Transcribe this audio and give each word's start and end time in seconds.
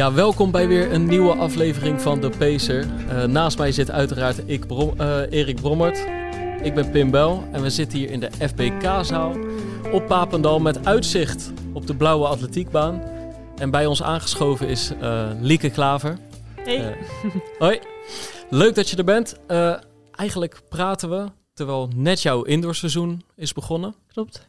Ja, 0.00 0.12
welkom 0.12 0.50
bij 0.50 0.68
weer 0.68 0.92
een 0.92 1.06
nieuwe 1.06 1.34
aflevering 1.34 2.00
van 2.00 2.20
De 2.20 2.30
Pacer. 2.38 2.86
Uh, 2.86 3.24
naast 3.24 3.58
mij 3.58 3.72
zit 3.72 3.90
uiteraard 3.90 4.48
ik, 4.48 4.66
Brom, 4.66 4.94
uh, 5.00 5.32
Erik 5.32 5.60
Brommert. 5.60 6.06
Ik 6.62 6.74
ben 6.74 6.90
Pim 6.90 7.10
Bel 7.10 7.44
en 7.52 7.62
we 7.62 7.70
zitten 7.70 7.98
hier 7.98 8.10
in 8.10 8.20
de 8.20 8.30
FBK-zaal 8.30 9.36
op 9.92 10.06
Papendal 10.06 10.60
met 10.60 10.86
uitzicht 10.86 11.52
op 11.72 11.86
de 11.86 11.94
blauwe 11.94 12.26
atletiekbaan. 12.26 13.02
En 13.56 13.70
bij 13.70 13.86
ons 13.86 14.02
aangeschoven 14.02 14.68
is 14.68 14.92
uh, 15.02 15.30
Lieke 15.40 15.70
Klaver. 15.70 16.18
Hey. 16.54 16.96
hoi. 17.58 17.78
Leuk 18.50 18.74
dat 18.74 18.90
je 18.90 18.96
er 18.96 19.04
bent. 19.04 19.36
eigenlijk 20.10 20.60
praten 20.68 21.10
we 21.10 21.26
terwijl 21.54 21.90
net 21.94 22.22
jouw 22.22 22.42
indoorseizoen 22.42 23.22
is 23.36 23.52
begonnen. 23.52 23.94
Klopt. 24.12 24.46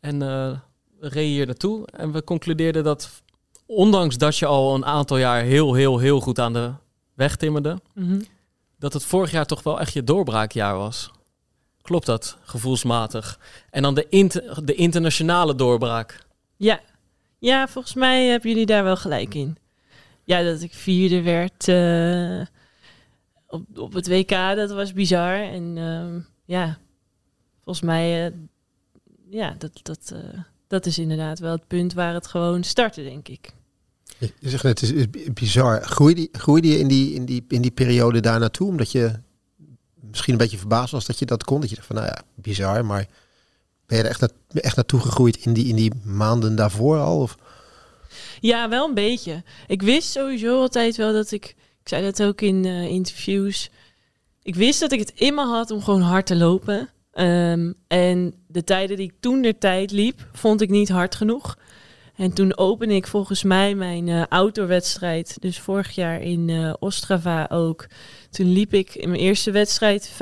En 0.00 0.18
we 0.18 1.08
reden 1.08 1.32
hier 1.32 1.46
naartoe 1.46 1.86
en 1.86 2.12
we 2.12 2.24
concludeerden 2.24 2.84
dat 2.84 3.22
ondanks 3.68 4.16
dat 4.18 4.36
je 4.36 4.46
al 4.46 4.74
een 4.74 4.84
aantal 4.84 5.16
jaar 5.16 5.42
heel, 5.42 5.74
heel, 5.74 5.98
heel 5.98 6.20
goed 6.20 6.38
aan 6.38 6.52
de 6.52 6.72
weg 7.14 7.36
timmerde, 7.36 7.78
Mhm. 7.94 8.20
dat 8.78 8.92
het 8.92 9.04
vorig 9.04 9.30
jaar 9.30 9.46
toch 9.46 9.62
wel 9.62 9.80
echt 9.80 9.92
je 9.92 10.04
doorbraakjaar 10.04 10.76
was. 10.76 11.10
Klopt 11.82 12.06
dat, 12.06 12.38
gevoelsmatig? 12.42 13.38
En 13.70 13.82
dan 13.82 13.94
de, 13.94 14.06
inter- 14.08 14.64
de 14.66 14.74
internationale 14.74 15.54
doorbraak. 15.54 16.26
Ja. 16.56 16.80
ja, 17.38 17.68
volgens 17.68 17.94
mij 17.94 18.26
hebben 18.26 18.50
jullie 18.50 18.66
daar 18.66 18.84
wel 18.84 18.96
gelijk 18.96 19.34
in. 19.34 19.56
Ja, 20.24 20.42
dat 20.42 20.60
ik 20.62 20.74
vierde 20.74 21.22
werd 21.22 21.68
eh, 21.68 22.46
op, 23.46 23.78
op 23.78 23.92
het 23.92 24.08
WK, 24.08 24.28
dat 24.30 24.70
was 24.70 24.92
bizar. 24.92 25.34
En 25.34 25.72
ehm, 25.76 26.20
ja, 26.44 26.78
volgens 27.64 27.84
mij, 27.86 28.26
eh, 28.26 28.32
ja, 29.30 29.54
dat, 29.58 29.70
dat, 29.82 30.10
eh, 30.14 30.40
dat 30.66 30.86
is 30.86 30.98
inderdaad 30.98 31.38
wel 31.38 31.52
het 31.52 31.66
punt 31.66 31.92
waar 31.92 32.14
het 32.14 32.26
gewoon 32.26 32.62
startte, 32.64 33.02
denk 33.02 33.28
ik. 33.28 33.50
Je 34.18 34.48
zegt 34.48 34.62
net, 34.62 34.80
het 34.80 34.92
is, 34.92 35.06
bizar. 35.34 35.82
Groeide, 35.82 36.28
groeide 36.32 36.68
je 36.68 36.78
in 36.78 36.88
die, 36.88 37.14
in, 37.14 37.24
die, 37.24 37.44
in 37.48 37.62
die 37.62 37.70
periode 37.70 38.20
daar 38.20 38.40
naartoe? 38.40 38.68
Omdat 38.68 38.92
je 38.92 39.12
misschien 40.10 40.32
een 40.32 40.38
beetje 40.38 40.58
verbaasd 40.58 40.92
was 40.92 41.06
dat 41.06 41.18
je 41.18 41.26
dat 41.26 41.44
kon? 41.44 41.60
Dat 41.60 41.68
je 41.68 41.74
dacht 41.74 41.86
van, 41.86 41.96
nou 41.96 42.08
ja, 42.08 42.22
bizar. 42.34 42.84
Maar 42.84 43.06
ben 43.86 43.98
je 43.98 44.02
er 44.02 44.10
echt, 44.10 44.32
echt 44.48 44.76
naartoe 44.76 45.00
gegroeid 45.00 45.36
in 45.36 45.52
die, 45.52 45.66
in 45.66 45.76
die 45.76 45.92
maanden 46.04 46.56
daarvoor 46.56 46.98
al? 46.98 47.20
Of? 47.20 47.36
Ja, 48.40 48.68
wel 48.68 48.88
een 48.88 48.94
beetje. 48.94 49.42
Ik 49.66 49.82
wist 49.82 50.10
sowieso 50.10 50.60
altijd 50.60 50.96
wel 50.96 51.12
dat 51.12 51.30
ik, 51.30 51.44
ik 51.82 51.88
zei 51.88 52.04
dat 52.04 52.22
ook 52.22 52.40
in 52.40 52.64
eh, 52.64 52.84
interviews, 52.84 53.70
ik 54.42 54.54
wist 54.54 54.80
dat 54.80 54.92
ik 54.92 54.98
het 54.98 55.12
in 55.14 55.34
me 55.34 55.44
had 55.44 55.70
om 55.70 55.82
gewoon 55.82 56.00
hard 56.00 56.26
te 56.26 56.36
lopen. 56.36 56.88
Ehm, 57.12 57.72
en 57.86 58.34
de 58.46 58.64
tijden 58.64 58.96
die 58.96 59.06
ik 59.06 59.14
toen 59.20 59.42
de 59.42 59.58
tijd 59.58 59.90
liep, 59.90 60.28
vond 60.32 60.60
ik 60.60 60.70
niet 60.70 60.88
hard 60.88 61.14
genoeg. 61.14 61.58
En 62.18 62.32
toen 62.32 62.56
opende 62.56 62.94
ik 62.94 63.06
volgens 63.06 63.42
mij 63.42 63.74
mijn 63.74 64.06
uh, 64.06 64.22
outdoorwedstrijd. 64.28 65.36
Dus 65.40 65.58
vorig 65.58 65.90
jaar 65.90 66.22
in 66.22 66.48
uh, 66.48 66.74
Ostrava 66.78 67.46
ook. 67.50 67.86
Toen 68.30 68.52
liep 68.52 68.74
ik 68.74 68.94
in 68.94 69.08
mijn 69.08 69.20
eerste 69.20 69.50
wedstrijd 69.50 70.12
50-90. 70.12 70.16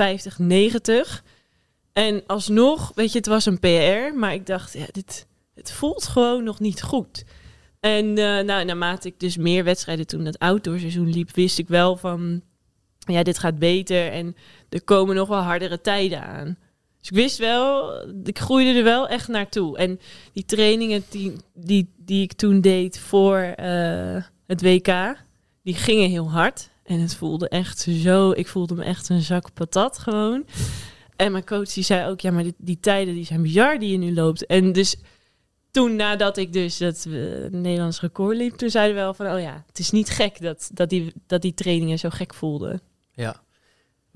En 1.93 2.23
alsnog, 2.25 2.91
weet 2.95 3.11
je, 3.11 3.17
het 3.17 3.27
was 3.27 3.45
een 3.45 3.59
PR. 3.59 4.17
Maar 4.17 4.33
ik 4.33 4.45
dacht, 4.45 4.73
ja, 4.73 4.85
dit, 4.91 5.27
het 5.53 5.71
voelt 5.71 6.07
gewoon 6.07 6.43
nog 6.43 6.59
niet 6.59 6.81
goed. 6.81 7.23
En 7.79 8.05
uh, 8.05 8.15
nou, 8.39 8.65
naarmate 8.65 9.07
ik 9.07 9.19
dus 9.19 9.37
meer 9.37 9.63
wedstrijden 9.63 10.07
toen 10.07 10.23
dat 10.23 10.39
outdoorseizoen 10.39 11.09
liep, 11.09 11.35
wist 11.35 11.59
ik 11.59 11.67
wel 11.67 11.95
van, 11.95 12.41
ja, 12.99 13.23
dit 13.23 13.39
gaat 13.39 13.59
beter. 13.59 14.11
En 14.11 14.35
er 14.69 14.83
komen 14.83 15.15
nog 15.15 15.27
wel 15.27 15.41
hardere 15.41 15.81
tijden 15.81 16.23
aan. 16.23 16.57
Dus 17.07 17.17
ik 17.17 17.23
wist 17.23 17.37
wel, 17.37 18.01
ik 18.23 18.39
groeide 18.39 18.77
er 18.77 18.83
wel 18.83 19.07
echt 19.07 19.27
naartoe. 19.27 19.77
En 19.77 19.99
die 20.33 20.45
trainingen 20.45 21.03
die, 21.09 21.33
die, 21.53 21.93
die 21.97 22.21
ik 22.21 22.33
toen 22.33 22.61
deed 22.61 22.99
voor 22.99 23.53
uh, 23.59 24.23
het 24.47 24.61
WK, 24.61 25.15
die 25.63 25.73
gingen 25.73 26.09
heel 26.09 26.31
hard. 26.31 26.69
En 26.83 26.99
het 26.99 27.15
voelde 27.15 27.49
echt 27.49 27.79
zo, 27.79 28.31
ik 28.31 28.47
voelde 28.47 28.75
me 28.75 28.83
echt 28.83 29.09
een 29.09 29.21
zak 29.21 29.53
patat 29.53 29.97
gewoon. 29.97 30.45
En 31.15 31.31
mijn 31.31 31.45
coach 31.45 31.73
die 31.73 31.83
zei 31.83 32.09
ook, 32.09 32.19
ja, 32.19 32.31
maar 32.31 32.43
die, 32.43 32.55
die 32.57 32.79
tijden 32.79 33.13
die 33.13 33.25
zijn 33.25 33.41
bizar 33.41 33.79
die 33.79 33.91
je 33.91 33.97
nu 33.97 34.13
loopt. 34.13 34.45
En 34.45 34.71
dus 34.71 34.95
toen 35.71 35.95
nadat 35.95 36.37
ik 36.37 36.53
dus 36.53 36.77
dat 36.77 37.05
uh, 37.07 37.49
Nederlands 37.51 38.01
record 38.01 38.37
liep, 38.37 38.53
toen 38.53 38.69
zeiden 38.69 38.95
we 38.95 39.01
wel 39.01 39.13
van, 39.13 39.31
oh 39.31 39.39
ja, 39.39 39.63
het 39.67 39.79
is 39.79 39.91
niet 39.91 40.09
gek 40.09 40.41
dat, 40.41 40.69
dat, 40.73 40.89
die, 40.89 41.13
dat 41.27 41.41
die 41.41 41.53
trainingen 41.53 41.99
zo 41.99 42.09
gek 42.09 42.33
voelden. 42.33 42.81
Ja. 43.13 43.45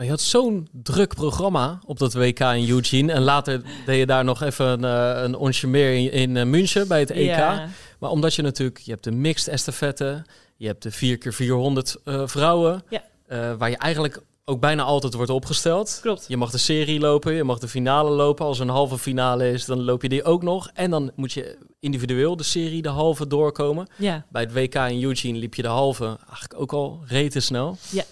Maar 0.01 0.09
je 0.09 0.15
had 0.15 0.25
zo'n 0.25 0.67
druk 0.71 1.15
programma 1.15 1.79
op 1.85 1.99
dat 1.99 2.13
WK 2.13 2.39
in 2.39 2.69
Eugene. 2.69 3.11
En 3.11 3.21
later 3.21 3.61
deed 3.85 3.97
je 3.97 4.05
daar 4.05 4.23
nog 4.23 4.41
even 4.41 4.83
een, 4.83 5.15
uh, 5.15 5.23
een 5.23 5.35
onsje 5.35 5.67
meer 5.67 5.93
in, 5.93 6.11
in 6.11 6.35
uh, 6.35 6.43
München 6.43 6.87
bij 6.87 6.99
het 6.99 7.11
EK. 7.11 7.35
Ja. 7.35 7.69
Maar 7.99 8.09
omdat 8.09 8.33
je 8.33 8.41
natuurlijk, 8.41 8.77
je 8.77 8.91
hebt 8.91 9.03
de 9.03 9.11
mixed 9.11 9.47
estafette, 9.47 10.25
je 10.57 10.67
hebt 10.67 10.83
de 10.83 11.17
4x400 11.17 12.01
uh, 12.05 12.27
vrouwen, 12.27 12.83
ja. 12.89 13.03
uh, 13.27 13.53
waar 13.57 13.69
je 13.69 13.77
eigenlijk 13.77 14.21
ook 14.45 14.59
bijna 14.59 14.83
altijd 14.83 15.13
wordt 15.13 15.31
opgesteld. 15.31 15.99
Klopt. 16.01 16.25
Je 16.27 16.37
mag 16.37 16.51
de 16.51 16.57
serie 16.57 16.99
lopen, 16.99 17.33
je 17.33 17.43
mag 17.43 17.59
de 17.59 17.67
finale 17.67 18.09
lopen. 18.09 18.45
Als 18.45 18.59
er 18.59 18.65
een 18.65 18.73
halve 18.73 18.97
finale 18.97 19.51
is, 19.51 19.65
dan 19.65 19.83
loop 19.83 20.01
je 20.01 20.09
die 20.09 20.23
ook 20.23 20.43
nog. 20.43 20.69
En 20.73 20.89
dan 20.89 21.11
moet 21.15 21.31
je 21.31 21.57
individueel 21.79 22.35
de 22.35 22.43
serie, 22.43 22.81
de 22.81 22.89
halve 22.89 23.27
doorkomen. 23.27 23.87
Ja. 23.97 24.25
Bij 24.29 24.41
het 24.41 24.53
WK 24.53 24.75
in 24.75 25.03
Eugene 25.03 25.37
liep 25.37 25.55
je 25.55 25.61
de 25.61 25.67
halve 25.67 26.05
eigenlijk 26.05 26.59
ook 26.59 26.73
al 26.73 27.01
rete 27.07 27.39
snel. 27.39 27.77
Ja. 27.89 28.03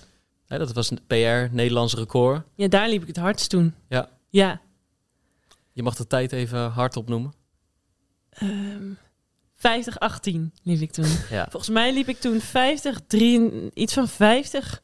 Hè, 0.49 0.57
dat 0.57 0.73
was 0.73 0.91
een 0.91 0.99
PR, 1.07 1.55
Nederlands 1.55 1.93
record. 1.93 2.43
Ja, 2.55 2.67
daar 2.67 2.89
liep 2.89 3.01
ik 3.01 3.07
het 3.07 3.17
hardst 3.17 3.49
toen. 3.49 3.73
Ja. 3.89 4.09
Ja. 4.29 4.61
Je 5.71 5.83
mag 5.83 5.95
de 5.95 6.07
tijd 6.07 6.31
even 6.31 6.69
hard 6.69 6.97
opnoemen. 6.97 7.33
Um, 8.43 8.97
50, 9.55 9.99
18 9.99 10.53
liep 10.63 10.81
ik 10.81 10.91
toen. 10.91 11.09
Ja. 11.29 11.47
Volgens 11.49 11.71
mij 11.71 11.93
liep 11.93 12.07
ik 12.07 12.19
toen 12.19 12.39
50, 12.39 12.99
3, 13.07 13.69
iets 13.73 13.93
van 13.93 14.07
50, 14.07 14.81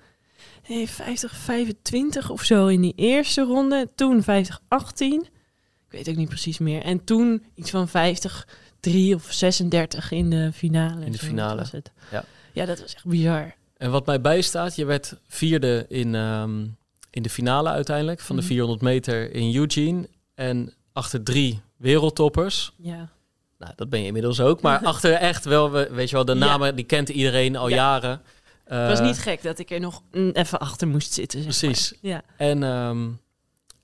nee, 0.67 0.89
50, 0.89 1.35
25 1.35 2.29
of 2.29 2.43
zo 2.43 2.67
in 2.67 2.81
die 2.81 2.93
eerste 2.95 3.41
ronde. 3.41 3.89
Toen 3.95 4.23
50, 4.23 4.61
18. 4.67 5.21
Ik 5.21 5.91
weet 5.91 6.09
ook 6.09 6.15
niet 6.15 6.29
precies 6.29 6.57
meer. 6.57 6.81
En 6.81 7.03
toen 7.03 7.43
iets 7.55 7.69
van 7.69 7.87
50, 7.87 8.47
3 8.79 9.15
of 9.15 9.31
36 9.31 10.11
in 10.11 10.29
de 10.29 10.51
finale. 10.53 11.05
In 11.05 11.11
de 11.11 11.17
finale. 11.17 11.55
was 11.55 11.71
het. 11.71 11.91
Ja. 12.11 12.23
ja, 12.53 12.65
dat 12.65 12.79
was 12.79 12.93
echt 12.93 13.05
bizar. 13.05 13.55
En 13.85 13.91
wat 13.91 14.05
mij 14.05 14.21
bijstaat, 14.21 14.75
je 14.75 14.85
werd 14.85 15.15
vierde 15.27 15.85
in, 15.89 16.13
um, 16.15 16.77
in 17.09 17.21
de 17.23 17.29
finale 17.29 17.69
uiteindelijk 17.69 18.19
van 18.19 18.35
de 18.35 18.41
Mhm. 18.41 18.51
400 18.51 18.81
meter 18.81 19.33
in 19.33 19.55
Eugene. 19.55 20.09
En 20.35 20.73
achter 20.93 21.23
drie 21.23 21.61
wereldtoppers. 21.77 22.71
Ja. 22.77 23.09
Nou, 23.57 23.73
dat 23.75 23.89
ben 23.89 23.99
je 23.99 24.05
inmiddels 24.05 24.39
ook. 24.39 24.61
Maar 24.61 24.79
achter 24.93 25.13
echt 25.13 25.45
wel, 25.45 25.71
we- 25.71 25.89
weet 25.91 26.09
je 26.09 26.15
wel, 26.15 26.25
de 26.25 26.33
Ja. 26.33 26.37
namen, 26.39 26.75
die 26.75 26.85
kent 26.85 27.09
iedereen 27.09 27.55
al 27.55 27.67
Ja. 27.69 27.75
jaren. 27.75 28.21
Het 28.63 28.89
was 28.89 28.99
Eh, 28.99 29.05
niet 29.05 29.17
gek 29.19 29.43
dat 29.43 29.59
ik 29.59 29.71
er 29.71 29.79
nog 29.79 30.01
even 30.33 30.59
achter 30.59 30.87
moest 30.87 31.13
zitten. 31.13 31.43
zeg 31.43 31.57
Precies. 31.59 31.91
maar. 32.01 32.11
Ja. 32.11 32.21
En, 32.37 32.63
ehm, 32.63 33.07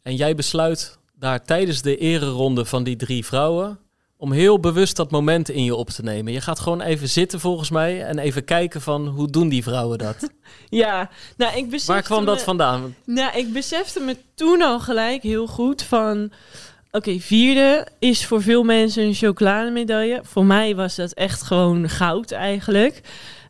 en 0.01 0.15
jij 0.15 0.35
besluit 0.35 0.97
daar 1.13 1.43
tijdens 1.43 1.81
de 1.81 1.97
ereronde 1.97 2.65
van 2.65 2.83
die 2.83 2.95
drie 2.95 3.25
vrouwen... 3.25 3.79
om 4.21 4.31
heel 4.31 4.59
bewust 4.59 4.95
dat 4.95 5.11
moment 5.11 5.49
in 5.49 5.63
je 5.63 5.75
op 5.75 5.89
te 5.89 6.03
nemen. 6.03 6.33
Je 6.33 6.41
gaat 6.41 6.59
gewoon 6.59 6.81
even 6.81 7.09
zitten 7.09 7.39
volgens 7.39 7.69
mij... 7.69 8.03
en 8.03 8.19
even 8.19 8.43
kijken 8.43 8.81
van 8.81 9.07
hoe 9.07 9.29
doen 9.29 9.49
die 9.49 9.63
vrouwen 9.63 9.97
dat? 9.97 10.15
ja, 10.69 11.09
nou 11.37 11.57
ik 11.57 11.69
besefte 11.69 11.91
Waar 11.91 12.01
kwam 12.01 12.25
dat 12.25 12.43
vandaan? 12.43 12.95
Nou, 13.05 13.37
ik 13.37 13.53
besefte 13.53 13.99
me 13.99 14.17
toen 14.35 14.61
al 14.61 14.79
gelijk 14.79 15.23
heel 15.23 15.47
goed 15.47 15.83
van... 15.83 16.31
Oké, 16.91 17.19
vierde 17.19 17.87
is 17.99 18.25
voor 18.25 18.41
veel 18.41 18.63
mensen 18.63 19.03
een 19.03 19.13
chocolademedaille. 19.13 20.19
Voor 20.23 20.45
mij 20.45 20.75
was 20.75 20.95
dat 20.95 21.11
echt 21.11 21.41
gewoon 21.41 21.89
goud 21.89 22.31
eigenlijk. 22.31 23.01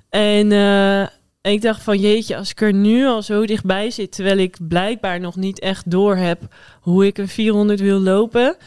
En 0.09 0.51
eh, 0.51 1.07
ik 1.53 1.61
dacht 1.61 1.83
van 1.83 1.97
jeetje, 1.97 2.37
als 2.37 2.51
ik 2.51 2.61
er 2.61 2.73
nu 2.73 3.05
al 3.05 3.21
zo 3.21 3.45
dichtbij 3.45 3.89
zit... 3.89 4.11
terwijl 4.11 4.37
ik 4.37 4.57
blijkbaar 4.59 5.19
nog 5.19 5.35
niet 5.35 5.59
echt 5.59 5.91
door 5.91 6.15
heb 6.15 6.41
hoe 6.81 7.05
ik 7.05 7.17
een 7.17 7.27
400 7.27 7.79
wil 7.79 7.99
lopen... 7.99 8.57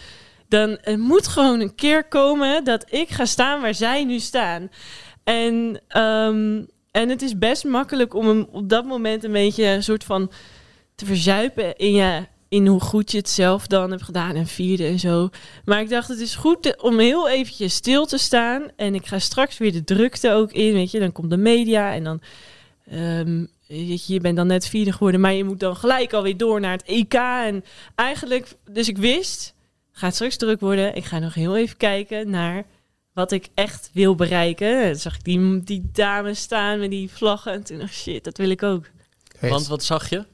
dan 0.54 0.78
het 0.80 0.98
moet 0.98 1.28
gewoon 1.28 1.60
een 1.60 1.74
keer 1.74 2.04
komen 2.04 2.64
dat 2.64 2.92
ik 2.92 3.08
ga 3.08 3.24
staan 3.24 3.60
waar 3.60 3.74
zij 3.74 4.04
nu 4.04 4.18
staan. 4.18 4.70
En, 5.24 5.80
ehm, 5.88 6.62
en 6.90 7.08
het 7.08 7.22
is 7.22 7.38
best 7.38 7.64
makkelijk 7.64 8.14
om 8.14 8.26
hem 8.26 8.46
op 8.50 8.68
dat 8.68 8.84
moment 8.84 9.24
een 9.24 9.32
beetje 9.32 9.64
een 9.64 9.82
soort 9.82 10.04
van 10.04 10.30
te 10.94 11.04
verzuipen 11.04 11.76
in 11.76 11.92
je, 11.92 12.26
in 12.48 12.66
hoe 12.66 12.80
goed 12.80 13.10
je 13.10 13.18
het 13.18 13.28
zelf 13.28 13.66
dan 13.66 13.90
hebt 13.90 14.02
gedaan 14.02 14.34
en 14.34 14.46
vierde 14.46 14.86
en 14.86 14.98
zo. 14.98 15.28
Maar 15.64 15.80
ik 15.80 15.88
dacht, 15.88 16.08
het 16.08 16.20
is 16.20 16.34
goed 16.34 16.82
om 16.82 16.98
heel 16.98 17.28
eventjes 17.28 17.74
stil 17.74 18.06
te 18.06 18.18
staan. 18.18 18.62
En 18.76 18.94
ik 18.94 19.06
ga 19.06 19.18
straks 19.18 19.58
weer 19.58 19.72
de 19.72 19.84
drukte 19.84 20.30
ook 20.30 20.52
in, 20.52 20.72
weet 20.72 20.90
je. 20.90 20.98
Dan 20.98 21.12
komt 21.12 21.30
de 21.30 21.36
media 21.36 21.94
en 21.94 22.04
dan... 22.04 22.20
Um, 22.92 23.52
je 24.06 24.20
bent 24.20 24.36
dan 24.36 24.46
net 24.46 24.66
vierde 24.68 24.92
geworden, 24.92 25.20
maar 25.20 25.32
je 25.32 25.44
moet 25.44 25.60
dan 25.60 25.76
gelijk 25.76 26.12
alweer 26.12 26.36
door 26.36 26.60
naar 26.60 26.72
het 26.72 26.82
EK. 26.82 27.14
En 27.14 27.64
eigenlijk, 27.94 28.52
dus 28.70 28.88
ik 28.88 28.98
wist, 28.98 29.53
gaat 29.96 30.14
straks 30.14 30.36
druk 30.36 30.60
worden. 30.60 30.94
Ik 30.94 31.04
ga 31.04 31.18
nog 31.18 31.34
heel 31.34 31.56
even 31.56 31.76
kijken 31.76 32.30
naar 32.30 32.64
wat 33.12 33.32
ik 33.32 33.48
echt 33.54 33.90
wil 33.92 34.14
bereiken. 34.14 34.82
En 34.82 34.96
zag 34.96 35.14
ik 35.14 35.24
die, 35.24 35.62
die 35.62 35.90
dames 35.92 36.40
staan 36.40 36.78
met 36.78 36.90
die 36.90 37.10
vlaggen 37.10 37.52
en 37.52 37.64
toen 37.64 37.78
dacht 37.78 37.94
shit, 37.94 38.24
dat 38.24 38.36
wil 38.36 38.50
ik 38.50 38.62
ook. 38.62 38.90
Want 39.40 39.66
wat 39.66 39.84
zag 39.84 40.10
je? 40.10 40.24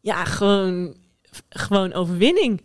Ja, 0.00 0.24
gewoon, 0.24 0.96
gewoon 1.48 1.92
overwinning. 1.92 2.62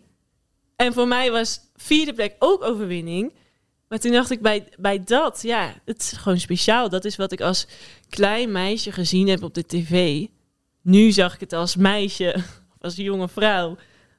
En 0.76 0.92
voor 0.92 1.08
mij 1.08 1.30
was 1.30 1.60
vierde 1.76 2.12
plek 2.12 2.36
ook 2.38 2.62
overwinning. 2.62 3.32
Maar 3.88 3.98
toen 3.98 4.12
dacht 4.12 4.30
ik 4.30 4.40
bij, 4.40 4.68
bij 4.78 5.04
dat, 5.04 5.42
ja, 5.42 5.74
het 5.84 6.00
is 6.00 6.12
gewoon 6.12 6.40
speciaal. 6.40 6.88
Dat 6.88 7.04
is 7.04 7.16
wat 7.16 7.32
ik 7.32 7.40
als 7.40 7.66
klein 8.08 8.52
meisje 8.52 8.92
gezien 8.92 9.28
heb 9.28 9.42
op 9.42 9.54
de 9.54 9.66
tv. 9.66 10.26
Nu 10.82 11.10
zag 11.10 11.34
ik 11.34 11.40
het 11.40 11.52
als 11.52 11.76
meisje, 11.76 12.36
als 12.78 12.96
jonge 12.96 13.28
vrouw 13.28 13.76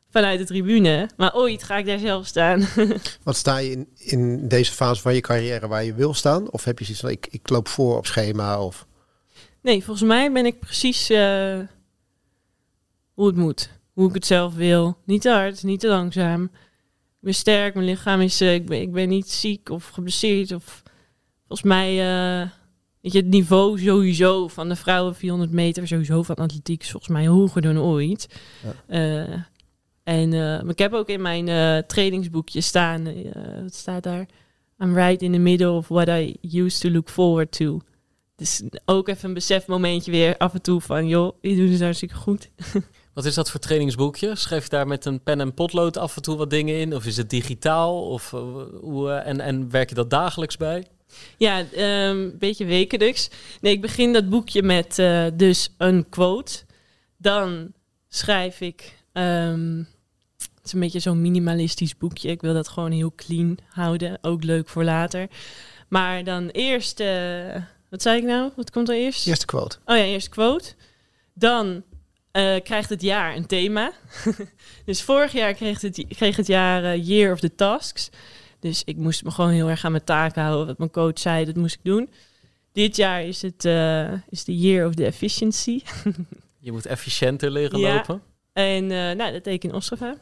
vanuit 0.10 0.40
de 0.40 0.46
tribune. 0.46 1.10
Maar 1.18 1.36
ooit 1.36 1.64
ga 1.64 1.78
ik 1.78 1.86
daar 1.86 2.00
zelf 2.00 2.26
staan. 2.26 2.68
Wat 3.24 3.36
sta 3.36 3.58
je 3.58 3.72
in, 3.72 3.88
in 3.96 4.48
deze 4.48 4.72
fase 4.72 5.02
van 5.02 5.14
je 5.14 5.22
carrière 5.22 5.68
waar 5.68 5.84
je 5.84 5.94
wil 5.94 6.14
staan? 6.14 6.52
Of 6.52 6.64
heb 6.64 6.80
je 6.80 6.86
zoiets 6.86 7.02
van, 7.02 7.12
ik, 7.12 7.28
ik 7.30 7.50
loop 7.50 7.68
voor 7.68 7.98
op 7.98 8.06
schema? 8.06 8.62
Of... 8.62 8.88
Nee, 9.62 9.84
volgens 9.84 10.08
mij 10.08 10.32
ben 10.32 10.46
ik 10.46 10.60
precies 10.60 11.10
uh, 11.12 11.60
hoe 13.14 13.28
het 13.28 13.36
moet. 13.36 13.70
Hoe 13.94 14.08
ik 14.08 14.14
het 14.14 14.26
zelf 14.26 14.54
wil. 14.54 14.98
Niet 15.06 15.22
te 15.22 15.30
hard, 15.30 15.64
niet 15.64 15.80
te 15.80 15.88
langzaam. 15.88 16.44
Ik 16.44 17.24
ben 17.24 17.34
sterk, 17.34 17.74
mijn 17.74 17.86
lichaam 17.86 18.22
is... 18.22 18.42
Uh, 18.42 18.54
ik, 18.54 18.66
ben, 18.66 18.82
ik 18.82 18.92
ben 18.92 19.10
niet 19.10 19.32
ziek 19.32 19.70
of 19.70 19.88
geblesseerd. 19.88 20.52
Of, 20.52 20.84
volgens 21.48 21.68
mij... 21.68 21.92
Uh, 21.92 22.50
weet 23.02 23.12
je, 23.12 23.20
het 23.20 23.28
niveau 23.28 23.80
sowieso 23.80 24.48
van 24.48 24.70
de 24.70 24.76
vrouwen 24.76 25.16
400 25.16 25.52
meter, 25.52 25.88
sowieso 25.88 26.24
van 26.24 26.36
atletiek, 26.36 26.82
is 26.82 26.92
volgens 26.92 27.12
mij 27.12 27.28
hoger 27.28 27.62
dan 27.62 27.80
ooit. 27.80 28.28
Ja. 28.88 29.48
En 30.08 30.32
uh, 30.32 30.60
ik 30.64 30.78
heb 30.80 30.94
ook 30.94 31.10
in 31.10 31.22
mijn 31.22 31.48
uh, 31.48 31.78
trainingsboekje 31.78 32.62
staan, 32.62 33.08
uh, 33.08 33.24
wat 33.62 33.74
staat 33.74 34.04
daar? 34.04 34.26
I'm 34.80 34.96
right 34.96 35.22
in 35.22 35.32
the 35.32 35.38
middle 35.38 35.72
of 35.72 35.88
what 35.88 36.08
I 36.08 36.36
used 36.42 36.82
to 36.82 36.90
look 36.90 37.10
forward 37.10 37.52
to. 37.52 37.80
Dus 38.36 38.62
ook 38.86 39.08
even 39.08 39.28
een 39.28 39.34
besefmomentje 39.34 40.12
weer 40.12 40.38
af 40.38 40.54
en 40.54 40.62
toe 40.62 40.82
van, 40.82 41.08
joh, 41.08 41.36
je 41.42 41.56
doet 41.56 41.70
het 41.70 41.82
hartstikke 41.82 42.16
goed. 42.16 42.50
Wat 43.14 43.26
is 43.26 43.34
dat 43.34 43.52
voor 43.52 43.60
trainingsboekje? 43.60 44.36
Schrijf 44.36 44.64
je 44.64 44.70
daar 44.70 44.88
met 44.88 45.06
een 45.06 45.24
pen 45.24 45.40
en 45.40 45.54
potlood 45.54 45.98
af 45.98 46.16
en 46.16 46.22
toe 46.22 46.38
wat 46.38 46.50
dingen 46.50 46.80
in? 46.80 46.96
Of 46.96 47.06
is 47.06 47.18
het 47.18 47.30
digitaal? 47.30 48.10
Of, 48.10 48.30
hoe, 48.82 49.12
en, 49.12 49.40
en 49.40 49.72
werk 49.72 49.90
je 49.90 49.96
dat 49.96 50.10
dagelijks 50.10 50.58
bij? 50.58 50.88
Ja, 51.38 51.60
een 51.60 51.84
um, 51.84 52.38
beetje 52.38 52.66
wekelijks. 52.66 53.30
Nee, 53.62 53.74
ik 53.74 53.82
begin 53.82 54.14
dat 54.14 54.30
boekje 54.30 54.64
met 54.64 54.96
dus 55.40 55.74
een 55.78 56.10
quote. 56.10 56.64
Dan 57.18 57.72
schrijf 58.08 58.62
ik... 58.62 58.96
Um, 59.14 59.88
is 60.68 60.74
een 60.74 60.80
beetje 60.80 61.00
zo'n 61.00 61.22
minimalistisch 61.22 61.98
boekje. 61.98 62.30
Ik 62.30 62.42
wil 62.42 62.54
dat 62.54 62.68
gewoon 62.68 62.92
heel 62.92 63.14
clean 63.16 63.58
houden. 63.70 64.18
Ook 64.22 64.44
leuk 64.44 64.70
voor 64.70 64.84
later. 64.84 65.28
Maar 65.88 66.24
dan 66.24 66.48
eerst... 66.48 67.00
Uh, 67.00 67.56
wat 67.90 68.02
zei 68.02 68.18
ik 68.18 68.24
nou? 68.24 68.52
Wat 68.56 68.72
komt 68.72 68.90
er 68.90 68.96
eerst? 68.96 69.28
Eerste 69.28 69.46
quote. 69.46 69.78
Oh 69.86 69.98
ja, 69.98 70.04
eerst 70.04 70.30
quote. 70.30 70.74
Dan 71.34 71.84
uh, 72.38 72.56
krijgt 72.64 72.90
het 72.90 73.02
jaar 73.02 73.36
een 73.36 73.46
thema. 73.46 73.92
dus 74.86 75.02
vorig 75.02 75.32
jaar 75.32 75.54
kreeg 75.54 75.82
het, 75.82 76.06
kreeg 76.10 76.36
het 76.36 76.48
jaar 76.48 76.84
uh, 76.84 77.08
Year 77.08 77.34
of 77.34 77.40
the 77.40 77.56
Tasks. 77.56 78.10
Dus 78.60 78.84
ik 78.86 78.98
moest 78.98 79.24
me 79.24 79.32
gewoon 79.32 79.52
heel 79.52 79.70
erg 79.70 79.86
aan 79.86 79.92
mijn 79.92 80.04
taken 80.04 80.42
houden. 80.42 80.68
Wat 80.68 80.78
mijn 80.78 80.92
coach 80.92 81.20
zei, 81.20 81.46
dat 81.46 81.56
moest 81.56 81.76
ik 81.76 81.84
doen. 81.84 82.10
Dit 82.72 82.96
jaar 82.96 83.24
is 83.24 83.42
het 83.42 83.66
uh, 83.66 84.14
is 84.30 84.44
de 84.44 84.58
Year 84.58 84.88
of 84.88 84.94
the 84.94 85.06
Efficiency. 85.06 85.82
Je 86.60 86.72
moet 86.72 86.86
efficiënter 86.86 87.52
leren 87.52 87.80
ja. 87.80 87.96
lopen. 87.96 88.22
En 88.54 88.88
nou, 88.88 89.32
dat 89.32 89.44
teken 89.44 89.74
Ostrava. 89.74 90.16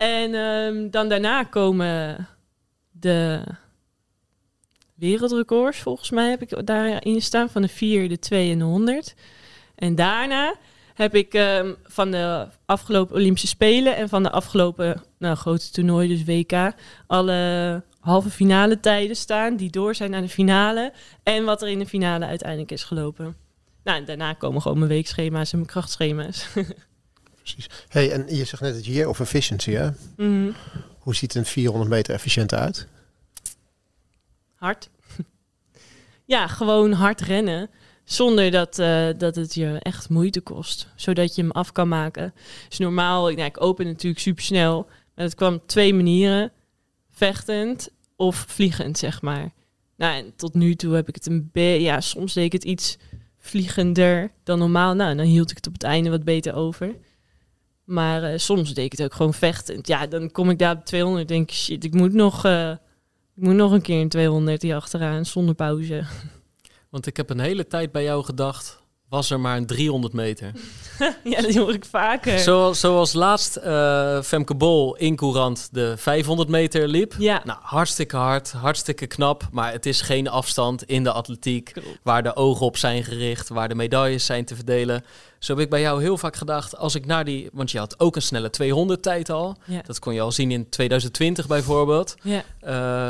En 0.00 0.34
um, 0.34 0.90
dan 0.90 1.08
daarna 1.08 1.44
komen 1.44 2.28
de 2.90 3.42
wereldrecords, 4.94 5.78
volgens 5.78 6.10
mij 6.10 6.30
heb 6.30 6.42
ik 6.42 6.66
daarin 6.66 7.22
staan, 7.22 7.50
van 7.50 7.62
de 7.62 7.68
4, 7.68 8.08
de 8.08 8.18
2 8.18 8.52
en 8.52 8.58
de 8.58 8.64
100. 8.64 9.14
En 9.74 9.94
daarna 9.94 10.54
heb 10.94 11.14
ik 11.14 11.34
um, 11.34 11.76
van 11.84 12.10
de 12.10 12.46
afgelopen 12.66 13.16
Olympische 13.16 13.46
Spelen 13.46 13.96
en 13.96 14.08
van 14.08 14.22
de 14.22 14.30
afgelopen 14.30 15.02
nou, 15.18 15.36
grote 15.36 15.70
toernooi, 15.70 16.08
dus 16.08 16.24
WK, 16.24 16.72
alle 17.06 17.82
halve 18.00 18.30
finale 18.30 18.80
tijden 18.80 19.16
staan 19.16 19.56
die 19.56 19.70
door 19.70 19.94
zijn 19.94 20.10
naar 20.10 20.22
de 20.22 20.28
finale. 20.28 20.92
En 21.22 21.44
wat 21.44 21.62
er 21.62 21.68
in 21.68 21.78
de 21.78 21.86
finale 21.86 22.26
uiteindelijk 22.26 22.70
is 22.70 22.84
gelopen. 22.84 23.36
Nou, 23.84 24.04
daarna 24.04 24.32
komen 24.32 24.62
gewoon 24.62 24.78
mijn 24.78 24.90
weekschema's 24.90 25.52
en 25.52 25.58
mijn 25.58 25.70
krachtschema's. 25.70 26.48
precies. 27.54 27.84
Hey, 27.88 28.10
en 28.10 28.36
je 28.36 28.44
zegt 28.44 28.62
net 28.62 28.74
het 28.74 28.86
year 28.86 29.08
of 29.08 29.20
efficiency, 29.20 29.70
hè? 29.70 29.90
Mm. 30.16 30.54
Hoe 30.98 31.14
ziet 31.14 31.34
een 31.34 31.46
400 31.46 31.90
meter 31.90 32.14
efficiënt 32.14 32.54
uit? 32.54 32.86
Hard. 34.54 34.90
ja, 36.24 36.46
gewoon 36.46 36.92
hard 36.92 37.20
rennen. 37.20 37.70
Zonder 38.04 38.50
dat, 38.50 38.78
uh, 38.78 39.08
dat 39.18 39.36
het 39.36 39.54
je 39.54 39.78
echt 39.82 40.08
moeite 40.08 40.40
kost. 40.40 40.88
Zodat 40.96 41.34
je 41.34 41.42
hem 41.42 41.50
af 41.50 41.72
kan 41.72 41.88
maken. 41.88 42.34
Dus 42.68 42.78
normaal, 42.78 43.22
nou, 43.30 43.42
ik 43.42 43.62
open 43.62 43.86
natuurlijk 43.86 44.22
super 44.22 44.44
snel. 44.44 44.88
Maar 45.14 45.24
het 45.24 45.34
kwam 45.34 45.66
twee 45.66 45.94
manieren. 45.94 46.52
Vechtend 47.10 47.88
of 48.16 48.44
vliegend, 48.48 48.98
zeg 48.98 49.22
maar. 49.22 49.52
Nou, 49.96 50.16
en 50.16 50.32
tot 50.36 50.54
nu 50.54 50.74
toe 50.74 50.94
heb 50.94 51.08
ik 51.08 51.14
het 51.14 51.26
een 51.26 51.48
beetje... 51.52 51.82
Ja, 51.82 52.00
soms 52.00 52.32
deed 52.32 52.44
ik 52.44 52.52
het 52.52 52.64
iets 52.64 52.98
vliegender 53.38 54.32
dan 54.44 54.58
normaal. 54.58 54.94
Nou, 54.94 55.16
dan 55.16 55.26
hield 55.26 55.50
ik 55.50 55.56
het 55.56 55.66
op 55.66 55.72
het 55.72 55.82
einde 55.82 56.10
wat 56.10 56.24
beter 56.24 56.54
over. 56.54 56.94
Maar 57.90 58.32
uh, 58.32 58.38
soms 58.38 58.74
deed 58.74 58.84
ik 58.84 58.92
het 58.92 59.02
ook 59.02 59.14
gewoon 59.14 59.34
vechtend. 59.34 59.86
Ja, 59.86 60.06
dan 60.06 60.30
kom 60.30 60.50
ik 60.50 60.58
daar 60.58 60.76
op 60.76 60.84
200 60.84 61.30
en 61.30 61.36
denk 61.36 61.50
ik, 61.50 61.56
shit, 61.56 61.84
ik 61.84 61.94
moet 61.94 62.12
nog, 62.12 62.46
uh, 62.46 62.70
ik 63.36 63.42
moet 63.42 63.54
nog 63.54 63.72
een 63.72 63.82
keer 63.82 64.00
een 64.00 64.08
200 64.08 64.62
hier 64.62 64.74
achteraan 64.74 65.26
zonder 65.26 65.54
pauze. 65.54 66.04
Want 66.90 67.06
ik 67.06 67.16
heb 67.16 67.30
een 67.30 67.40
hele 67.40 67.66
tijd 67.66 67.92
bij 67.92 68.02
jou 68.02 68.24
gedacht, 68.24 68.79
was 69.10 69.30
er 69.30 69.40
maar 69.40 69.56
een 69.56 69.66
300 69.66 70.12
meter. 70.12 70.52
ja, 71.24 71.40
dat 71.40 71.54
hoor 71.54 71.72
ik 71.72 71.84
vaker. 71.84 72.38
Zoals, 72.38 72.80
zoals 72.80 73.12
laatst 73.12 73.56
uh, 73.56 74.22
Femke 74.22 74.54
Bol 74.54 74.96
in 74.96 75.16
Courant 75.16 75.68
de 75.72 75.94
500 75.96 76.48
meter 76.48 76.88
liep. 76.88 77.14
Ja. 77.18 77.42
Nou, 77.44 77.58
hartstikke 77.62 78.16
hard, 78.16 78.52
hartstikke 78.52 79.06
knap. 79.06 79.48
Maar 79.52 79.72
het 79.72 79.86
is 79.86 80.00
geen 80.00 80.28
afstand 80.28 80.82
in 80.84 81.02
de 81.02 81.12
atletiek 81.12 81.72
waar 82.02 82.22
de 82.22 82.36
ogen 82.36 82.66
op 82.66 82.76
zijn 82.76 83.04
gericht, 83.04 83.48
waar 83.48 83.68
de 83.68 83.74
medailles 83.74 84.26
zijn 84.26 84.44
te 84.44 84.54
verdelen. 84.54 85.04
Zo 85.38 85.52
heb 85.52 85.62
ik 85.62 85.70
bij 85.70 85.80
jou 85.80 86.02
heel 86.02 86.18
vaak 86.18 86.36
gedacht, 86.36 86.76
als 86.76 86.94
ik 86.94 87.06
naar 87.06 87.24
die... 87.24 87.48
Want 87.52 87.70
je 87.70 87.78
had 87.78 88.00
ook 88.00 88.16
een 88.16 88.22
snelle 88.22 88.50
200 88.50 89.02
tijd 89.02 89.30
al. 89.30 89.56
Ja. 89.64 89.82
Dat 89.82 89.98
kon 89.98 90.14
je 90.14 90.20
al 90.20 90.32
zien 90.32 90.50
in 90.50 90.68
2020 90.68 91.46
bijvoorbeeld. 91.46 92.14
Ja. 92.22 92.42
Uh, 92.64 93.08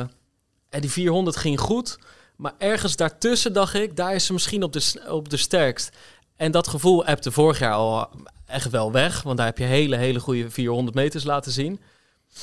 en 0.68 0.80
die 0.80 0.90
400 0.90 1.36
ging 1.36 1.60
goed. 1.60 1.98
Maar 2.40 2.54
ergens 2.58 2.96
daartussen 2.96 3.52
dacht 3.52 3.74
ik, 3.74 3.96
daar 3.96 4.14
is 4.14 4.26
ze 4.26 4.32
misschien 4.32 4.62
op 4.62 4.72
de, 4.72 5.02
op 5.08 5.28
de 5.28 5.36
sterkst. 5.36 5.96
En 6.36 6.50
dat 6.50 6.68
gevoel 6.68 7.04
de 7.04 7.30
vorig 7.30 7.58
jaar 7.58 7.72
al 7.72 8.08
echt 8.46 8.70
wel 8.70 8.92
weg. 8.92 9.22
Want 9.22 9.36
daar 9.36 9.46
heb 9.46 9.58
je 9.58 9.64
hele, 9.64 9.96
hele 9.96 10.20
goede 10.20 10.50
400 10.50 10.96
meters 10.96 11.24
laten 11.24 11.52
zien. 11.52 11.80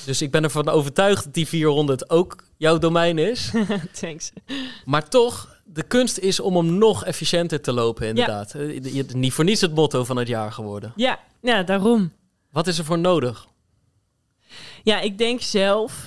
Dus 0.06 0.22
ik 0.22 0.32
ben 0.32 0.44
ervan 0.44 0.70
overtuigd 0.70 1.24
dat 1.24 1.34
die 1.34 1.48
400 1.48 2.10
ook 2.10 2.44
jouw 2.58 2.78
domein 2.78 3.18
is. 3.18 3.52
Thanks. 4.00 4.32
Maar 4.86 5.10
toch, 5.10 5.62
de 5.66 5.84
kunst 5.84 6.18
is 6.18 6.40
om 6.40 6.56
hem 6.56 6.78
nog 6.78 7.06
efficiënter 7.06 7.62
te 7.62 7.74
lopen, 7.74 8.08
inderdaad. 8.08 8.54
Ja. 8.58 9.04
Niet 9.14 9.34
voor 9.34 9.44
niets 9.44 9.62
het 9.62 9.76
motto 9.76 10.04
van 10.04 10.18
het 10.18 10.28
jaar 10.28 10.52
geworden. 10.52 10.94
Ja, 10.96 11.20
ja, 11.42 11.64
daarom. 11.64 12.12
Wat 12.52 12.68
is 12.68 12.78
er 12.78 12.86
voor 12.86 13.00
nodig? 13.00 13.48
Ja, 14.84 15.00
ik 15.00 15.18
denk 15.18 15.42
zelf 15.42 16.06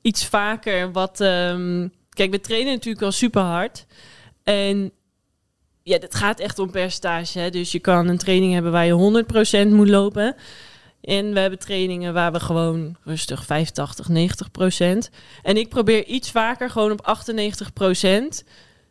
iets 0.00 0.26
vaker 0.26 0.92
wat... 0.92 1.20
Um, 1.20 1.92
kijk, 2.14 2.30
we 2.30 2.40
trainen 2.40 2.72
natuurlijk 2.72 3.04
al 3.04 3.12
super 3.12 3.42
hard. 3.42 3.86
En 4.42 4.92
ja, 5.82 5.98
het 5.98 6.14
gaat 6.14 6.40
echt 6.40 6.58
om 6.58 6.70
percentage. 6.70 7.38
Hè? 7.38 7.50
Dus 7.50 7.72
je 7.72 7.78
kan 7.78 8.08
een 8.08 8.18
training 8.18 8.52
hebben 8.52 8.72
waar 8.72 8.86
je 8.86 9.24
100% 9.66 9.68
moet 9.68 9.88
lopen. 9.88 10.36
En 11.00 11.32
we 11.32 11.40
hebben 11.40 11.58
trainingen 11.58 12.14
waar 12.14 12.32
we 12.32 12.40
gewoon 12.40 12.96
rustig 13.04 13.44
85, 13.44 14.08
90 14.08 14.50
procent. 14.50 15.10
En 15.42 15.56
ik 15.56 15.68
probeer 15.68 16.04
iets 16.04 16.30
vaker 16.30 16.70
gewoon 16.70 16.90
op 16.92 17.02
98 17.02 17.72
procent. 17.72 18.44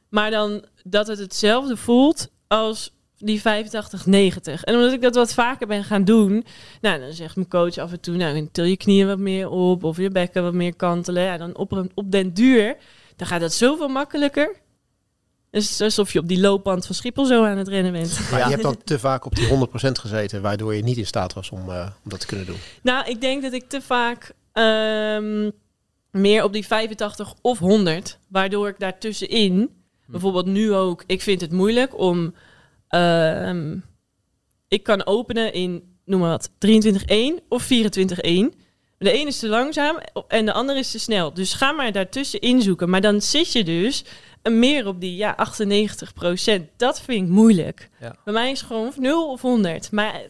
Maar 0.10 0.32
dan 0.32 0.66
dat 0.84 1.08
het 1.08 1.20
hetzelfde 1.20 1.78
voelt 1.78 2.32
als 2.48 2.92
die 3.18 3.42
85, 3.42 4.06
90. 4.06 4.64
En 4.64 4.76
omdat 4.76 4.92
ik 4.92 5.02
dat 5.02 5.16
wat 5.16 5.34
vaker 5.34 5.68
ben 5.68 5.84
gaan 5.84 6.04
doen, 6.04 6.46
nou, 6.82 7.00
dan 7.00 7.14
zegt 7.14 7.36
mijn 7.36 7.48
coach 7.48 7.78
af 7.78 7.92
en 7.92 8.00
toe, 8.00 8.16
nou, 8.16 8.50
til 8.52 8.64
je 8.64 8.78
knieën 8.78 9.08
wat 9.08 9.18
meer 9.18 9.50
op 9.50 9.84
of 9.84 9.98
je 9.98 10.10
bekken 10.10 10.44
wat 10.44 10.54
meer 10.54 10.76
kantelen. 10.76 11.40
Dan 11.40 11.58
op 11.94 12.12
den 12.12 12.34
duur, 12.34 12.76
dan 13.16 13.28
gaat 13.28 13.40
dat 13.40 13.54
zoveel 13.54 13.88
makkelijker. 13.88 14.56
Het 15.52 15.64
is 15.64 15.82
alsof 15.82 16.14
je 16.14 16.20
op 16.20 16.28
die 16.28 16.40
loopband 16.40 16.86
van 16.86 16.96
Schiphol 16.96 17.26
zo 17.26 17.46
aan 17.46 17.58
het 17.58 17.68
rennen 17.68 17.92
bent. 17.92 18.20
Maar 18.32 18.40
je 18.40 18.50
hebt 18.50 18.62
dan 18.62 18.78
te 18.84 19.00
vaak 19.00 19.26
op 19.26 19.36
die 19.36 19.48
100% 19.48 19.52
gezeten, 19.92 20.42
waardoor 20.42 20.76
je 20.76 20.84
niet 20.84 20.98
in 20.98 21.06
staat 21.06 21.34
was 21.34 21.50
om, 21.50 21.70
uh, 21.70 21.88
om 22.04 22.10
dat 22.10 22.20
te 22.20 22.26
kunnen 22.26 22.46
doen. 22.46 22.58
Nou, 22.82 23.10
ik 23.10 23.22
denk 23.22 23.42
dat 23.42 23.54
ik 23.54 23.70
te 23.70 23.82
vaak 23.82 24.34
um, 24.54 25.52
meer 26.12 26.44
op 26.44 26.54
die 26.54 26.66
85 26.66 27.34
of 27.42 27.60
100, 27.60 28.20
waardoor 28.28 28.68
ik 28.68 28.80
daartussenin, 28.80 29.70
hm. 30.06 30.12
bijvoorbeeld 30.12 30.46
nu 30.46 30.74
ook, 30.74 31.04
ik 31.08 31.22
vind 31.22 31.42
het 31.42 31.52
moeilijk 31.52 31.98
om, 32.00 32.34
uh, 32.90 33.74
ik 34.68 34.84
kan 34.84 35.06
openen 35.06 35.54
in, 35.54 35.98
noem 36.06 36.20
maar 36.20 36.30
wat, 36.30 36.50
23-1 36.50 37.48
of 37.50 37.64
24-1. 37.64 38.63
De 39.04 39.12
ene 39.12 39.28
is 39.28 39.40
te 39.40 39.48
langzaam 39.48 39.98
en 40.28 40.46
de 40.46 40.54
andere 40.54 40.80
is 40.80 40.92
te 40.92 41.00
snel. 41.00 41.34
Dus 41.34 41.54
ga 41.54 41.72
maar 41.72 41.92
daartussen 41.92 42.42
inzoeken. 42.42 42.90
Maar 42.90 43.02
dan 43.02 43.22
zit 43.22 43.52
je 43.52 43.64
dus 43.64 44.04
meer 44.44 44.88
op 44.88 45.02
die 45.02 45.16
ja, 45.16 45.36
98 45.36 46.14
procent. 46.14 46.70
Dat 46.78 47.02
vind 47.02 47.24
ik 47.24 47.30
moeilijk. 47.30 47.90
Ja. 48.00 48.16
Bij 48.24 48.34
mij 48.34 48.52
is 48.52 48.60
het 48.60 48.68
gewoon 48.68 48.94
0 48.98 49.30
of 49.32 49.42
100. 49.42 49.92
Maar 49.92 50.22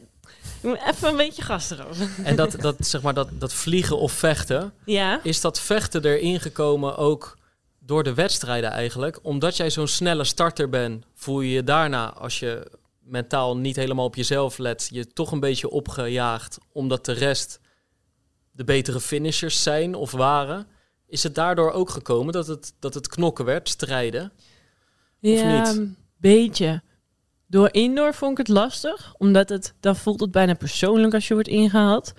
even 0.61 1.09
een 1.09 1.17
beetje 1.17 1.41
gas 1.41 1.69
erover. 1.69 2.09
En 2.23 2.35
dat, 2.35 2.55
dat, 2.59 2.75
zeg 2.79 3.01
maar, 3.01 3.13
dat, 3.13 3.29
dat 3.31 3.53
vliegen 3.53 3.97
of 3.97 4.11
vechten, 4.11 4.73
ja. 4.85 5.19
is 5.23 5.41
dat 5.41 5.59
vechten 5.59 6.05
erin 6.05 6.39
gekomen 6.39 6.97
ook 6.97 7.37
door 7.79 8.03
de 8.03 8.13
wedstrijden 8.13 8.71
eigenlijk? 8.71 9.19
Omdat 9.21 9.57
jij 9.57 9.69
zo'n 9.69 9.87
snelle 9.87 10.23
starter 10.23 10.69
bent, 10.69 11.05
voel 11.15 11.41
je 11.41 11.51
je 11.51 11.63
daarna, 11.63 12.13
als 12.13 12.39
je 12.39 12.71
mentaal 12.99 13.57
niet 13.57 13.75
helemaal 13.75 14.05
op 14.05 14.15
jezelf 14.15 14.57
let, 14.57 14.87
je 14.91 15.07
toch 15.07 15.31
een 15.31 15.39
beetje 15.39 15.69
opgejaagd, 15.69 16.57
omdat 16.71 17.05
de 17.05 17.11
rest 17.11 17.59
de 18.53 18.63
betere 18.63 19.00
finishers 19.00 19.63
zijn 19.63 19.95
of 19.95 20.12
waren. 20.12 20.67
Is 21.07 21.24
het 21.24 21.36
daardoor 21.36 21.72
ook 21.72 21.89
gekomen 21.89 22.33
dat 22.33 22.48
het, 22.48 22.74
dat 22.79 22.93
het 22.93 23.07
knokken 23.07 23.45
werd, 23.45 23.69
strijden? 23.69 24.31
Ja, 25.19 25.62
of 25.62 25.67
niet? 25.67 25.77
een 25.77 25.98
beetje. 26.17 26.81
Door 27.48 27.69
indoor 27.72 28.13
vond 28.13 28.31
ik 28.31 28.38
het 28.38 28.48
lastig, 28.48 29.13
omdat 29.17 29.50
het, 29.50 29.74
dan 29.79 29.95
voelt 29.95 30.19
het 30.19 30.31
bijna 30.31 30.53
persoonlijk 30.53 31.13
als 31.13 31.27
je 31.27 31.33
wordt 31.33 31.50
ingehaald. 31.50 32.13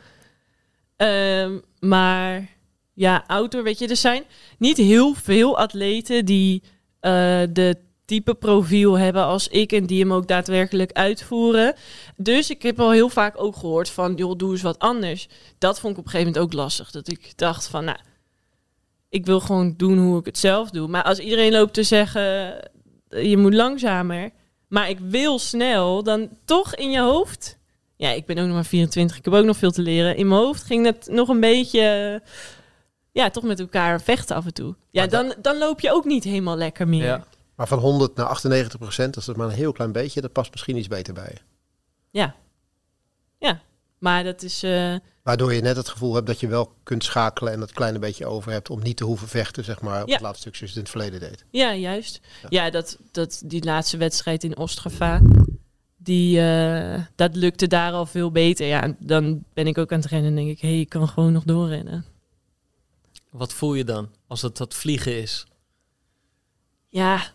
Um, 0.97 1.63
maar 1.79 2.49
ja, 2.93 3.25
outdoor, 3.27 3.63
weet 3.63 3.79
je, 3.79 3.89
er 3.89 3.97
zijn 3.97 4.25
niet 4.59 4.77
heel 4.77 5.15
veel 5.15 5.59
atleten 5.59 6.25
die 6.25 6.63
uh, 6.63 6.71
de 7.53 7.77
type 8.05 8.35
profiel 8.35 8.99
hebben 8.99 9.25
als 9.25 9.49
ik 9.49 9.73
en 9.73 9.87
die 9.87 10.01
hem 10.01 10.13
ook 10.13 10.29
daadwerkelijk 10.29 10.93
uitvoeren. 10.93 11.75
Dus 12.17 12.51
ik 12.51 12.63
heb 12.63 12.81
al 12.81 12.91
heel 12.91 13.09
vaak 13.09 13.43
ook 13.43 13.57
gehoord 13.57 13.91
van, 13.91 14.15
joh, 14.15 14.37
doe 14.37 14.51
eens 14.51 14.63
wat 14.63 14.79
anders. 14.79 15.29
Dat 15.59 15.81
vond 15.81 15.93
ik 15.93 15.99
op 15.99 16.05
een 16.05 16.11
gegeven 16.11 16.33
moment 16.33 16.53
ook 16.53 16.61
lastig. 16.61 16.91
Dat 16.91 17.09
ik 17.09 17.33
dacht 17.37 17.67
van, 17.67 17.85
nou, 17.85 17.99
ik 19.09 19.27
wil 19.27 19.41
gewoon 19.41 19.75
doen 19.77 19.99
hoe 19.99 20.19
ik 20.19 20.25
het 20.25 20.39
zelf 20.39 20.71
doe. 20.71 20.89
Maar 20.89 21.03
als 21.03 21.19
iedereen 21.19 21.53
loopt 21.53 21.75
te 21.75 21.83
zeggen, 21.83 22.23
je 23.09 23.37
moet 23.37 23.55
langzamer, 23.55 24.31
maar 24.69 24.89
ik 24.89 24.99
wil 24.99 25.39
snel, 25.39 26.03
dan 26.03 26.29
toch 26.45 26.75
in 26.75 26.91
je 26.91 27.01
hoofd. 27.01 27.59
Ja, 27.97 28.11
ik 28.11 28.27
ben 28.27 28.39
ook 28.39 28.45
nog 28.45 28.55
maar 28.55 28.65
24, 28.65 29.17
ik 29.17 29.25
heb 29.25 29.35
ook 29.35 29.45
nog 29.45 29.57
veel 29.57 29.71
te 29.71 29.83
leren. 29.83 30.17
In 30.17 30.29
mijn 30.29 30.41
hoofd 30.41 30.63
ging 30.63 30.85
het 30.87 31.09
nog 31.11 31.29
een 31.29 31.41
beetje, 31.41 32.23
ja, 33.13 33.31
toch 33.31 33.45
met 33.45 33.61
elkaar 33.61 34.01
vechten 34.01 34.37
af 34.37 34.45
en 34.45 34.55
toe. 34.55 34.75
Ja, 34.91 35.07
dan, 35.07 35.35
dan 35.43 35.59
loop 35.59 35.81
je 35.81 35.93
ook 35.93 36.05
niet 36.05 36.25
helemaal 36.25 36.57
lekker 36.57 36.89
meer. 36.89 37.05
Ja. 37.05 37.25
Maar 37.55 37.69
van 37.69 37.79
100 37.79 38.15
naar 38.15 38.27
98 38.27 38.79
procent, 38.79 39.15
dat 39.15 39.29
is 39.29 39.35
maar 39.35 39.47
een 39.47 39.55
heel 39.55 39.73
klein 39.73 39.93
beetje. 39.93 40.21
Dat 40.21 40.33
past 40.33 40.51
misschien 40.51 40.77
iets 40.77 40.89
beter 40.89 41.15
bij 41.15 41.31
je. 41.33 41.41
Ja. 42.11 42.35
Ja, 43.39 43.61
maar 43.99 44.25
dat 44.25 44.43
is... 44.43 44.65
Uh... 44.65 44.95
Waardoor 45.23 45.55
je 45.55 45.61
net 45.61 45.77
het 45.77 45.89
gevoel 45.89 46.15
hebt 46.15 46.27
dat 46.27 46.41
je 46.41 46.47
wel 46.47 46.73
kunt 46.83 47.05
schakelen 47.05 47.53
en 47.53 47.61
dat 47.61 47.73
kleine 47.73 47.99
beetje 47.99 48.27
over 48.27 48.53
hebt 48.53 48.71
om 48.71 48.83
niet 48.83 48.97
te 48.97 49.05
hoeven 49.05 49.29
vechten, 49.29 49.65
zeg 49.65 49.81
maar, 49.81 50.03
op 50.03 50.11
het 50.11 50.21
laatste 50.21 50.41
stuk 50.41 50.57
zoals 50.57 50.73
je 50.73 50.81
het 50.81 50.89
in 50.89 50.99
het 50.99 51.03
verleden 51.03 51.31
deed. 51.31 51.45
Ja, 51.51 51.75
juist. 51.75 52.21
Ja, 52.49 52.71
dat, 52.71 52.99
dat, 53.11 53.43
die 53.45 53.65
laatste 53.65 53.97
wedstrijd 53.97 54.45
in 54.45 54.57
Ostrava, 54.57 55.21
die, 55.97 56.41
uh, 56.41 57.01
dat 57.15 57.37
lukte 57.37 57.67
daar 57.67 57.93
al 57.93 58.07
veel 58.07 58.31
beter. 58.31 58.67
Ja, 58.67 58.95
dan 58.99 59.45
ben 59.53 59.67
ik 59.67 59.79
ook 59.79 59.93
aan 59.93 60.01
het 60.01 60.09
rennen 60.09 60.31
en 60.31 60.37
denk 60.37 60.51
ik, 60.51 60.61
hé, 60.61 60.69
hey, 60.69 60.81
ik 60.81 60.89
kan 60.89 61.09
gewoon 61.09 61.33
nog 61.33 61.45
doorrennen. 61.45 62.05
Wat 63.31 63.53
voel 63.53 63.75
je 63.75 63.85
dan 63.85 64.11
als 64.27 64.43
het 64.43 64.57
dat 64.57 64.75
vliegen 64.75 65.21
is? 65.21 65.47
Ja, 66.89 67.33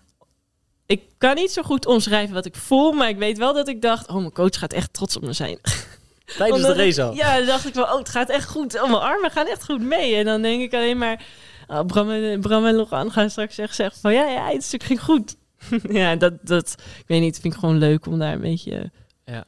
ik 0.89 1.01
kan 1.17 1.35
niet 1.35 1.51
zo 1.51 1.61
goed 1.61 1.85
omschrijven 1.85 2.33
wat 2.33 2.45
ik 2.45 2.55
voel, 2.55 2.91
maar 2.91 3.09
ik 3.09 3.17
weet 3.17 3.37
wel 3.37 3.53
dat 3.53 3.67
ik 3.67 3.81
dacht, 3.81 4.07
oh, 4.07 4.15
mijn 4.15 4.31
coach 4.31 4.59
gaat 4.59 4.73
echt 4.73 4.93
trots 4.93 5.15
op 5.15 5.21
me 5.21 5.33
zijn. 5.33 5.59
Tijdens 6.37 6.61
de 6.61 6.73
race 6.73 7.03
al? 7.03 7.13
Ja, 7.13 7.37
dan 7.37 7.45
dacht 7.45 7.67
ik 7.67 7.73
wel, 7.73 7.83
oh, 7.83 7.97
het 7.97 8.09
gaat 8.09 8.29
echt 8.29 8.49
goed. 8.49 8.81
Oh, 8.81 8.89
mijn 8.89 9.01
armen 9.01 9.31
gaan 9.31 9.47
echt 9.47 9.65
goed 9.65 9.81
mee. 9.81 10.15
En 10.15 10.25
dan 10.25 10.41
denk 10.41 10.61
ik 10.61 10.73
alleen 10.73 10.97
maar, 10.97 11.25
oh, 11.67 11.85
Bram, 11.85 12.09
en, 12.11 12.41
Bram 12.41 12.65
en 12.65 12.75
Logan 12.75 13.11
gaan 13.11 13.29
straks 13.29 13.55
zeggen, 13.55 13.75
zeggen 13.75 14.01
van, 14.01 14.13
ja, 14.13 14.27
ja, 14.27 14.51
het 14.51 14.63
stuk 14.63 14.83
ging 14.83 15.03
goed. 15.03 15.35
ja, 16.01 16.15
dat, 16.15 16.33
dat, 16.41 16.75
ik 16.97 17.07
weet 17.07 17.21
niet, 17.21 17.39
vind 17.39 17.53
ik 17.53 17.59
gewoon 17.59 17.77
leuk 17.77 18.05
om 18.05 18.19
daar 18.19 18.33
een 18.33 18.41
beetje... 18.41 18.91
Ja. 19.25 19.45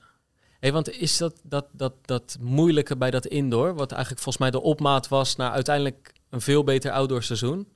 Hey, 0.60 0.72
want 0.72 0.92
is 0.92 1.18
dat, 1.18 1.40
dat, 1.44 1.66
dat, 1.72 1.94
dat 2.06 2.38
moeilijke 2.40 2.98
bij 2.98 3.12
dat 3.12 3.26
indoor, 3.26 3.76
wat 3.76 3.92
eigenlijk 3.92 4.22
volgens 4.22 4.44
mij 4.44 4.52
de 4.52 4.62
opmaat 4.62 5.08
was 5.08 5.36
naar 5.36 5.52
uiteindelijk 5.52 6.14
een 6.30 6.42
veel 6.42 6.64
beter 6.64 6.92
outdoor 6.92 7.24
seizoen, 7.24 7.68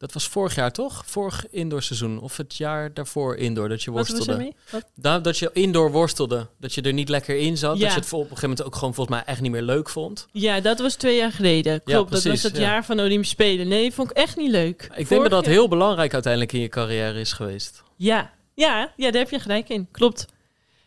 dat 0.00 0.12
was 0.12 0.26
vorig 0.26 0.54
jaar 0.54 0.72
toch? 0.72 1.02
Vorig 1.06 1.46
indoor 1.50 1.82
seizoen. 1.82 2.20
Of 2.20 2.36
het 2.36 2.56
jaar 2.56 2.94
daarvoor 2.94 3.36
indoor 3.36 3.68
dat 3.68 3.82
je 3.82 3.90
worstelde. 3.90 4.52
Dat, 4.94 5.24
dat 5.24 5.38
je 5.38 5.50
indoor 5.52 5.90
worstelde. 5.90 6.46
Dat 6.58 6.74
je 6.74 6.82
er 6.82 6.92
niet 6.92 7.08
lekker 7.08 7.36
in 7.36 7.56
zat. 7.56 7.78
Ja. 7.78 7.84
Dat 7.84 7.94
je 7.94 8.00
het 8.00 8.12
op 8.12 8.20
een 8.20 8.26
gegeven 8.26 8.48
moment 8.48 8.66
ook 8.66 8.74
gewoon 8.74 8.94
volgens 8.94 9.16
mij 9.16 9.26
echt 9.26 9.40
niet 9.40 9.50
meer 9.50 9.62
leuk 9.62 9.88
vond. 9.88 10.28
Ja, 10.32 10.60
dat 10.60 10.78
was 10.78 10.94
twee 10.94 11.16
jaar 11.16 11.32
geleden. 11.32 11.82
Klopt, 11.82 12.12
dat 12.12 12.24
was 12.24 12.42
het 12.42 12.56
jaar 12.56 12.84
van 12.84 13.00
Olympische 13.00 13.34
Spelen. 13.34 13.68
Nee, 13.68 13.92
vond 13.92 14.10
ik 14.10 14.16
echt 14.16 14.36
niet 14.36 14.50
leuk. 14.50 14.90
Ik 14.94 15.08
denk 15.08 15.22
dat 15.22 15.30
dat 15.30 15.46
heel 15.46 15.68
belangrijk 15.68 16.12
uiteindelijk 16.12 16.52
in 16.52 16.60
je 16.60 16.68
carrière 16.68 17.20
is 17.20 17.32
geweest. 17.32 17.82
Ja, 17.96 18.30
ja, 18.54 18.92
ja 18.96 19.10
daar 19.10 19.22
heb 19.22 19.30
je 19.30 19.40
gelijk 19.40 19.68
in. 19.68 19.88
Klopt. 19.90 20.26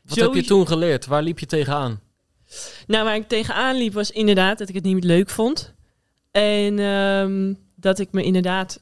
Wat 0.04 0.18
heb 0.18 0.34
je 0.34 0.44
toen 0.44 0.68
geleerd? 0.68 1.06
Waar 1.06 1.24
liep 1.24 1.40
je 1.40 1.46
tegenaan? 1.46 2.02
Nou, 2.88 3.04
waar 3.04 3.16
ik 3.16 3.28
tegenaan 3.28 3.76
liep 3.76 3.94
was 3.94 4.12
inderdaad 4.12 4.58
dat 4.58 4.70
ik 4.70 4.76
het 4.76 4.84
niet 4.84 5.04
leuk 5.04 5.30
vond. 5.30 5.74
En 6.32 6.80
um, 6.80 7.58
dat 7.76 8.00
ik 8.00 8.12
me 8.12 8.24
inderdaad 8.24 8.82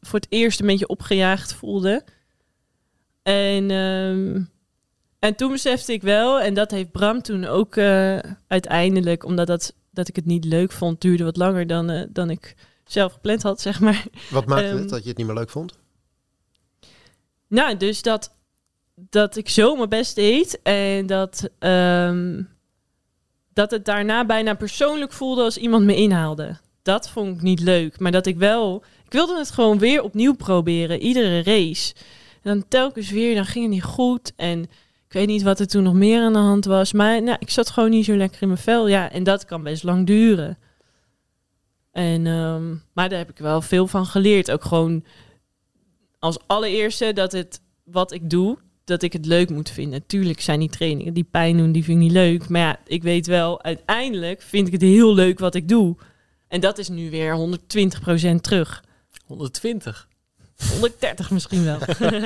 voor 0.00 0.18
het 0.18 0.32
eerst 0.32 0.60
een 0.60 0.66
beetje 0.66 0.88
opgejaagd 0.88 1.54
voelde. 1.54 2.04
En, 3.22 3.70
um, 3.70 4.50
en 5.18 5.34
toen 5.34 5.50
besefte 5.50 5.92
ik 5.92 6.02
wel, 6.02 6.40
en 6.40 6.54
dat 6.54 6.70
heeft 6.70 6.90
Bram 6.90 7.22
toen 7.22 7.44
ook 7.44 7.76
uh, 7.76 8.18
uiteindelijk, 8.46 9.24
omdat 9.24 9.46
dat, 9.46 9.74
dat 9.90 10.08
ik 10.08 10.16
het 10.16 10.26
niet 10.26 10.44
leuk 10.44 10.72
vond, 10.72 11.00
duurde 11.00 11.24
wat 11.24 11.36
langer 11.36 11.66
dan, 11.66 11.90
uh, 11.90 12.02
dan 12.08 12.30
ik 12.30 12.54
zelf 12.84 13.12
gepland 13.12 13.42
had, 13.42 13.60
zeg 13.60 13.80
maar. 13.80 14.04
Wat 14.30 14.46
maakte 14.46 14.68
um, 14.68 14.78
het 14.78 14.88
dat 14.88 15.02
je 15.02 15.08
het 15.08 15.18
niet 15.18 15.26
meer 15.26 15.36
leuk 15.36 15.50
vond? 15.50 15.78
Nou, 17.46 17.76
dus 17.76 18.02
dat, 18.02 18.34
dat 18.94 19.36
ik 19.36 19.48
zo 19.48 19.76
mijn 19.76 19.88
best 19.88 20.14
deed 20.14 20.62
en 20.62 21.06
dat, 21.06 21.50
um, 21.58 22.48
dat 23.52 23.70
het 23.70 23.84
daarna 23.84 24.26
bijna 24.26 24.54
persoonlijk 24.54 25.12
voelde 25.12 25.42
als 25.42 25.56
iemand 25.56 25.84
me 25.84 25.94
inhaalde. 25.94 26.58
Dat 26.82 27.08
vond 27.08 27.36
ik 27.36 27.42
niet 27.42 27.60
leuk, 27.60 27.98
maar 27.98 28.12
dat 28.12 28.26
ik 28.26 28.36
wel 28.36 28.84
ik 29.10 29.16
wilde 29.16 29.38
het 29.38 29.50
gewoon 29.50 29.78
weer 29.78 30.02
opnieuw 30.02 30.34
proberen, 30.34 31.00
iedere 31.00 31.42
race. 31.42 31.94
En 32.42 32.54
dan 32.54 32.68
telkens 32.68 33.10
weer, 33.10 33.34
dan 33.34 33.44
ging 33.44 33.64
het 33.64 33.74
niet 33.74 33.82
goed. 33.82 34.32
En 34.36 34.62
ik 35.06 35.12
weet 35.12 35.26
niet 35.26 35.42
wat 35.42 35.60
er 35.60 35.66
toen 35.66 35.82
nog 35.82 35.94
meer 35.94 36.22
aan 36.22 36.32
de 36.32 36.38
hand 36.38 36.64
was. 36.64 36.92
Maar 36.92 37.22
nou, 37.22 37.36
ik 37.40 37.50
zat 37.50 37.70
gewoon 37.70 37.90
niet 37.90 38.04
zo 38.04 38.16
lekker 38.16 38.42
in 38.42 38.48
mijn 38.48 38.60
vel. 38.60 38.88
Ja, 38.88 39.10
en 39.10 39.24
dat 39.24 39.44
kan 39.44 39.62
best 39.62 39.82
lang 39.82 40.06
duren. 40.06 40.58
En, 41.92 42.26
um, 42.26 42.82
maar 42.92 43.08
daar 43.08 43.18
heb 43.18 43.30
ik 43.30 43.38
wel 43.38 43.60
veel 43.62 43.86
van 43.86 44.06
geleerd. 44.06 44.50
Ook 44.50 44.64
gewoon 44.64 45.04
als 46.18 46.38
allereerste 46.46 47.12
dat 47.12 47.32
het 47.32 47.60
wat 47.84 48.12
ik 48.12 48.30
doe, 48.30 48.58
dat 48.84 49.02
ik 49.02 49.12
het 49.12 49.26
leuk 49.26 49.50
moet 49.50 49.70
vinden. 49.70 50.06
Tuurlijk 50.06 50.40
zijn 50.40 50.60
die 50.60 50.70
trainingen 50.70 51.14
die 51.14 51.28
pijn 51.30 51.56
doen, 51.56 51.72
die 51.72 51.84
vind 51.84 51.96
ik 51.96 52.02
niet 52.02 52.12
leuk. 52.12 52.48
Maar 52.48 52.60
ja, 52.60 52.80
ik 52.86 53.02
weet 53.02 53.26
wel, 53.26 53.62
uiteindelijk 53.62 54.42
vind 54.42 54.66
ik 54.66 54.72
het 54.72 54.82
heel 54.82 55.14
leuk 55.14 55.38
wat 55.38 55.54
ik 55.54 55.68
doe. 55.68 55.96
En 56.48 56.60
dat 56.60 56.78
is 56.78 56.88
nu 56.88 57.10
weer 57.10 57.58
120% 58.32 58.40
terug. 58.40 58.88
120. 59.30 60.08
130 60.70 61.30
misschien 61.30 61.64
wel. 61.64 61.78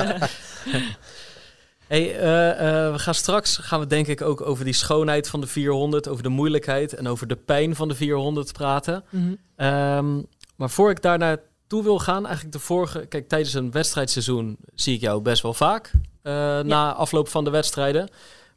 hey, 1.87 2.15
uh, 2.15 2.23
uh, 2.23 2.93
we 2.93 2.99
gaan 2.99 3.15
straks 3.15 3.57
gaan 3.57 3.81
we 3.81 3.87
denk 3.87 4.07
ik 4.07 4.23
ook 4.23 4.41
over 4.41 4.65
die 4.65 4.75
schoonheid 4.75 5.29
van 5.29 5.41
de 5.41 5.47
400, 5.47 6.09
over 6.09 6.23
de 6.23 6.29
moeilijkheid 6.29 6.95
en 6.95 7.09
over 7.09 7.27
de 7.27 7.37
pijn 7.37 7.77
van 7.77 7.89
de 7.89 7.95
400 7.95 8.53
praten. 8.53 9.05
Mm 9.11 9.39
-hmm. 9.57 9.67
um, 9.67 10.27
maar 10.57 10.71
voor 10.71 10.91
ik 10.91 11.03
daar 11.03 11.19
naartoe 11.19 11.83
wil 11.83 11.99
gaan, 11.99 12.25
eigenlijk 12.25 12.55
de 12.55 12.61
vorige, 12.61 13.07
kijk, 13.07 13.29
tijdens 13.29 13.55
een 13.55 13.71
wedstrijdseizoen 13.71 14.57
zie 14.75 14.95
ik 14.95 15.01
jou 15.01 15.23
best 15.23 15.43
wel 15.43 15.55
vaak 15.55 15.91
uh, 15.95 16.33
ja. 16.33 16.63
na 16.63 16.93
afloop 16.93 17.29
van 17.29 17.45
de 17.45 17.51
wedstrijden. 17.51 18.09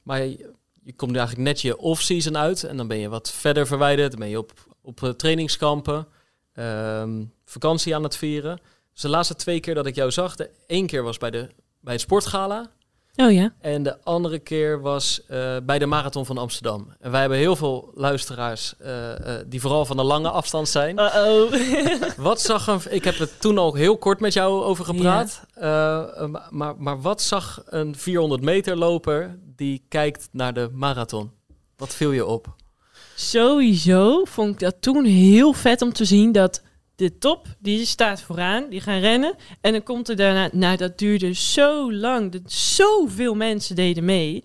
Maar 0.04 0.22
je, 0.22 0.54
je 0.84 0.94
komt 0.94 1.16
eigenlijk 1.16 1.48
net 1.48 1.62
je 1.62 1.78
off-season 1.78 2.38
uit 2.38 2.64
en 2.64 2.78
dan 2.78 2.88
ben 2.88 2.98
je 2.98 3.10
wat 3.10 3.32
verder 3.32 3.68
verwijderd, 3.68 4.12
dan 4.12 4.20
ben 4.20 4.30
je 4.30 4.38
op, 4.38 4.54
op 4.82 5.14
trainingskampen. 5.18 6.08
Um, 6.60 7.34
vakantie 7.46 7.96
aan 7.96 8.04
het 8.04 8.16
vieren. 8.16 8.60
Dus 8.94 9.02
de 9.02 9.10
laatste 9.10 9.36
twee 9.36 9.60
keer 9.60 9.76
dat 9.76 9.86
ik 9.86 9.96
jou 9.96 10.12
zag, 10.12 10.36
de 10.36 10.50
één 10.68 10.88
keer 10.88 11.04
was 11.04 11.18
bij, 11.18 11.32
de, 11.32 11.50
bij 11.80 11.94
het 11.94 12.02
sportgala. 12.02 12.70
Oh 13.16 13.32
ja. 13.32 13.54
En 13.60 13.84
de 13.84 14.04
andere 14.04 14.40
keer 14.40 14.82
was 14.82 15.22
eh, 15.28 15.56
bij 15.64 15.80
de 15.80 15.86
Marathon 15.86 16.26
van 16.26 16.38
Amsterdam. 16.38 16.94
En 17.00 17.12
wij 17.12 17.20
hebben 17.20 17.38
heel 17.38 17.56
veel 17.56 17.92
luisteraars 17.96 18.74
eh, 18.78 19.40
eh, 19.40 19.46
die 19.48 19.62
vooral 19.62 19.86
van 19.86 19.98
de 19.98 20.04
lange 20.04 20.30
afstand 20.30 20.70
zijn. 20.70 21.00
Uh-oh. 21.00 21.52
Wat 22.18 22.42
zag 22.42 22.68
een... 22.68 22.80
Ik 22.90 23.04
heb 23.04 23.18
het 23.18 23.42
toen 23.42 23.60
ook 23.60 23.78
heel 23.78 23.98
kort 23.98 24.20
met 24.20 24.34
jou 24.34 24.64
over 24.64 24.86
gepraat. 24.86 25.42
Maar, 26.50 26.76
maar 26.78 27.02
wat 27.02 27.22
zag 27.22 27.62
een 27.66 27.96
400 27.96 28.42
meter 28.42 28.76
loper 28.76 29.40
die 29.56 29.86
kijkt 29.88 30.30
naar 30.32 30.54
de 30.54 30.70
marathon? 30.74 31.32
Wat 31.78 31.96
viel 31.96 32.12
je 32.12 32.26
op? 32.26 32.56
Sowieso 33.20 34.26
vond 34.26 34.54
ik 34.54 34.60
dat 34.60 34.76
toen 34.80 35.06
heel 35.06 35.54
vet 35.54 35.82
om 35.82 35.94
te 35.94 36.06
zien 36.06 36.32
dat 36.32 36.64
de 36.96 37.18
top, 37.18 37.48
die 37.60 37.86
staat 37.86 38.22
vooraan, 38.22 38.70
die 38.70 38.82
gaan 38.82 39.00
rennen. 39.00 39.36
En 39.62 39.72
dan 39.72 39.84
komt 39.84 40.10
er 40.10 40.16
daarna, 40.16 40.50
nou 40.52 40.78
dat 40.78 40.98
duurde 40.98 41.34
zo 41.34 41.94
lang, 41.94 42.32
dat 42.32 42.52
zoveel 42.52 43.36
mensen 43.36 43.76
deden 43.76 44.06
mee. 44.06 44.44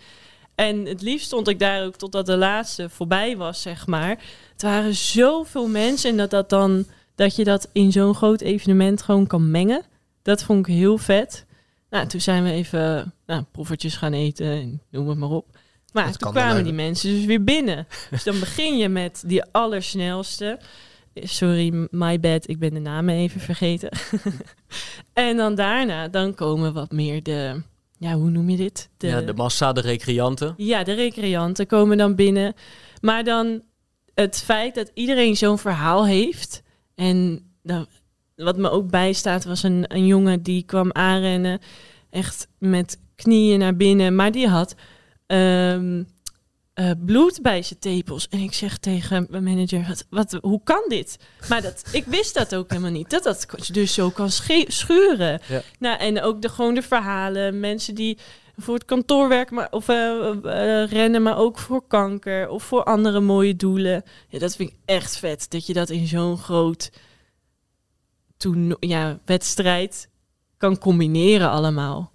En 0.54 0.86
het 0.86 1.02
liefst 1.02 1.26
stond 1.26 1.48
ik 1.48 1.58
daar 1.58 1.84
ook 1.84 1.96
totdat 1.96 2.26
de 2.26 2.36
laatste 2.36 2.88
voorbij 2.88 3.36
was, 3.36 3.62
zeg 3.62 3.86
maar. 3.86 4.24
Het 4.52 4.62
waren 4.62 4.94
zoveel 4.94 5.68
mensen 5.68 6.10
en 6.10 6.16
dat, 6.16 6.30
dat, 6.30 6.50
dan, 6.50 6.84
dat 7.14 7.36
je 7.36 7.44
dat 7.44 7.68
in 7.72 7.92
zo'n 7.92 8.14
groot 8.14 8.40
evenement 8.40 9.02
gewoon 9.02 9.26
kan 9.26 9.50
mengen. 9.50 9.82
Dat 10.22 10.42
vond 10.42 10.66
ik 10.66 10.74
heel 10.74 10.98
vet. 10.98 11.46
Nou, 11.90 12.06
toen 12.06 12.20
zijn 12.20 12.44
we 12.44 12.50
even 12.50 13.12
nou, 13.26 13.44
gaan 13.78 14.12
eten 14.12 14.46
en 14.46 14.82
noem 14.90 15.08
het 15.08 15.18
maar 15.18 15.30
op. 15.30 15.46
Maar 15.92 16.16
toen 16.16 16.32
kwamen 16.32 16.64
die 16.64 16.72
mensen 16.72 17.10
dus 17.10 17.24
weer 17.24 17.44
binnen. 17.44 17.86
dus 18.10 18.24
dan 18.24 18.38
begin 18.38 18.76
je 18.76 18.88
met 18.88 19.22
die 19.26 19.44
allersnelste. 19.44 20.58
Sorry, 21.14 21.88
my 21.90 22.20
bad, 22.20 22.48
ik 22.48 22.58
ben 22.58 22.74
de 22.74 22.80
namen 22.80 23.14
even 23.14 23.40
vergeten. 23.40 23.90
en 25.12 25.36
dan 25.36 25.54
daarna, 25.54 26.08
dan 26.08 26.34
komen 26.34 26.72
wat 26.72 26.92
meer 26.92 27.22
de, 27.22 27.62
ja, 28.02 28.14
hoe 28.14 28.30
noem 28.30 28.50
je 28.50 28.56
dit? 28.56 28.88
De, 28.96 29.06
ja, 29.06 29.20
de 29.20 29.34
massa, 29.34 29.72
de 29.72 29.80
recreanten. 29.80 30.54
Ja, 30.56 30.84
de 30.84 30.92
recreanten 30.92 31.66
komen 31.66 31.96
dan 31.96 32.14
binnen. 32.14 32.54
Maar 33.00 33.24
dan 33.24 33.62
het 34.14 34.42
feit 34.44 34.74
dat 34.74 34.90
iedereen 34.94 35.36
zo'n 35.36 35.58
verhaal 35.58 36.06
heeft. 36.06 36.62
En 36.94 37.46
dan, 37.62 37.86
wat 38.36 38.56
me 38.56 38.70
ook 38.70 38.90
bijstaat 38.90 39.44
was 39.44 39.62
een, 39.62 39.84
een 39.88 40.06
jongen 40.06 40.42
die 40.42 40.62
kwam 40.62 40.92
aanrennen. 40.92 41.60
Echt 42.10 42.48
met 42.58 42.98
knieën 43.14 43.58
naar 43.58 43.76
binnen. 43.76 44.14
Maar 44.14 44.32
die 44.32 44.48
had 44.48 44.74
um, 45.32 46.06
uh, 46.74 46.90
bloed 47.04 47.42
bij 47.42 47.62
zijn 47.62 47.78
tepels. 47.78 48.28
En 48.28 48.38
ik 48.38 48.52
zeg 48.52 48.78
tegen 48.78 49.26
mijn 49.30 49.44
manager, 49.44 49.84
wat, 49.88 50.06
wat, 50.10 50.38
hoe 50.42 50.60
kan 50.64 50.84
dit? 50.88 51.18
Maar 51.48 51.62
dat, 51.62 51.82
ik 51.92 52.04
wist 52.04 52.34
dat 52.34 52.54
ook 52.54 52.70
helemaal 52.70 52.90
niet. 52.90 53.10
Dat 53.10 53.22
dat 53.22 53.46
dus 53.72 53.94
zo 53.94 54.10
kan 54.10 54.30
schuren. 54.30 55.40
Ja. 55.48 55.62
Nou, 55.78 55.98
en 55.98 56.22
ook 56.22 56.42
de, 56.42 56.48
gewoon 56.48 56.74
de 56.74 56.82
verhalen. 56.82 57.60
Mensen 57.60 57.94
die 57.94 58.18
voor 58.56 58.74
het 58.74 58.84
kantoor 58.84 59.28
werken 59.28 59.54
maar, 59.54 59.68
of 59.70 59.88
uh, 59.88 59.96
uh, 60.44 60.86
rennen, 60.86 61.22
maar 61.22 61.38
ook 61.38 61.58
voor 61.58 61.86
kanker 61.86 62.48
of 62.48 62.62
voor 62.62 62.84
andere 62.84 63.20
mooie 63.20 63.56
doelen. 63.56 64.02
Ja, 64.28 64.38
dat 64.38 64.56
vind 64.56 64.70
ik 64.70 64.76
echt 64.84 65.16
vet. 65.16 65.50
Dat 65.50 65.66
je 65.66 65.72
dat 65.72 65.90
in 65.90 66.06
zo'n 66.06 66.38
groot 66.38 66.90
toen, 68.36 68.76
ja, 68.80 69.18
wedstrijd 69.24 70.08
kan 70.56 70.78
combineren 70.78 71.50
allemaal. 71.50 72.11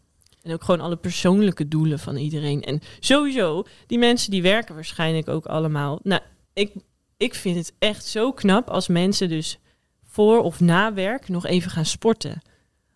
En 0.48 0.54
ook 0.54 0.64
gewoon 0.64 0.82
alle 0.82 0.96
persoonlijke 0.96 1.68
doelen 1.68 2.00
van 2.00 2.16
iedereen. 2.16 2.64
En 2.64 2.82
sowieso, 3.00 3.64
die 3.88 3.98
mensen 3.98 4.32
die 4.32 4.42
werken 4.42 4.76
waarschijnlijk 4.76 5.28
ook 5.28 5.46
allemaal. 5.46 6.00
Nou, 6.04 6.22
ik, 6.54 6.74
ik 7.18 7.36
vind 7.36 7.56
het 7.56 7.74
echt 7.80 8.06
zo 8.06 8.32
knap 8.32 8.70
als 8.70 8.88
mensen 8.88 9.30
dus 9.30 9.60
voor 10.04 10.40
of 10.40 10.60
na 10.60 10.94
werk 10.94 11.28
nog 11.28 11.46
even 11.46 11.72
gaan 11.72 11.86
sporten. 11.86 12.42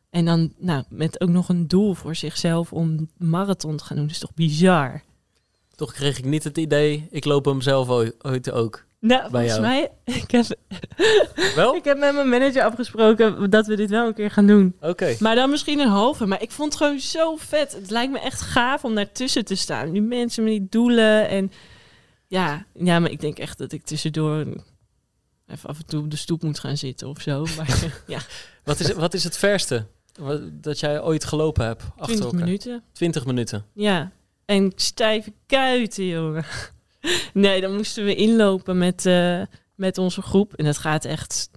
En 0.10 0.26
dan 0.26 0.54
nou, 0.58 0.84
met 0.90 1.22
ook 1.22 1.30
nog 1.30 1.50
een 1.50 1.68
doel 1.68 1.94
voor 1.94 2.16
zichzelf 2.16 2.74
om 2.74 3.10
marathon 3.18 3.78
te 3.78 3.84
gaan 3.84 3.96
doen. 3.96 4.06
Dat 4.06 4.16
is 4.16 4.22
toch 4.22 4.34
bizar? 4.34 5.02
Toch 5.76 5.94
kreeg 5.94 6.18
ik 6.18 6.26
niet 6.26 6.44
het 6.44 6.58
idee, 6.58 7.08
ik 7.10 7.26
loop 7.26 7.46
hem 7.46 7.62
zelf 7.62 7.90
ooit 8.22 8.52
ook. 8.52 8.86
Nou, 9.02 9.30
volgens 9.30 9.60
mij, 9.60 9.92
ik 10.24 10.32
heb, 10.32 10.46
wel? 11.56 11.76
ik 11.76 11.84
heb 11.84 11.98
met 11.98 12.14
mijn 12.14 12.30
manager 12.30 12.64
afgesproken 12.64 13.50
dat 13.50 13.68
we 13.68 13.76
dit 13.76 13.90
wel 13.90 14.08
een 14.08 14.14
keer 14.14 14.32
gaan 14.32 14.48
doen. 14.48 14.76
Oké. 14.82 15.16
Maar 15.20 15.36
dan 15.36 15.50
misschien 15.50 15.80
een 15.80 15.88
halve. 15.88 16.26
Maar 16.26 16.42
ik 16.42 16.52
vond 16.52 16.74
het 16.74 16.82
gewoon 16.82 17.00
zo 17.00 17.36
vet. 17.36 17.74
Het 17.74 17.90
lijkt 17.90 18.12
me 18.12 18.20
echt 18.20 18.42
gaaf 18.42 18.84
om 18.84 18.96
daartussen 18.96 19.46
te 19.46 19.56
staan. 19.56 19.92
Nu 19.92 20.02
mensen 20.02 20.44
met 20.44 20.52
die 20.52 20.68
doelen 20.70 21.28
en 21.28 21.52
ja, 22.28 22.66
ja, 22.74 23.00
maar 23.00 23.12
ik 23.12 23.22
denk 23.22 23.40
echt 23.40 23.58
dat 23.58 23.72
ik 23.72 23.84
tussendoor 23.84 24.46
even 25.48 25.70
af 25.70 25.78
en 25.78 25.86
toe 25.86 26.02
op 26.02 26.12
de 26.12 26.18
stoep 26.18 26.44
moet 26.44 26.60
gaan 26.60 26.78
zitten 26.78 27.08
of 27.08 27.22
zo. 27.22 27.46
Maar 27.58 27.86
ja. 28.08 28.20
Wat 28.64 28.80
is, 28.80 28.94
wat 28.94 29.14
is 29.14 29.24
het 29.24 29.38
verste 29.38 29.86
dat 30.52 30.80
jij 30.80 31.02
ooit 31.02 31.26
gelopen 31.26 31.66
hebt? 31.66 31.84
20 32.02 32.32
minuten. 32.32 32.84
20 32.92 33.26
minuten? 33.26 33.66
Ja. 33.74 34.12
En 34.46 34.72
stijve 34.76 35.34
kuiten, 35.46 36.06
jongen. 36.06 36.46
nee, 37.34 37.62
dan 37.62 37.76
moesten 37.76 38.06
we 38.06 38.16
inlopen 38.16 38.78
met, 38.78 39.06
uh, 39.06 39.42
met 39.76 39.98
onze 39.98 40.22
groep. 40.22 40.54
En 40.54 40.66
dat 40.66 40.78
gaat 40.78 41.06
echt. 41.06 41.50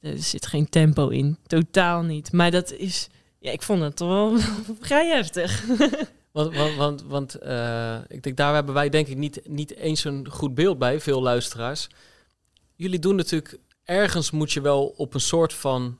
Er 0.00 0.18
zit 0.18 0.46
geen 0.46 0.68
tempo 0.68 1.08
in. 1.08 1.38
Totaal 1.46 2.02
niet. 2.02 2.32
Maar 2.32 2.50
dat 2.50 2.72
is. 2.72 3.08
Ja, 3.38 3.50
ik 3.50 3.62
vond 3.62 3.82
het 3.82 3.96
toch 3.96 4.08
wel 4.08 4.38
vrij 4.80 5.06
heftig. 5.06 5.64
Want, 6.34 6.56
want, 6.56 6.76
want, 6.76 7.02
want 7.02 7.42
uh, 7.42 7.96
ik 8.08 8.22
denk, 8.22 8.36
daar 8.36 8.54
hebben 8.54 8.74
wij 8.74 8.88
denk 8.88 9.06
ik 9.06 9.16
niet, 9.16 9.40
niet 9.48 9.76
eens 9.76 10.04
een 10.04 10.28
goed 10.30 10.54
beeld 10.54 10.78
bij, 10.78 11.00
veel 11.00 11.22
luisteraars. 11.22 11.88
Jullie 12.74 12.98
doen 12.98 13.16
natuurlijk, 13.16 13.58
ergens 13.84 14.30
moet 14.30 14.52
je 14.52 14.60
wel 14.60 14.86
op 14.86 15.14
een 15.14 15.20
soort 15.20 15.52
van, 15.52 15.98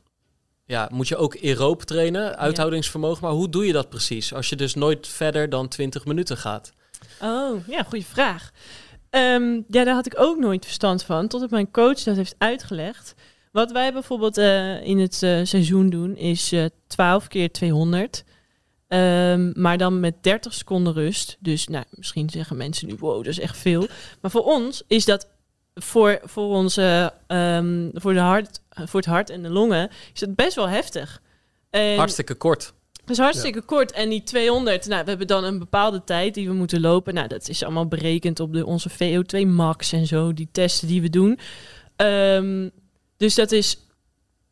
ja, 0.65 0.89
moet 0.93 1.09
je 1.09 1.17
ook 1.17 1.37
aeroop 1.43 1.83
trainen, 1.83 2.37
uithoudingsvermogen. 2.39 3.23
Maar 3.23 3.33
hoe 3.33 3.49
doe 3.49 3.67
je 3.67 3.73
dat 3.73 3.89
precies? 3.89 4.35
Als 4.35 4.49
je 4.49 4.57
dus 4.57 4.75
nooit 4.75 5.09
verder 5.09 5.49
dan 5.49 5.69
20 5.69 6.05
minuten 6.05 6.37
gaat. 6.37 6.73
Oh, 7.23 7.69
ja, 7.69 7.83
goede 7.83 8.05
vraag. 8.05 8.51
Um, 9.11 9.65
ja, 9.69 9.85
daar 9.85 9.95
had 9.95 10.07
ik 10.07 10.21
ook 10.21 10.39
nooit 10.39 10.65
verstand 10.65 11.03
van, 11.03 11.29
totdat 11.29 11.51
mijn 11.51 11.71
coach 11.71 12.03
dat 12.03 12.17
heeft 12.17 12.35
uitgelegd. 12.39 13.15
Wat 13.53 13.73
wij 13.73 13.93
bijvoorbeeld 13.93 14.39
uh, 14.39 14.87
in 14.87 14.99
het 14.99 15.23
uh, 15.23 15.41
seizoen 15.43 15.91
doen, 15.91 16.17
is 16.17 16.53
uh, 16.53 16.65
12 16.87 17.29
keer 17.29 17.53
200. 17.53 18.25
Um, 18.89 19.53
maar 19.57 19.79
dan 19.79 20.01
met 20.01 20.23
30 20.23 20.55
seconden 20.55 20.93
rust. 20.93 21.37
Dus 21.41 21.69
nou, 21.69 21.85
misschien 21.91 22.31
zeggen 22.31 22.57
mensen 22.57 22.89
nu, 22.89 22.97
wow, 22.99 23.17
dat 23.17 23.27
is 23.27 23.41
echt 23.41 23.57
veel. 23.57 23.87
Maar 24.21 24.31
voor 24.31 24.45
ons 24.45 24.83
is 24.87 25.05
dat 25.05 25.29
voor, 25.75 26.21
voor, 26.23 26.49
onze, 26.49 27.13
um, 27.29 27.91
voor, 27.95 28.13
de 28.13 28.19
hart, 28.19 28.61
voor 28.71 29.01
het 29.01 29.09
hart 29.09 29.31
en 29.31 29.43
de 29.43 29.51
longen 29.51 29.91
is 30.13 30.21
dat 30.21 30.35
best 30.35 30.55
wel 30.55 30.69
heftig. 30.69 31.23
En 31.71 31.97
Hartstikke 31.97 32.35
kort. 32.35 32.73
Dat 33.05 33.17
is 33.17 33.23
hartstikke 33.23 33.61
kort. 33.61 33.93
En 33.93 34.09
die 34.09 34.23
200, 34.23 34.87
nou, 34.87 35.03
we 35.03 35.09
hebben 35.09 35.27
dan 35.27 35.45
een 35.45 35.59
bepaalde 35.59 36.05
tijd 36.05 36.35
die 36.35 36.49
we 36.49 36.55
moeten 36.55 36.81
lopen. 36.81 37.15
Nou, 37.15 37.29
dat 37.29 37.49
is 37.49 37.63
allemaal 37.63 37.87
berekend 37.87 38.41
op 38.41 38.53
de, 38.53 38.67
onze 38.67 38.91
VO2 38.91 39.47
max 39.47 39.93
en 39.93 40.07
zo, 40.07 40.33
die 40.33 40.49
testen 40.53 40.89
die 40.89 41.03
we 41.03 41.11
doen. 41.11 41.39
Um, 41.97 42.71
dus 43.17 43.35
dat 43.35 43.53
is, 43.53 43.79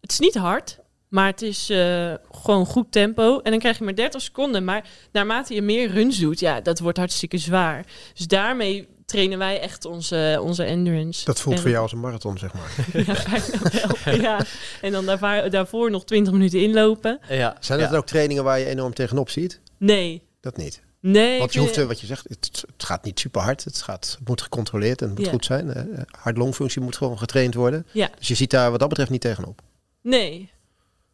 het 0.00 0.12
is 0.12 0.18
niet 0.18 0.34
hard, 0.34 0.78
maar 1.08 1.26
het 1.26 1.42
is 1.42 1.70
uh, 1.70 2.14
gewoon 2.30 2.66
goed 2.66 2.92
tempo. 2.92 3.40
En 3.40 3.50
dan 3.50 3.60
krijg 3.60 3.78
je 3.78 3.84
maar 3.84 3.94
30 3.94 4.22
seconden. 4.22 4.64
Maar 4.64 4.88
naarmate 5.12 5.54
je 5.54 5.62
meer 5.62 5.90
runs 5.90 6.18
doet, 6.18 6.40
ja, 6.40 6.60
dat 6.60 6.78
wordt 6.78 6.98
hartstikke 6.98 7.38
zwaar. 7.38 7.86
Dus 8.14 8.26
daarmee 8.26 8.88
trainen 9.12 9.38
wij 9.38 9.60
echt 9.60 9.84
onze, 9.84 10.38
onze 10.42 10.64
endurance. 10.64 11.24
Dat 11.24 11.40
voelt 11.40 11.60
voor 11.60 11.70
jou 11.70 11.82
als 11.82 11.92
een 11.92 12.00
marathon, 12.00 12.38
zeg 12.38 12.50
maar. 12.52 12.86
ja, 14.04 14.12
ja, 14.12 14.44
en 14.80 14.92
dan 14.92 15.06
daarvoor, 15.06 15.50
daarvoor 15.50 15.90
nog 15.90 16.04
20 16.04 16.32
minuten 16.32 16.60
inlopen. 16.60 17.20
Ja. 17.28 17.56
Zijn 17.60 17.80
dat 17.80 17.94
ook 17.94 18.06
trainingen 18.06 18.44
waar 18.44 18.58
je 18.58 18.64
enorm 18.64 18.94
tegenop 18.94 19.30
ziet? 19.30 19.60
Nee. 19.78 20.22
Dat 20.40 20.56
niet? 20.56 20.82
Nee. 21.00 21.38
Want 21.38 21.52
je 21.52 21.60
hoeft, 21.60 21.84
wat 21.84 22.00
je 22.00 22.06
zegt, 22.06 22.28
het, 22.28 22.64
het, 22.72 22.84
gaat 22.84 23.04
niet 23.04 23.20
super 23.20 23.40
hard. 23.40 23.64
Het, 23.64 23.82
gaat, 23.82 24.16
het 24.18 24.28
moet 24.28 24.42
gecontroleerd 24.42 25.02
en 25.02 25.08
het 25.08 25.18
moet 25.18 25.28
goed 25.28 25.44
zijn. 25.44 26.06
Hart-longfunctie 26.18 26.80
moet 26.80 26.96
gewoon 26.96 27.18
getraind 27.18 27.54
worden. 27.54 27.86
Ja. 27.92 28.10
Dus 28.18 28.28
je 28.28 28.34
ziet 28.34 28.50
daar 28.50 28.70
wat 28.70 28.80
dat 28.80 28.88
betreft 28.88 29.10
niet 29.10 29.20
tegenop. 29.20 29.60
Nee. 30.02 30.50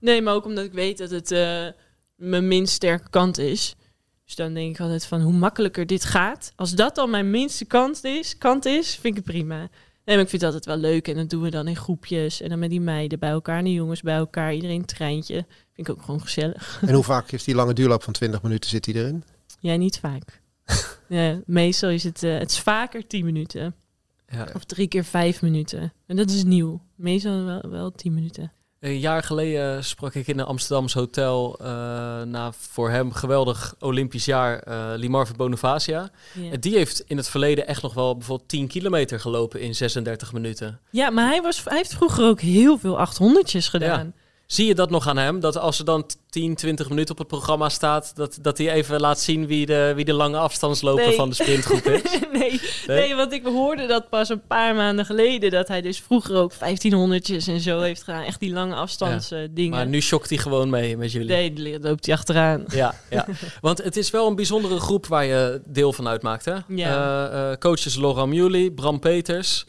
Nee, 0.01 0.23
maar 0.23 0.35
ook 0.35 0.45
omdat 0.45 0.65
ik 0.65 0.73
weet 0.73 0.99
dat 0.99 1.11
het 1.11 1.31
uh, 1.31 1.67
mijn 2.15 2.49
minst 2.49 2.75
sterke 2.75 3.11
kant 3.11 3.39
is. 3.39 3.77
Dus 4.29 4.37
dan 4.37 4.55
denk 4.55 4.75
ik 4.75 4.81
altijd 4.81 5.07
van 5.07 5.21
hoe 5.21 5.33
makkelijker 5.33 5.87
dit 5.87 6.05
gaat. 6.05 6.53
Als 6.57 6.75
dat 6.75 6.95
dan 6.95 7.11
mijn 7.11 7.31
minste 7.31 7.64
kant 7.64 8.05
is, 8.05 8.38
kant 8.38 8.64
is 8.64 8.91
vind 8.95 9.17
ik 9.17 9.25
het 9.25 9.35
prima. 9.35 9.57
Nee, 9.57 10.17
maar 10.17 10.25
ik 10.25 10.29
vind 10.29 10.43
het 10.43 10.55
altijd 10.55 10.64
wel 10.64 10.91
leuk. 10.91 11.09
En 11.09 11.14
dat 11.14 11.31
doen 11.31 11.43
we 11.43 11.51
dan 11.51 11.69
in 11.69 11.77
groepjes. 11.77 12.41
En 12.41 12.49
dan 12.49 12.59
met 12.59 12.71
die 12.71 12.81
meiden 12.81 13.19
bij 13.19 13.31
elkaar 13.31 13.59
en 13.59 13.64
die 13.64 13.75
jongens 13.75 14.03
bij 14.03 14.17
elkaar. 14.17 14.55
Iedereen 14.55 14.79
een 14.79 14.85
treintje. 14.85 15.35
Vind 15.35 15.88
ik 15.88 15.91
ook 15.91 16.03
gewoon 16.03 16.21
gezellig. 16.21 16.83
En 16.87 16.95
hoe 16.95 17.05
vaak 17.05 17.33
is 17.33 17.45
die 17.45 17.55
lange 17.55 17.73
duurloop 17.73 18.03
van 18.03 18.12
20 18.12 18.43
minuten 18.43 18.71
zit 18.71 18.85
die 18.85 18.95
erin? 18.95 19.25
Ja, 19.61 19.77
niet 19.77 19.99
vaak. 19.99 20.43
ja, 21.09 21.41
meestal 21.47 21.91
is 21.91 22.05
het, 22.05 22.23
uh, 22.23 22.38
het 22.38 22.51
is 22.51 22.61
vaker 22.61 23.07
10 23.07 23.25
minuten. 23.25 23.75
Ja. 24.29 24.49
Of 24.55 24.64
drie 24.64 24.88
keer 24.88 25.05
vijf 25.05 25.43
minuten. 25.43 25.93
En 26.07 26.17
dat 26.17 26.31
is 26.31 26.45
nieuw. 26.45 26.81
Meestal 26.95 27.45
wel, 27.45 27.71
wel 27.71 27.93
10 27.93 28.14
minuten. 28.14 28.53
Een 28.81 28.99
jaar 28.99 29.23
geleden 29.23 29.85
sprak 29.85 30.14
ik 30.14 30.27
in 30.27 30.38
een 30.38 30.45
Amsterdamse 30.45 30.99
hotel 30.99 31.59
uh, 31.61 31.67
na 32.23 32.53
voor 32.53 32.91
hem 32.91 33.12
geweldig 33.12 33.75
Olympisch 33.79 34.25
jaar 34.25 34.69
uh, 34.69 34.93
Limarve 34.97 35.35
Bonifacia. 35.35 36.11
Die 36.61 36.77
heeft 36.77 37.01
in 37.07 37.17
het 37.17 37.29
verleden 37.29 37.67
echt 37.67 37.83
nog 37.83 37.95
wel 37.95 38.17
bijvoorbeeld 38.17 38.49
10 38.49 38.67
kilometer 38.67 39.21
gelopen 39.21 39.61
in 39.61 39.75
36 39.75 40.33
minuten. 40.33 40.81
Ja, 40.91 41.11
maar 41.11 41.27
hij, 41.27 41.43
was, 41.43 41.64
hij 41.64 41.77
heeft 41.77 41.95
vroeger 41.95 42.25
ook 42.25 42.41
heel 42.41 42.79
veel 42.79 43.07
800'tjes 43.07 43.71
gedaan. 43.71 44.14
Zie 44.49 44.67
je 44.67 44.75
dat 44.75 44.91
nog 44.91 45.07
aan 45.09 45.17
hem? 45.17 45.41
Dat 45.41 45.59
als 45.59 45.79
er 45.79 45.85
dan 45.85 46.07
10, 46.29 46.55
20 46.55 46.89
minuten 46.89 47.11
op 47.13 47.19
het 47.19 47.27
programma 47.29 47.69
staat, 47.69 48.17
dat, 48.17 48.39
dat 48.41 48.59
hij 48.59 48.73
even 48.73 49.01
laat 49.01 49.21
zien 49.21 49.47
wie 49.47 49.67
de, 49.67 49.93
wie 49.97 50.05
de 50.05 50.13
lange 50.13 50.39
afstandsloper 50.39 51.07
Nee. 51.07 51.15
van 51.15 51.29
de 51.29 51.35
sprintgroep 51.35 51.85
is? 51.85 52.03
nee, 52.39 52.61
nee, 52.87 53.15
want 53.15 53.33
ik 53.33 53.45
hoorde 53.45 53.87
dat 53.87 54.09
pas 54.09 54.29
een 54.29 54.47
paar 54.47 54.75
maanden 54.75 55.05
geleden. 55.05 55.51
Dat 55.51 55.69
hij 55.69 55.81
dus 55.83 56.01
vroeger 56.01 56.37
ook 56.37 56.53
1500'tjes 56.55 57.47
en 57.47 57.61
zo 57.61 57.81
heeft 57.81 58.03
gedaan. 58.03 58.23
Echt 58.23 58.41
die 58.41 58.53
lange 58.53 58.75
afstands 58.75 59.31
eh, 59.31 59.39
dingen. 59.51 59.71
Maar 59.71 59.87
nu 59.87 60.01
shockt 60.01 60.29
hij 60.29 60.39
gewoon 60.39 60.71
mee 60.71 60.97
met 60.97 61.13
jullie. 61.13 61.29
Nee, 61.29 61.81
loopt 61.81 62.07
hij 62.07 62.15
achteraan. 62.15 62.65
Ja, 62.69 62.95
ja, 63.11 63.27
want 63.61 63.79
het 63.83 63.97
is 63.97 64.11
wel 64.11 64.27
een 64.27 64.37
bijzondere 64.37 64.81
groep 64.81 65.07
waar 65.07 65.25
je 65.25 65.61
deel 65.67 65.93
van 65.93 66.09
uitmaakt. 66.09 66.45
Hè? 66.45 66.57
Ja. 66.69 67.29
Eh, 67.31 67.51
eh, 67.53 67.59
coaches 67.59 67.97
Laurent 67.97 68.29
Muley, 68.29 68.71
Bram 68.71 68.99
Peters, 69.01 69.67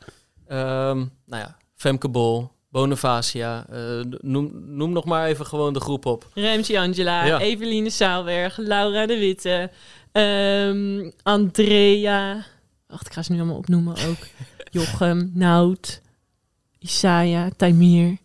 ehm, 0.48 0.98
nou 1.26 1.44
ja, 1.44 1.58
Femke 1.76 2.10
Bol, 2.10 2.52
Bonifacia. 2.70 3.66
eh, 3.70 4.02
noem, 4.22 4.52
noem 4.76 4.92
nog 4.92 5.06
maar 5.06 5.28
even 5.28 5.46
gewoon 5.46 5.74
de 5.74 5.80
groep 5.80 6.06
op. 6.06 6.28
Remzi 6.34 6.78
Angela, 6.78 7.26
Ja. 7.26 7.40
Eveline 7.40 7.90
Saalberg, 7.90 8.58
Laura 8.58 9.06
de 9.06 9.18
Witte, 9.18 9.72
ehm, 10.12 11.12
Andrea. 11.24 12.46
Wacht, 12.88 13.06
ik 13.06 13.14
ga 13.14 13.24
ze 13.24 13.32
nu 13.32 13.38
allemaal 13.38 13.58
opnoemen 13.58 13.94
ook. 14.08 14.18
Jochem, 14.72 15.32
Nout, 15.34 16.02
Isaiah, 16.80 17.52
Taimir. 17.58 18.18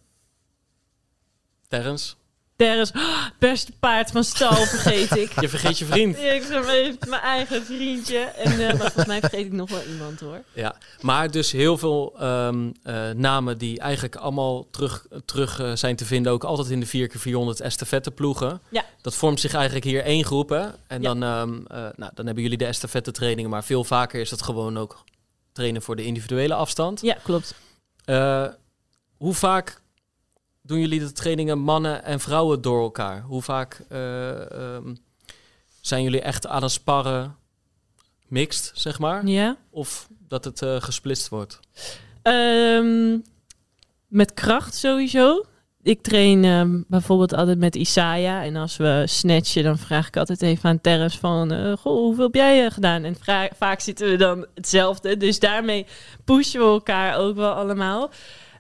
Terrence, 1.69 2.15
Teres, 2.57 2.93
oh, 2.93 3.27
beste 3.39 3.73
paard 3.81 4.11
van 4.11 4.25
stal 4.25 4.55
vergeet 4.55 5.17
ik. 5.17 5.33
je 5.41 5.49
vergeet 5.49 5.79
je 5.79 5.85
vriend. 5.85 6.17
Ja, 6.17 6.33
ik 6.33 6.43
even 6.43 7.09
mijn 7.09 7.23
eigen 7.23 7.65
vriendje. 7.65 8.19
En, 8.19 8.53
eh, 8.53 8.59
maar 8.59 8.77
volgens 8.77 9.07
mij 9.07 9.21
vergeet 9.21 9.47
ik 9.47 9.53
nog 9.53 9.71
wel 9.71 9.83
iemand 9.83 10.21
hoor. 10.21 10.43
Ja, 10.53 10.77
maar 11.01 11.31
dus 11.31 11.53
heel 11.53 11.79
veel 11.79 12.15
ehm, 12.19 12.71
eh, 12.83 13.11
namen 13.11 13.59
die 13.59 13.81
eigenlijk 13.81 14.17
allemaal 14.17 14.71
terug, 14.71 15.07
terug 15.25 15.61
eh, 15.61 15.73
zijn 15.75 15.97
te 15.97 16.05
vinden. 16.05 16.33
Ook 16.33 16.45
altijd 16.45 16.69
in 16.71 16.81
de 16.81 16.87
4x400 16.87 17.61
estafette 17.61 18.11
ploegen. 18.11 18.61
Ja. 18.69 18.85
Dat 19.01 19.15
vormt 19.15 19.41
zich 19.41 19.55
eigenlijk 19.55 19.85
hier 19.85 20.03
één 20.05 20.25
groep. 20.25 20.49
Hè? 20.49 20.67
En 20.87 21.03
Ja. 21.03 21.15
dan, 21.15 21.23
ehm, 21.23 21.67
eh, 21.67 21.77
nou, 21.97 22.11
dan 22.15 22.27
hebben 22.27 22.43
jullie 22.43 22.59
de 22.59 22.67
estafette 22.67 23.11
trainingen. 23.11 23.51
Maar 23.51 23.65
veel 23.65 23.85
vaker 23.85 24.21
is 24.21 24.31
dat 24.31 24.43
gewoon 24.43 24.79
ook 24.79 25.05
trainen 25.53 25.83
voor 25.83 25.97
de 25.97 26.05
individuele 26.05 26.55
afstand. 26.55 27.01
Ja, 27.01 27.17
klopt. 27.23 27.55
Hoe 29.17 29.35
vaak 29.35 29.83
doen 30.67 30.81
jullie 30.81 30.99
de 31.01 31.13
trainingen 31.13 31.59
mannen 31.59 32.05
en 32.05 32.21
vrouwen 32.21 32.63
door 32.63 32.83
elkaar? 32.83 33.23
Hoe 33.23 33.43
vaak 33.43 33.85
eh, 33.89 34.51
ehm, 34.51 34.95
zijn 35.81 36.03
jullie 36.03 36.21
echt 36.21 36.47
aan 36.47 36.63
het 36.63 36.71
sparren 36.71 37.37
mixed, 38.29 38.71
zeg 38.75 38.99
maar? 38.99 39.27
Ja. 39.27 39.57
Of 39.71 40.09
dat 40.29 40.45
het 40.45 40.63
eh, 40.63 40.81
gesplitst 40.81 41.29
wordt? 41.29 41.61
Ehm, 42.23 43.19
met 44.09 44.35
kracht 44.35 44.75
sowieso. 44.75 45.45
Ik 45.83 46.03
train 46.03 46.45
ehm, 46.45 46.81
bijvoorbeeld 46.87 47.35
altijd 47.35 47.59
met 47.59 47.75
Isaiah. 47.75 48.43
En 48.43 48.57
als 48.57 48.77
we 48.77 49.03
snatchen, 49.07 49.63
dan 49.63 49.79
vraag 49.79 50.07
ik 50.07 50.17
altijd 50.17 50.43
even 50.43 50.69
aan 50.69 50.81
Terrence 50.81 51.19
van... 51.19 51.53
eh, 51.53 51.73
goh, 51.77 51.97
hoeveel 51.97 52.25
heb 52.25 52.35
jij 52.35 52.71
gedaan? 52.71 53.05
En 53.05 53.17
vaak 53.57 53.81
zitten 53.81 54.11
we 54.11 54.17
dan 54.17 54.47
hetzelfde. 54.55 55.17
Dus 55.17 55.39
daarmee 55.39 55.87
pushen 56.25 56.61
we 56.61 56.67
elkaar 56.67 57.17
ook 57.17 57.37
wel 57.37 57.53
allemaal. 57.53 58.11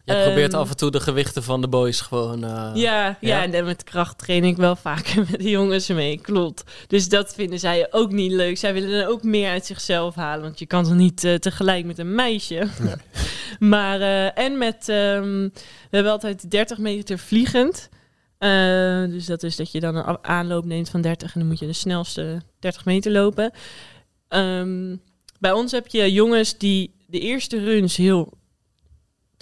Je 0.04 0.22
probeert 0.24 0.52
Ehm, 0.52 0.60
af 0.60 0.70
en 0.70 0.76
toe 0.76 0.90
de 0.90 1.00
gewichten 1.00 1.42
van 1.42 1.60
de 1.60 1.68
boys 1.68 2.00
gewoon... 2.00 2.44
eh, 2.44 2.50
Ja, 2.50 2.72
ja, 2.74 3.16
ja? 3.20 3.42
en 3.42 3.50
dan 3.50 3.64
met 3.64 3.84
kracht 3.84 4.18
train 4.18 4.44
ik 4.44 4.56
wel 4.56 4.76
vaker 4.76 5.24
met 5.30 5.40
de 5.40 5.50
jongens 5.50 5.88
mee, 5.88 6.18
klopt. 6.20 6.64
Dus 6.86 7.08
dat 7.08 7.34
vinden 7.34 7.58
zij 7.58 7.86
ook 7.90 8.12
niet 8.12 8.32
leuk. 8.32 8.56
Zij 8.58 8.72
willen 8.72 9.00
er 9.02 9.08
ook 9.08 9.22
meer 9.22 9.50
uit 9.50 9.66
zichzelf 9.66 10.14
halen, 10.14 10.42
want 10.44 10.58
je 10.58 10.66
kan 10.66 10.84
toch 10.84 10.94
niet 10.94 11.24
eh, 11.24 11.34
tegelijk 11.34 11.84
met 11.84 11.98
een 11.98 12.14
meisje. 12.14 12.66
maar, 13.58 14.00
eh, 14.00 14.38
en 14.44 14.58
met, 14.58 14.88
ehm, 14.88 15.48
we 15.90 15.90
hebben 15.90 16.12
altijd 16.12 16.50
30 16.50 16.78
meter 16.78 17.18
vliegend. 17.18 17.88
Eh, 18.38 19.04
dus 19.04 19.26
dat 19.26 19.42
is 19.42 19.56
dat 19.56 19.72
je 19.72 19.80
dan 19.80 19.96
een 19.96 20.18
aanloop 20.24 20.64
neemt 20.64 20.88
van 20.90 21.00
30 21.00 21.34
en 21.34 21.40
dan 21.40 21.48
moet 21.48 21.58
je 21.58 21.66
de 21.66 21.72
snelste 21.72 22.42
30 22.58 22.84
meter 22.84 23.12
lopen. 23.12 23.50
Ehm, 24.28 24.96
bij 25.40 25.52
ons 25.52 25.72
heb 25.72 25.86
je 25.86 26.12
jongens 26.12 26.58
die 26.58 26.94
de 27.06 27.20
eerste 27.20 27.58
runs 27.64 27.96
heel 27.96 28.32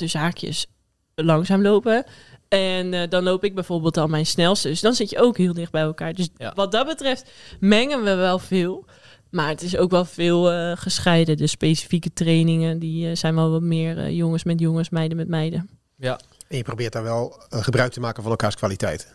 tussen 0.02 0.20
haakjes 0.20 0.66
langzaam 1.14 1.62
lopen. 1.62 2.04
En 2.48 2.94
eh, 2.94 3.08
dan 3.08 3.22
loop 3.22 3.44
ik 3.44 3.54
bijvoorbeeld 3.54 3.96
al 3.96 4.06
mijn 4.08 4.26
snelste. 4.26 4.68
Dus 4.68 4.80
dan 4.80 4.94
zit 4.94 5.10
je 5.10 5.18
ook 5.20 5.36
heel 5.36 5.52
dicht 5.52 5.70
bij 5.72 5.82
elkaar. 5.82 6.12
Dus 6.12 6.28
Ja. 6.36 6.52
wat 6.54 6.72
dat 6.72 6.86
betreft 6.86 7.30
mengen 7.60 8.04
we 8.04 8.14
wel 8.14 8.38
veel. 8.38 8.84
Maar 9.30 9.48
het 9.48 9.62
is 9.62 9.76
ook 9.76 9.90
wel 9.90 10.04
veel 10.04 10.50
eh, 10.52 10.72
gescheiden. 10.76 11.36
De 11.36 11.46
specifieke 11.46 12.12
trainingen 12.12 12.78
die 12.78 13.08
eh, 13.10 13.16
zijn 13.16 13.34
wel 13.34 13.50
wat 13.50 13.62
meer 13.62 14.10
jongens 14.10 14.44
met 14.44 14.60
jongens, 14.60 14.90
meiden 14.90 15.16
met 15.16 15.28
meiden. 15.28 15.68
ja. 15.96 16.20
En 16.48 16.56
je 16.58 16.64
probeert 16.64 16.92
daar 16.92 17.02
wel 17.02 17.42
gebruik 17.50 17.92
te 17.92 18.00
maken 18.00 18.22
van 18.22 18.30
elkaars 18.30 18.54
kwaliteiten. 18.54 19.08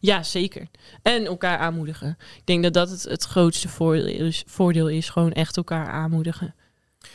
Ja, 0.00 0.22
zeker. 0.22 0.66
En 1.02 1.24
elkaar 1.26 1.58
aanmoedigen. 1.58 2.16
Ik 2.36 2.42
denk 2.46 2.62
dat 2.62 2.72
dat 2.72 2.90
het, 2.90 3.02
het 3.02 3.24
grootste 3.24 3.68
voordeel 3.68 4.26
is, 4.26 4.42
voordeel 4.46 4.88
is. 4.88 5.08
Gewoon 5.08 5.32
echt 5.32 5.56
elkaar 5.56 5.86
aanmoedigen. 5.86 6.54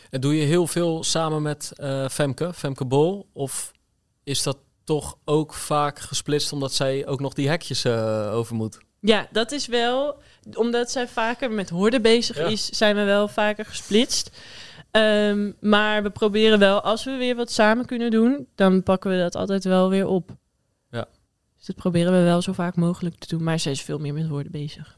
En 0.09 0.21
doe 0.21 0.35
je 0.37 0.45
heel 0.45 0.67
veel 0.67 1.03
samen 1.03 1.41
met 1.41 1.71
eh, 1.75 2.07
Femke, 2.09 2.53
Femke 2.53 2.85
Bol? 2.85 3.29
Of 3.33 3.71
is 4.23 4.43
dat 4.43 4.57
toch 4.83 5.17
ook 5.25 5.53
vaak 5.53 5.99
gesplitst 5.99 6.53
omdat 6.53 6.73
zij 6.73 7.07
ook 7.07 7.19
nog 7.19 7.33
die 7.33 7.49
hekjes 7.49 7.83
eh, 7.83 8.29
over 8.33 8.55
moet? 8.55 8.77
Ja, 8.99 9.27
dat 9.31 9.51
is 9.51 9.67
wel, 9.67 10.21
omdat 10.53 10.91
zij 10.91 11.07
vaker 11.07 11.51
met 11.51 11.69
horden 11.69 12.01
bezig 12.01 12.37
Ja. 12.37 12.45
is, 12.45 12.65
zijn 12.69 12.95
we 12.95 13.03
wel 13.03 13.27
vaker 13.27 13.65
gesplitst. 13.65 14.31
Ehm, 14.91 15.51
maar 15.59 16.03
we 16.03 16.09
proberen 16.09 16.59
wel, 16.59 16.81
als 16.81 17.03
we 17.03 17.11
weer 17.11 17.35
wat 17.35 17.51
samen 17.51 17.85
kunnen 17.85 18.11
doen, 18.11 18.47
dan 18.55 18.83
pakken 18.83 19.11
we 19.11 19.17
dat 19.17 19.35
altijd 19.35 19.63
wel 19.63 19.89
weer 19.89 20.07
op. 20.07 20.35
Ja. 20.91 21.05
Dus 21.57 21.65
dat 21.65 21.75
proberen 21.75 22.13
we 22.13 22.23
wel 22.23 22.41
zo 22.41 22.53
vaak 22.53 22.75
mogelijk 22.75 23.15
te 23.15 23.27
doen. 23.27 23.43
Maar 23.43 23.59
zij 23.59 23.71
is 23.71 23.81
veel 23.81 23.97
meer 23.99 24.13
met 24.13 24.27
woorden 24.27 24.51
bezig. 24.51 24.97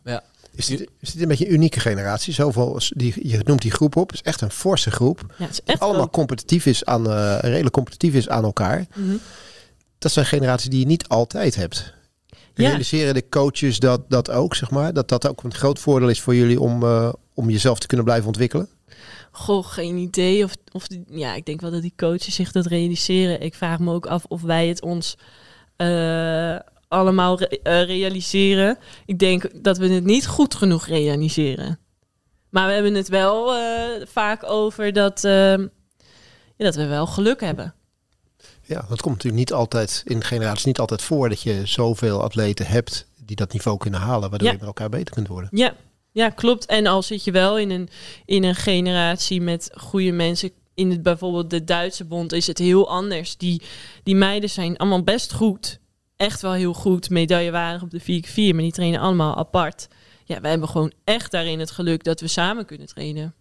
Is 0.56 0.66
dit, 0.66 0.88
is 1.00 1.12
dit 1.12 1.22
een 1.22 1.28
beetje 1.28 1.48
een 1.48 1.54
unieke 1.54 1.80
generatie? 1.80 2.34
Zoveel, 2.34 2.80
die, 2.90 3.28
je 3.30 3.40
noemt 3.44 3.62
die 3.62 3.72
groep 3.72 3.96
op. 3.96 4.08
Het 4.10 4.16
is 4.16 4.22
echt 4.26 4.42
een 4.42 4.52
forse 4.52 4.92
groep. 4.92 5.26
Ja, 5.38 5.46
het 5.46 5.54
is 5.54 5.62
echt 5.64 5.80
allemaal 5.80 6.02
groot. 6.02 6.14
competitief 6.14 6.66
is 6.66 6.86
aan, 6.86 7.10
eh, 7.12 7.38
redelijk 7.42 7.74
competitief 7.74 8.14
is 8.14 8.30
aan 8.30 8.44
elkaar. 8.44 8.86
Mhm. 8.96 9.16
Dat 9.98 10.12
zijn 10.12 10.26
generaties 10.26 10.70
die 10.70 10.80
je 10.80 10.86
niet 10.86 11.08
altijd 11.08 11.56
hebt. 11.56 11.94
Ja. 12.54 12.68
Realiseren 12.68 13.14
de 13.14 13.30
coaches 13.30 13.80
dat, 13.80 14.10
dat 14.10 14.30
ook, 14.32 14.56
zeg 14.56 14.70
maar? 14.70 14.94
Dat 14.94 15.10
dat 15.10 15.28
ook 15.28 15.44
een 15.44 15.54
groot 15.54 15.80
voordeel 15.80 16.10
is 16.10 16.22
voor 16.22 16.36
jullie 16.36 16.60
om, 16.62 16.84
eh, 16.84 17.14
om 17.34 17.50
jezelf 17.50 17.80
te 17.80 17.88
kunnen 17.88 18.06
blijven 18.06 18.28
ontwikkelen? 18.28 18.70
Goh, 19.32 19.66
geen 19.66 19.98
idee. 19.98 20.44
Of, 20.44 20.54
of 20.72 20.88
die- 20.88 21.04
ja, 21.10 21.36
ik 21.36 21.46
denk 21.46 21.62
wel 21.62 21.72
dat 21.72 21.82
die 21.82 21.94
coaches 21.98 22.36
zich 22.36 22.52
dat 22.52 22.66
realiseren. 22.66 23.42
Ik 23.42 23.56
vraag 23.56 23.80
me 23.80 23.94
ook 23.94 24.06
af 24.06 24.26
of 24.28 24.42
wij 24.42 24.68
het 24.68 24.82
ons 24.82 25.18
eh, 25.76 26.56
allemaal 26.94 27.38
re- 27.40 27.46
eh, 27.46 27.84
realiseren. 27.84 28.78
Ik 29.06 29.20
denk 29.20 29.64
dat 29.64 29.78
we 29.78 29.88
het 29.88 30.04
niet 30.04 30.28
goed 30.28 30.56
genoeg 30.56 30.88
realiseren. 30.88 31.80
Maar 32.50 32.68
we 32.68 32.74
hebben 32.74 32.94
het 32.94 33.08
wel 33.08 33.56
eh, 33.56 34.06
vaak 34.08 34.44
over 34.50 34.94
dat, 34.94 35.24
eh, 35.24 35.32
ja, 35.58 35.68
dat 36.58 36.76
we 36.76 36.86
wel 36.86 37.08
geluk 37.08 37.42
hebben. 37.42 37.74
Ja, 38.64 38.86
dat 38.90 39.02
komt 39.02 39.16
natuurlijk 39.16 39.36
niet 39.50 39.54
altijd 39.54 40.02
in 40.06 40.24
generaties 40.24 40.66
niet 40.66 40.80
altijd 40.80 41.02
voor 41.02 41.30
dat 41.30 41.42
je 41.42 41.62
zoveel 41.66 42.22
atleten 42.24 42.66
hebt 42.66 43.08
die 43.26 43.36
dat 43.36 43.54
niveau 43.54 43.78
kunnen 43.78 44.00
halen, 44.00 44.30
waardoor 44.30 44.48
Ja. 44.48 44.54
je 44.54 44.60
met 44.60 44.68
elkaar 44.68 44.90
beter 44.90 45.14
kunt 45.14 45.28
worden. 45.28 45.50
Ja, 45.54 45.74
ja 46.12 46.30
klopt. 46.30 46.66
En 46.66 46.88
al 46.88 47.04
zit 47.04 47.24
je 47.24 47.32
wel 47.32 47.58
in 47.58 47.70
een, 47.70 47.90
in 48.26 48.44
een 48.44 48.56
generatie 48.56 49.42
met 49.42 49.70
goede 49.76 50.12
mensen. 50.12 50.52
In 50.74 50.92
het, 50.92 51.04
bijvoorbeeld 51.04 51.50
de 51.50 51.64
Duitse 51.64 52.06
bond 52.06 52.32
is 52.34 52.48
het 52.48 52.58
heel 52.58 52.90
anders. 52.90 53.38
Die, 53.38 53.62
die 54.04 54.16
meiden 54.16 54.50
zijn 54.50 54.78
allemaal 54.78 55.04
best 55.04 55.34
goed. 55.34 55.80
Echt 56.20 56.42
wel 56.42 56.54
heel 56.54 56.74
goed. 56.74 57.10
Medaillewaardig 57.10 57.82
op 57.82 57.90
de 57.90 58.02
4x4, 58.02 58.54
maar 58.54 58.64
die 58.64 58.72
trainen 58.72 59.00
allemaal 59.00 59.36
apart. 59.36 59.88
Ja, 60.26 60.42
wij 60.42 60.50
hebben 60.50 60.70
gewoon 60.70 60.94
echt 61.04 61.32
daarin 61.32 61.60
het 61.60 61.72
geluk 61.72 62.04
dat 62.04 62.20
we 62.20 62.28
samen 62.28 62.66
kunnen 62.66 62.88
trainen. 62.88 63.34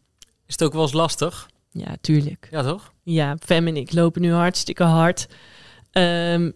Is 0.46 0.52
het 0.52 0.64
ook 0.64 0.72
wel 0.72 0.82
eens 0.82 0.92
lastig? 0.92 1.48
Ja, 1.70 1.96
tuurlijk. 2.00 2.48
Ja, 2.50 2.62
toch? 2.62 2.92
Ja, 3.02 3.36
Fem 3.40 3.66
en 3.66 3.76
ik 3.76 3.92
lopen 3.92 4.22
nu 4.22 4.32
hartstikke 4.32 4.82
hard. 4.82 5.26
Ehm, 5.90 6.50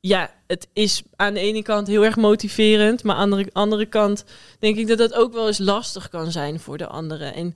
ja, 0.00 0.30
het 0.46 0.68
is 0.72 1.02
aan 1.16 1.34
de 1.34 1.40
ene 1.40 1.62
kant 1.62 1.86
heel 1.86 2.04
erg 2.04 2.16
motiverend, 2.16 3.02
maar 3.02 3.16
aan 3.16 3.30
de 3.30 3.36
andere, 3.36 3.50
andere 3.52 3.86
kant 3.86 4.24
denk 4.58 4.76
ik 4.76 4.88
dat 4.88 4.98
dat 4.98 5.14
ook 5.14 5.32
wel 5.32 5.46
eens 5.46 5.58
lastig 5.58 6.08
kan 6.08 6.30
zijn 6.30 6.60
voor 6.60 6.78
de 6.78 6.86
anderen. 6.86 7.34
En 7.34 7.54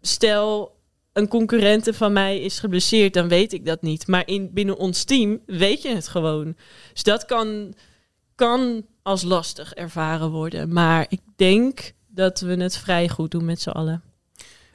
stel, 0.00 0.76
een 1.12 1.28
concurrente 1.28 1.94
van 1.94 2.12
mij 2.12 2.40
is 2.40 2.58
geblesseerd, 2.58 3.14
dan 3.14 3.28
weet 3.28 3.52
ik 3.52 3.66
dat 3.66 3.82
niet. 3.82 4.06
Maar 4.06 4.26
in, 4.26 4.50
binnen 4.52 4.76
ons 4.76 5.04
team 5.04 5.40
weet 5.46 5.82
je 5.82 5.94
het 5.94 6.08
gewoon. 6.08 6.56
Dus 6.92 7.02
dat 7.02 7.24
kan, 7.24 7.74
kan 8.34 8.86
als 9.02 9.22
lastig 9.22 9.74
ervaren 9.74 10.30
worden. 10.30 10.72
Maar 10.72 11.06
ik 11.08 11.20
denk 11.36 11.92
dat 12.08 12.40
we 12.40 12.54
het 12.62 12.76
vrij 12.76 13.08
goed 13.08 13.30
doen 13.30 13.44
met 13.44 13.60
z'n 13.60 13.68
allen. 13.70 14.02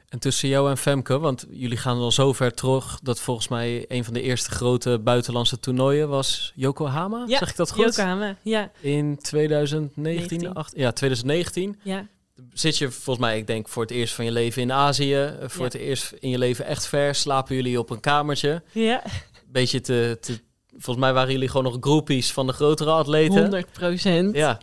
En 0.08 0.20
tussen 0.20 0.48
jou 0.48 0.70
en 0.70 0.76
Femke, 0.76 1.18
want 1.18 1.46
jullie 1.50 1.76
gaan 1.76 1.96
al 1.96 2.12
zo 2.12 2.32
ver 2.32 2.54
terug 2.54 2.98
dat 3.02 3.20
volgens 3.20 3.48
mij 3.48 3.84
een 3.88 4.04
van 4.04 4.14
de 4.14 4.22
eerste 4.22 4.50
grote 4.50 4.98
buitenlandse 4.98 5.60
toernooien 5.60 6.08
was 6.08 6.52
Yokohama. 6.54 7.24
Ja, 7.26 7.38
zeg 7.38 7.50
ik 7.50 7.56
dat 7.56 7.70
goed? 7.70 7.84
Yokohama, 7.96 8.36
ja, 8.42 8.70
In 8.80 9.18
2019, 9.18 10.02
19. 10.02 10.54
acht- 10.54 10.76
ja, 10.76 10.92
2019 10.92 11.78
ja. 11.82 12.06
Zit 12.52 12.78
je 12.78 12.90
volgens 12.90 13.26
mij, 13.26 13.38
ik 13.38 13.46
denk 13.46 13.68
voor 13.68 13.82
het 13.82 13.90
eerst 13.90 14.14
van 14.14 14.24
je 14.24 14.30
leven 14.32 14.62
in 14.62 14.72
Azië, 14.72 15.14
eh, 15.22 15.48
voor 15.48 15.58
Ja. 15.60 15.64
het 15.64 15.74
eerst 15.74 16.12
in 16.12 16.30
je 16.30 16.38
leven 16.38 16.64
echt 16.64 16.86
ver. 16.86 17.14
Slapen 17.14 17.54
jullie 17.54 17.78
op 17.78 17.90
een 17.90 18.00
kamertje, 18.00 18.62
Ja, 18.72 19.02
beetje 19.46 19.80
te, 19.80 20.18
te 20.20 20.40
volgens 20.70 21.04
mij 21.04 21.12
waren 21.12 21.32
jullie 21.32 21.48
gewoon 21.48 21.64
nog 21.72 21.76
groupies 21.80 22.32
van 22.32 22.46
de 22.46 22.52
grotere 22.52 22.90
atleten. 22.90 23.40
100 23.40 23.72
procent. 23.72 24.34
Ja. 24.36 24.58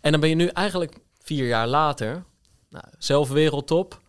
En 0.00 0.10
dan 0.10 0.20
ben 0.20 0.28
je 0.28 0.34
nu 0.34 0.46
eigenlijk 0.46 0.96
vier 1.22 1.46
jaar 1.46 1.66
later, 1.66 2.24
nou, 2.70 2.84
zelf 2.98 3.28
wereldtop, 3.28 4.00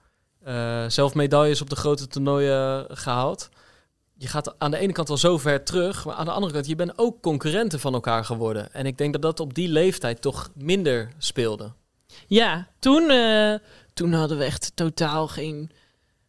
uh, 0.48 0.86
zelf 0.90 1.14
medailles 1.14 1.62
op 1.62 1.70
de 1.70 1.76
grote 1.76 2.08
toernooien 2.08 2.86
gehaald. 2.98 3.50
Je 4.18 4.28
gaat 4.28 4.60
aan 4.60 4.72
de 4.72 4.78
ene 4.78 4.94
kant 4.94 5.10
al 5.10 5.18
zo 5.18 5.38
ver 5.38 5.64
terug, 5.64 6.06
maar 6.06 6.16
aan 6.16 6.26
de 6.26 6.32
andere 6.32 6.54
kant, 6.54 6.68
je 6.68 6.76
bent 6.76 6.98
ook 6.98 7.22
concurrenten 7.22 7.80
van 7.80 7.94
elkaar 7.94 8.26
geworden. 8.26 8.74
En 8.74 8.86
ik 8.86 8.98
denk 8.98 9.14
dat 9.14 9.22
dat 9.22 9.40
op 9.40 9.54
die 9.54 9.68
leeftijd 9.70 10.22
toch 10.22 10.52
minder 10.56 11.10
speelde. 11.18 11.72
Ja, 12.28 12.68
toen, 12.80 13.04
uh, 13.12 13.54
toen 13.94 14.14
hadden 14.14 14.38
we 14.38 14.44
echt 14.44 14.72
totaal 14.76 15.28
geen 15.28 15.72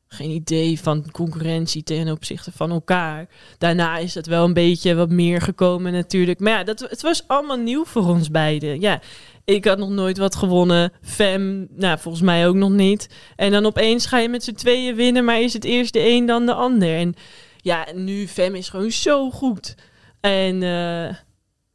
geen 0.09 0.31
idee 0.31 0.81
van 0.81 1.11
concurrentie 1.11 1.83
ten 1.83 2.11
opzichte 2.11 2.53
van 2.53 2.71
elkaar. 2.71 3.29
Daarna 3.59 3.97
is 3.99 4.15
het 4.15 4.27
wel 4.27 4.45
een 4.45 4.53
beetje 4.53 4.95
wat 4.95 5.11
meer 5.11 5.41
gekomen 5.41 5.93
natuurlijk. 5.93 6.41
Maar 6.41 6.53
ja, 6.53 6.65
dat, 6.65 6.81
het 6.81 7.03
was 7.03 7.29
allemaal 7.29 7.57
nieuw 7.57 7.85
voor 7.85 8.07
ons 8.07 8.31
beiden. 8.31 8.81
Ja, 8.81 9.01
ik 9.45 9.65
had 9.65 9.79
nog 9.79 9.91
nooit 9.91 10.19
wat 10.19 10.37
gewonnen. 10.37 10.93
Fem, 11.03 11.67
nou, 11.71 11.99
volgens 11.99 12.25
mij 12.25 12.49
ook 12.49 12.55
nog 12.55 12.71
niet. 12.71 13.09
En 13.37 13.51
dan 13.51 13.67
opeens 13.67 14.07
ga 14.07 14.19
je 14.19 14.29
met 14.29 14.45
z'n 14.45 14.53
tweeën 14.53 14.95
winnen, 14.95 15.25
maar 15.25 15.41
is 15.41 15.53
het 15.53 15.65
eerst 15.65 15.93
de 15.93 16.09
een 16.09 16.27
dan 16.27 16.47
de 16.47 16.55
ander. 16.55 16.97
En 16.97 17.15
ja, 17.57 17.87
nu 17.95 18.29
Fem 18.29 18.55
is 18.55 18.69
gewoon 18.69 18.91
zo 18.91 19.31
goed. 19.31 19.75
En 20.21 20.63
uh, 20.63 21.15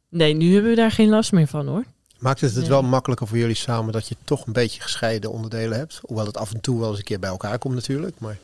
nee, 0.08 0.34
nu 0.34 0.52
hebben 0.52 0.70
we 0.70 0.76
daar 0.76 0.90
geen 0.90 1.08
last 1.08 1.32
meer 1.32 1.46
van 1.46 1.66
hoor. 1.66 1.84
Maakt 2.22 2.40
het 2.40 2.54
het 2.54 2.66
wel 2.68 2.82
makkelijker 2.82 3.26
voor 3.26 3.38
jullie 3.38 3.54
samen 3.54 3.92
dat 3.92 4.08
je 4.08 4.16
toch 4.24 4.46
een 4.46 4.52
beetje 4.52 4.80
gescheiden 4.80 5.30
onderdelen 5.30 5.78
hebt? 5.78 6.00
Hoewel 6.02 6.26
het 6.26 6.36
af 6.36 6.52
en 6.52 6.60
toe 6.60 6.80
wel 6.80 6.88
eens 6.88 6.98
een 6.98 7.04
keer 7.04 7.18
bij 7.18 7.30
elkaar 7.30 7.58
komt 7.58 7.74
natuurlijk. 7.74 8.18
Maar... 8.18 8.36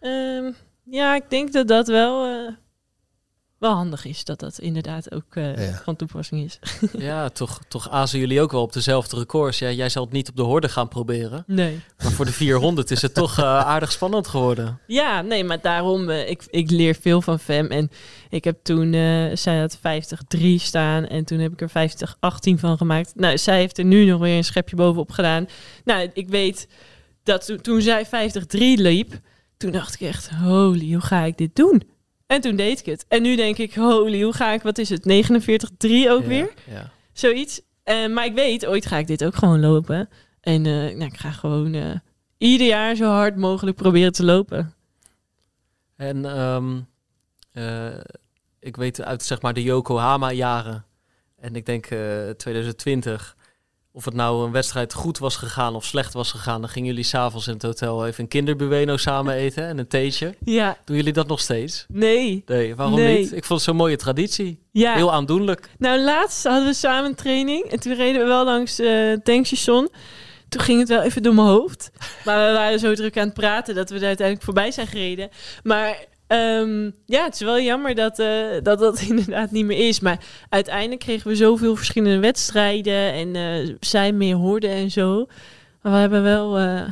Um, 0.00 0.54
ja, 0.82 1.14
ik 1.14 1.30
denk 1.30 1.52
dat 1.52 1.68
dat 1.68 1.86
wel, 1.86 2.30
uh, 2.30 2.50
wel 3.64 3.74
handig 3.74 4.04
is. 4.04 4.24
Dat 4.24 4.40
dat 4.40 4.58
inderdaad 4.58 5.14
ook 5.14 5.34
uh, 5.34 5.66
ja. 5.66 5.80
van 5.84 5.96
toepassing 5.96 6.44
is. 6.44 6.58
ja, 6.98 7.28
toch, 7.28 7.60
toch 7.68 7.90
azen 7.90 8.18
jullie 8.18 8.40
ook 8.40 8.52
wel 8.52 8.62
op 8.62 8.72
dezelfde 8.72 9.16
records. 9.16 9.58
Ja, 9.58 9.70
jij 9.70 9.88
zal 9.88 10.04
het 10.04 10.12
niet 10.12 10.28
op 10.28 10.36
de 10.36 10.42
horde 10.42 10.68
gaan 10.68 10.88
proberen. 10.88 11.44
Nee. 11.46 11.80
Maar 12.02 12.12
voor 12.12 12.24
de 12.24 12.32
400 12.32 12.90
is 12.90 13.02
het 13.02 13.14
toch 13.24 13.38
uh, 13.38 13.44
aardig 13.44 13.92
spannend 13.92 14.28
geworden. 14.28 14.78
Ja, 14.86 15.20
nee, 15.20 15.44
maar 15.44 15.60
daarom, 15.60 16.10
ik, 16.10 16.42
ik 16.50 16.70
leer 16.70 16.96
veel 17.00 17.20
van 17.20 17.38
Fem. 17.38 17.66
En 17.66 17.90
ik 18.28 18.44
heb 18.44 18.58
toen, 18.62 18.92
zij 19.36 19.58
had 19.58 19.78
50-3 20.36 20.40
staan 20.56 21.06
en 21.06 21.24
toen 21.24 21.38
heb 21.38 21.52
ik 21.52 21.60
er 21.60 21.90
50-18 21.90 22.58
van 22.58 22.76
gemaakt. 22.76 23.12
Nou, 23.14 23.38
zij 23.38 23.58
heeft 23.58 23.78
er 23.78 23.84
nu 23.84 24.04
nog 24.04 24.20
weer 24.20 24.36
een 24.36 24.44
schepje 24.44 24.76
bovenop 24.76 25.10
gedaan. 25.10 25.46
Nou, 25.84 26.10
ik 26.12 26.28
weet 26.28 26.68
dat 27.22 27.46
to 27.46 27.56
toen 27.56 27.80
zij 27.80 28.06
50-3 28.06 28.10
liep 28.58 29.20
toen 29.56 29.72
dacht 29.72 29.94
ik 29.94 30.00
echt, 30.00 30.30
holy, 30.30 30.92
hoe 30.92 31.02
ga 31.02 31.22
ik 31.22 31.36
dit 31.38 31.56
doen? 31.56 31.82
En 32.26 32.40
toen 32.40 32.56
deed 32.56 32.78
ik 32.78 32.86
het. 32.86 33.04
En 33.08 33.22
nu 33.22 33.36
denk 33.36 33.58
ik, 33.58 33.74
holy, 33.74 34.22
hoe 34.22 34.32
ga 34.32 34.52
ik, 34.52 34.62
wat 34.62 34.78
is 34.78 34.88
het, 34.88 35.28
49-3 35.86 36.10
ook 36.10 36.24
weer? 36.24 36.52
Ja. 36.70 36.90
Zoiets. 37.12 37.60
Uh, 37.84 38.08
maar 38.08 38.24
ik 38.24 38.34
weet, 38.34 38.66
ooit 38.66 38.86
ga 38.86 38.96
ik 38.96 39.06
dit 39.06 39.24
ook 39.24 39.34
gewoon 39.34 39.60
lopen. 39.60 40.08
En 40.40 40.64
uh, 40.64 40.74
nou, 40.74 41.04
ik 41.04 41.16
ga 41.16 41.30
gewoon 41.30 41.74
uh, 41.74 41.94
ieder 42.38 42.66
jaar 42.66 42.94
zo 42.94 43.10
hard 43.10 43.36
mogelijk 43.36 43.76
proberen 43.76 44.12
te 44.12 44.24
lopen. 44.24 44.74
En 45.96 46.40
um, 46.40 46.86
ik 48.60 48.76
weet 48.76 49.02
uit 49.02 49.22
zeg 49.22 49.42
maar 49.42 49.54
de 49.54 49.62
Yokohama-jaren. 49.62 50.84
En 51.36 51.56
ik 51.56 51.66
denk 51.66 51.86
2020 52.36 53.36
of 53.96 54.04
het 54.04 54.14
nou 54.14 54.44
een 54.44 54.52
wedstrijd 54.52 54.94
goed 54.94 55.18
was 55.18 55.36
gegaan 55.36 55.74
of 55.74 55.84
slecht 55.84 56.12
was 56.12 56.30
gegaan, 56.30 56.60
dan 56.60 56.70
gingen 56.70 56.88
jullie 56.88 57.04
s'avonds 57.04 57.46
in 57.46 57.52
het 57.52 57.62
hotel 57.62 58.06
even 58.06 58.22
een 58.22 58.28
kinderbueno 58.28 58.96
samen 58.96 59.34
eten 59.34 59.66
en 59.66 59.78
een 59.78 59.88
theetje. 59.88 60.34
Ja. 60.44 60.76
Doen 60.84 60.96
jullie 60.96 61.12
dat 61.12 61.26
nog 61.26 61.40
steeds? 61.40 61.86
Nee. 61.88 62.42
Nee, 62.46 62.74
waarom 62.74 63.04
niet? 63.04 63.32
Ik 63.32 63.44
vond 63.44 63.60
het 63.60 63.68
zo'n 63.68 63.76
mooie 63.76 63.96
traditie. 63.96 64.58
Ja. 64.70 64.94
Heel 64.94 65.12
aandoenlijk. 65.12 65.68
Nou, 65.78 66.00
laatst 66.00 66.44
hadden 66.44 66.66
we 66.66 66.74
samen 66.74 67.10
een 67.10 67.14
training 67.14 67.64
en 67.64 67.80
toen 67.80 67.94
reden 67.94 68.20
we 68.20 68.26
wel 68.26 68.44
langs 68.44 68.80
uh, 68.80 69.16
tankstation. 69.22 69.88
Toen 70.48 70.60
ging 70.62 70.78
het 70.78 70.88
wel 70.88 71.02
even 71.02 71.22
door 71.22 71.34
mijn 71.34 71.48
hoofd. 71.48 71.90
Maar 72.24 72.46
we 72.46 72.52
waren 72.52 72.78
zo 72.78 72.94
druk 72.94 73.18
aan 73.18 73.24
het 73.24 73.34
praten 73.34 73.74
dat 73.74 73.90
we 73.90 73.96
er 73.96 74.04
uiteindelijk 74.04 74.44
voorbij 74.44 74.70
zijn 74.70 74.86
gereden. 74.86 75.28
Maar 75.62 76.04
Um, 76.28 76.94
ja, 77.06 77.24
het 77.24 77.34
is 77.34 77.40
wel 77.40 77.60
jammer 77.60 77.94
dat, 77.94 78.18
uh, 78.18 78.46
dat 78.62 78.78
dat 78.78 79.00
inderdaad 79.10 79.50
niet 79.50 79.64
meer 79.64 79.88
is. 79.88 80.00
Maar 80.00 80.24
uiteindelijk 80.48 81.00
kregen 81.00 81.28
we 81.28 81.36
zoveel 81.36 81.76
verschillende 81.76 82.18
wedstrijden 82.18 83.12
en 83.12 83.34
uh, 83.34 83.76
zij 83.80 84.12
meer 84.12 84.36
hoorden 84.36 84.70
en 84.70 84.90
zo. 84.90 85.26
Maar 85.82 85.92
we 85.92 85.98
hebben 85.98 86.22
wel... 86.22 86.60
Uh, 86.60 86.82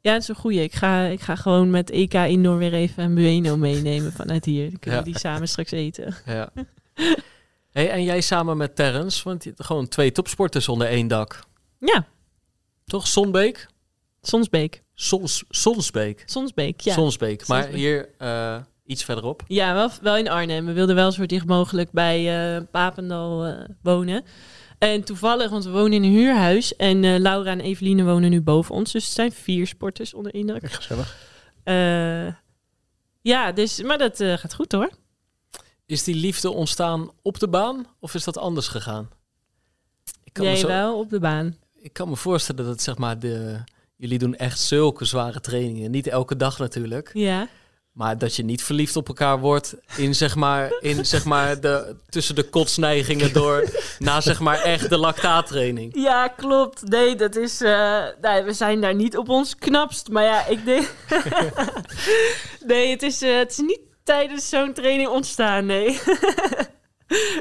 ja, 0.00 0.12
het 0.12 0.22
is 0.22 0.28
een 0.28 0.34
goeie. 0.34 0.62
Ik 0.62 0.74
ga, 0.74 1.02
ik 1.04 1.20
ga 1.20 1.36
gewoon 1.36 1.70
met 1.70 1.90
EK 1.90 2.14
Indoor 2.14 2.58
weer 2.58 2.74
even 2.74 3.04
een 3.04 3.14
Bueno 3.14 3.56
meenemen 3.56 4.12
vanuit 4.12 4.44
hier. 4.44 4.70
Dan 4.70 4.78
kunnen 4.78 4.98
we 4.98 5.10
die 5.10 5.18
samen 5.18 5.48
straks 5.48 5.70
eten. 5.70 6.14
Ja. 6.26 6.50
hey, 7.72 7.90
en 7.90 8.04
jij 8.04 8.20
samen 8.20 8.56
met 8.56 8.76
Terrence, 8.76 9.24
want 9.24 9.46
gewoon 9.56 9.88
twee 9.88 10.12
topsporters 10.12 10.68
onder 10.68 10.86
één 10.86 11.08
dak. 11.08 11.40
Ja. 11.78 12.06
Toch? 12.84 13.06
Sonbeek? 13.06 13.66
Sonsbeek. 14.22 14.82
Sons, 14.94 15.44
Sonsbeek. 15.48 16.22
Sonsbeek, 16.26 16.80
ja. 16.80 16.92
Sonsbeek. 16.92 17.46
Maar 17.46 17.62
Sonsbeek. 17.62 17.80
hier 17.80 18.08
iets 18.86 19.04
verderop. 19.04 19.42
Ja, 19.46 19.74
wel, 19.74 19.90
wel 20.02 20.16
in 20.16 20.28
Arnhem. 20.28 20.66
We 20.66 20.72
wilden 20.72 20.94
wel 20.94 21.12
zo 21.12 21.26
dicht 21.26 21.46
mogelijk 21.46 21.90
bij 21.90 22.56
uh, 22.56 22.62
Papendal 22.70 23.46
uh, 23.46 23.64
wonen. 23.82 24.24
En 24.78 25.04
toevallig, 25.04 25.50
want 25.50 25.64
we 25.64 25.70
wonen 25.70 25.92
in 25.92 26.02
een 26.02 26.10
huurhuis. 26.10 26.76
En 26.76 27.02
uh, 27.02 27.18
Laura 27.18 27.50
en 27.50 27.60
Eveline 27.60 28.04
wonen 28.04 28.30
nu 28.30 28.40
boven 28.40 28.74
ons. 28.74 28.92
Dus 28.92 29.04
het 29.04 29.14
zijn 29.14 29.32
vier 29.32 29.66
sporters 29.66 30.14
onder 30.14 30.34
één 30.34 30.46
dak. 30.46 30.62
Echt 30.62 30.74
gezellig. 30.74 31.16
ja, 33.20 33.52
dus, 33.52 33.82
maar 33.82 33.98
dat 33.98 34.16
gaat 34.16 34.54
goed 34.54 34.72
hoor. 34.72 34.90
Is 35.86 36.04
die 36.04 36.14
liefde 36.14 36.50
ontstaan 36.50 37.10
op 37.22 37.38
de 37.38 37.48
baan 37.48 37.86
of 38.00 38.14
is 38.14 38.24
dat 38.24 38.38
anders 38.38 38.68
gegaan? 38.68 39.08
Ik 40.24 40.32
kan 40.32 40.44
Jij 40.44 40.56
zo... 40.56 40.66
wel 40.66 40.98
op 40.98 41.10
de 41.10 41.20
baan. 41.20 41.56
Ik 41.74 41.92
kan 41.92 42.08
me 42.08 42.16
voorstellen 42.16 42.64
dat 42.64 42.80
zeg 42.80 42.98
maar 42.98 43.18
de, 43.18 43.58
jullie 43.96 44.18
doen 44.18 44.34
echt 44.34 44.60
zulke 44.60 45.04
zware 45.04 45.40
trainingen. 45.40 45.90
Niet 45.90 46.06
elke 46.06 46.36
dag 46.36 46.58
natuurlijk. 46.58 47.10
Ja. 47.12 47.48
Maar 47.94 48.18
dat 48.18 48.36
je 48.36 48.44
niet 48.44 48.62
verliefd 48.62 48.96
op 48.96 49.08
elkaar 49.08 49.38
wordt 49.38 49.74
in 49.96 50.14
zeg 50.14 50.34
maar, 50.34 50.72
in, 50.80 51.06
zeg 51.06 51.24
maar 51.24 51.60
de, 51.60 51.96
tussen 52.08 52.34
de 52.34 52.42
kotsneigingen 52.42 53.32
door 53.32 53.70
na 53.98 54.20
zeg 54.20 54.40
maar 54.40 54.60
echt 54.60 54.88
de 54.88 54.98
lactaattraining. 54.98 55.92
Ja, 55.96 56.28
klopt. 56.28 56.88
Nee, 56.88 57.16
dat 57.16 57.36
is. 57.36 57.62
Uh, 57.62 58.04
nee, 58.20 58.42
we 58.42 58.52
zijn 58.52 58.80
daar 58.80 58.94
niet 58.94 59.16
op 59.16 59.28
ons 59.28 59.56
knapst. 59.56 60.08
Maar 60.08 60.24
ja, 60.24 60.46
ik 60.46 60.64
denk. 60.64 60.94
nee, 62.66 62.90
het 62.90 63.02
is, 63.02 63.22
uh, 63.22 63.38
het 63.38 63.50
is 63.50 63.58
niet 63.58 63.80
tijdens 64.04 64.48
zo'n 64.48 64.72
training 64.72 65.08
ontstaan. 65.08 65.66
Nee. 65.66 66.00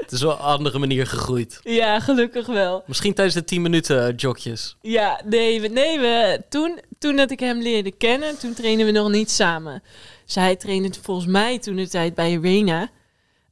Het 0.02 0.12
is 0.12 0.22
wel 0.22 0.32
een 0.32 0.38
andere 0.38 0.80
manier 0.80 1.08
gegroeid. 1.08 1.60
Ja, 1.63 2.00
gelukkig 2.00 2.46
wel. 2.46 2.84
Misschien 2.86 3.13
tijdens 3.13 3.36
de 3.36 3.44
10 3.44 3.62
minuten 3.62 4.10
uh, 4.10 4.13
jogjes. 4.16 4.78
Ja, 4.82 5.22
nee, 5.26 5.62
we, 5.62 5.68
nee 5.68 6.00
we, 6.00 6.42
toen, 6.50 6.80
toen 7.00 7.16
dat 7.16 7.32
ik 7.32 7.39
hem 7.39 7.62
leerde 7.62 7.92
kennen, 7.92 8.38
toen 8.38 8.54
trainen 8.54 8.86
we 8.86 8.92
nog 8.92 9.10
niet 9.10 9.32
samen. 9.32 9.84
Zij 10.26 10.56
trainde 10.56 10.90
volgens 11.02 11.28
mij 11.28 11.60
toen 11.60 11.76
de 11.76 11.88
tijd 11.88 12.14
bij 12.14 12.36
Rena. 12.36 12.90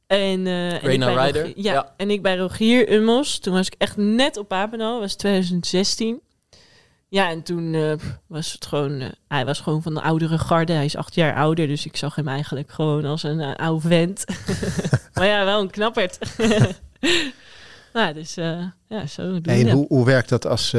En, 0.06 0.46
uh, 0.46 0.72
en 0.72 0.80
Ryder. 0.82 1.42
Rogier, 1.42 1.52
ja, 1.56 1.72
ja, 1.72 1.94
en 1.96 2.10
ik 2.10 2.22
bij 2.22 2.36
Rogier 2.36 2.92
Ummels. 2.92 3.38
Toen 3.38 3.54
was 3.54 3.66
ik 3.66 3.74
echt 3.78 3.96
net 3.96 4.36
op 4.36 4.48
Papendal. 4.48 5.00
was 5.00 5.14
2016. 5.14 6.20
Ja, 7.08 7.30
en 7.30 7.42
toen 7.42 7.74
uh, 7.74 7.92
was 8.26 8.52
het 8.52 8.66
gewoon... 8.66 9.00
Uh, 9.00 9.08
hij 9.28 9.44
was 9.44 9.60
gewoon 9.60 9.82
van 9.82 9.94
de 9.94 10.00
oudere 10.00 10.38
garde. 10.38 10.72
Hij 10.72 10.84
is 10.84 10.96
acht 10.96 11.14
jaar 11.14 11.34
ouder, 11.34 11.66
dus 11.66 11.86
ik 11.86 11.96
zag 11.96 12.14
hem 12.14 12.28
eigenlijk 12.28 12.70
gewoon 12.70 13.04
als 13.04 13.22
een 13.22 13.38
uh, 13.38 13.54
oude 13.54 13.88
vent. 13.88 14.24
maar 15.14 15.26
ja, 15.26 15.44
wel 15.44 15.60
een 15.60 15.70
knapperd. 15.70 16.18
nou, 17.92 18.14
dus 18.14 18.34
ja, 18.88 19.06
zo 19.08 19.22
doen 19.40 19.54
En 19.54 19.70
hoe, 19.70 19.86
hoe 19.88 20.04
werkt 20.04 20.28
dat 20.28 20.46
als, 20.46 20.74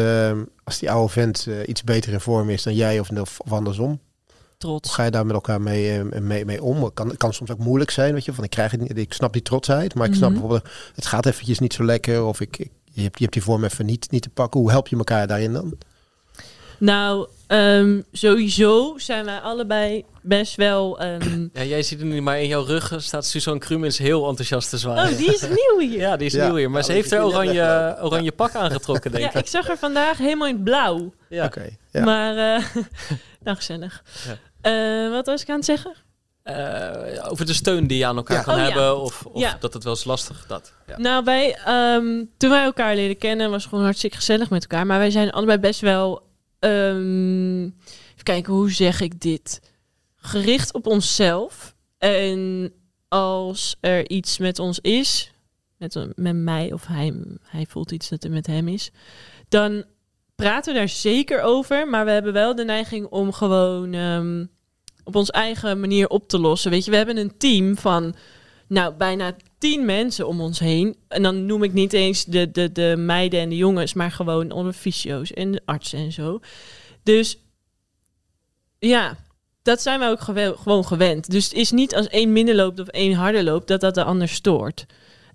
als 0.64 0.80
die 0.80 0.92
oude 0.92 1.12
vent 1.12 1.48
iets 1.66 1.84
beter 1.84 2.14
in 2.14 2.20
vorm 2.20 2.50
is 2.50 2.64
dan 2.64 2.76
jij 2.76 3.00
of, 3.00 3.10
of 3.38 3.52
andersom? 3.52 4.00
Trots. 4.64 4.88
Hoe 4.88 4.98
ga 4.98 5.04
je 5.04 5.12
daar 5.12 5.26
met 5.26 5.36
elkaar 5.36 5.62
mee, 5.62 5.98
uh, 5.98 6.20
mee, 6.20 6.46
mee 6.46 6.64
om? 6.64 6.94
Kan, 6.94 7.18
kan 7.18 7.34
soms 7.34 7.52
ook 7.52 7.58
moeilijk 7.58 7.92
zijn, 7.92 8.14
weet 8.14 8.26
je, 8.26 8.34
van 8.34 8.44
ik 8.44 8.50
krijg 8.50 8.72
het 8.72 8.82
niet, 8.82 8.98
ik 8.98 9.14
snap 9.14 9.34
die 9.34 9.42
trotsheid, 9.42 9.96
maar 9.96 10.08
ik 10.08 10.14
snap 10.14 10.30
mm 10.30 10.36
-hmm. 10.36 10.48
bijvoorbeeld, 10.48 10.74
het 10.96 11.06
gaat 11.06 11.26
eventjes 11.26 11.60
niet 11.60 11.74
zo 11.74 11.84
lekker 11.84 12.24
of 12.24 12.42
ik, 12.42 12.58
ik, 12.58 12.72
je, 12.84 13.02
hebt, 13.02 13.18
je 13.18 13.22
hebt 13.22 13.34
die 13.34 13.44
vorm 13.44 13.64
even 13.64 13.86
niet, 13.86 14.12
niet 14.12 14.22
te 14.22 14.30
pakken. 14.30 14.60
Hoe 14.60 14.72
help 14.72 14.88
je 14.88 14.98
elkaar 14.98 15.28
daarin 15.28 15.54
dan? 15.54 15.78
Nou, 16.78 17.28
um, 17.48 18.06
sowieso 18.12 18.94
zijn 18.98 19.26
wij 19.26 19.40
allebei 19.40 20.06
best 20.22 20.56
wel. 20.56 21.04
Um... 21.04 21.50
Ja, 21.54 21.64
jij 21.64 21.84
ziet 21.84 22.00
het 22.00 22.08
nu, 22.08 22.22
maar 22.22 22.42
in 22.42 22.48
jouw 22.48 22.64
rug 22.64 22.94
staat 22.98 23.26
Suzanne 23.26 23.60
Krumens 23.60 23.98
heel 23.98 24.28
enthousiast 24.28 24.70
te 24.70 24.78
zwaaien. 24.78 25.12
Oh, 25.12 25.18
die 25.18 25.34
is 25.34 25.42
nieuw 25.60 25.80
hier. 25.80 26.00
Ja, 26.00 26.18
die 26.18 26.28
is 26.28 26.34
ja. 26.34 26.46
nieuw 26.46 26.56
hier. 26.56 26.70
Maar 26.70 26.80
ja, 26.80 26.86
ze 26.86 26.92
heeft 26.92 27.12
er 27.12 27.24
oranje, 27.24 27.98
oranje 28.02 28.32
pak 28.32 28.56
aangetrokken, 28.56 29.12
denk 29.12 29.34
ja, 29.34 29.40
ik. 29.40 29.48
zag 29.48 29.68
haar 29.68 29.78
vandaag 29.78 30.18
helemaal 30.18 30.48
in 30.48 30.56
het 30.56 30.64
blauw. 30.64 31.14
Ja, 31.30 31.46
oké. 31.46 31.58
Okay, 31.58 31.78
ja. 31.92 32.04
Maar, 32.04 32.60
uh, 32.60 32.66
nou 33.44 33.58
gezellig. 33.58 34.04
Uh, 34.64 35.12
wat 35.12 35.26
was 35.26 35.42
ik 35.42 35.50
aan 35.50 35.56
het 35.56 35.66
zeggen? 35.66 35.96
Uh, 36.44 37.32
over 37.32 37.46
de 37.46 37.54
steun 37.54 37.88
die 37.88 37.98
je 37.98 38.06
aan 38.06 38.18
elkaar 38.18 38.38
ja. 38.38 38.44
kan 38.44 38.56
oh, 38.56 38.62
hebben. 38.62 38.84
Ja. 38.84 38.94
Of, 38.94 39.26
of 39.26 39.42
ja. 39.42 39.58
dat 39.60 39.74
het 39.74 39.84
wel 39.84 39.94
eens 39.94 40.04
lastig 40.04 40.46
dat. 40.48 40.74
Nou, 40.98 41.24
wij, 41.24 41.58
um, 41.96 42.30
toen 42.38 42.50
wij 42.50 42.64
elkaar 42.64 42.96
leren 42.96 43.18
kennen, 43.18 43.50
was 43.50 43.62
het 43.62 43.70
gewoon 43.70 43.84
hartstikke 43.84 44.16
gezellig 44.16 44.50
met 44.50 44.62
elkaar. 44.62 44.86
Maar 44.86 45.00
wij 45.00 45.12
zijn 45.12 45.32
allebei 45.32 45.58
best 45.58 45.80
wel. 45.80 46.32
Um, 46.60 47.64
even 48.12 48.24
kijken, 48.24 48.54
hoe 48.54 48.72
zeg 48.72 49.02
ik 49.02 49.22
dit? 49.22 49.62
Gericht 50.16 50.74
op 50.74 50.88
onszelf. 50.88 51.76
En 51.98 52.74
als 53.08 53.78
er 53.80 54.10
iets 54.10 54.38
met 54.38 54.60
ons 54.60 54.80
is, 54.80 55.32
met, 55.78 56.08
met 56.16 56.36
mij 56.36 56.72
of 56.72 56.88
hij, 56.88 57.14
hij 57.44 57.66
voelt 57.70 57.92
iets 57.92 58.10
dat 58.10 58.24
er 58.24 58.32
met 58.32 58.48
hem 58.48 58.68
is, 58.68 58.92
dan 59.50 59.84
praten 60.36 60.74
we 60.74 60.80
daar 60.80 60.90
zeker 60.90 61.42
over. 61.42 61.88
Maar 61.88 62.06
we 62.06 62.12
hebben 62.12 62.34
wel 62.34 62.56
de 62.56 62.66
neiging 62.66 63.06
om 63.06 63.32
gewoon 63.32 63.94
ehm, 63.94 64.46
op 65.04 65.16
onze 65.16 65.32
eigen 65.32 65.80
manier 65.80 66.08
op 66.08 66.28
te 66.28 66.40
lossen. 66.40 66.72
Weet 66.72 66.86
je, 66.86 66.92
we 66.92 66.98
hebben 66.98 67.18
een 67.18 67.38
team 67.38 67.78
van 67.78 68.16
nou, 68.68 68.94
bijna 68.94 69.36
tien 69.58 69.86
mensen 69.86 70.28
om 70.28 70.42
ons 70.42 70.60
heen. 70.60 70.96
En 71.08 71.24
dan 71.24 71.46
noem 71.46 71.64
ik 71.64 71.74
niet 71.74 71.94
eens 71.94 72.26
de, 72.26 72.52
de, 72.52 72.72
de 72.72 72.96
meiden 72.98 73.40
en 73.40 73.50
de 73.50 73.58
jongens, 73.58 73.94
maar 73.94 74.12
gewoon 74.12 74.52
onze 74.52 74.74
fysio's 74.74 75.32
en 75.32 75.52
de 75.52 75.62
artsen 75.66 76.00
en 76.00 76.12
zo. 76.12 76.40
Dus 77.04 77.38
ja, 78.80 79.18
dat 79.62 79.82
zijn 79.82 80.00
we 80.00 80.06
ook 80.06 80.22
gewoon 80.60 80.86
gewend. 80.86 81.32
Dus 81.32 81.44
het 81.44 81.54
is 81.54 81.72
niet 81.72 81.96
als 81.96 82.08
één 82.08 82.34
minder 82.34 82.56
loopt 82.56 82.80
of 82.80 82.88
één 82.88 83.14
harder 83.14 83.44
loopt, 83.44 83.68
dat 83.68 83.82
dat 83.82 83.96
de 83.96 84.04
ander 84.04 84.28
stoort. 84.28 84.86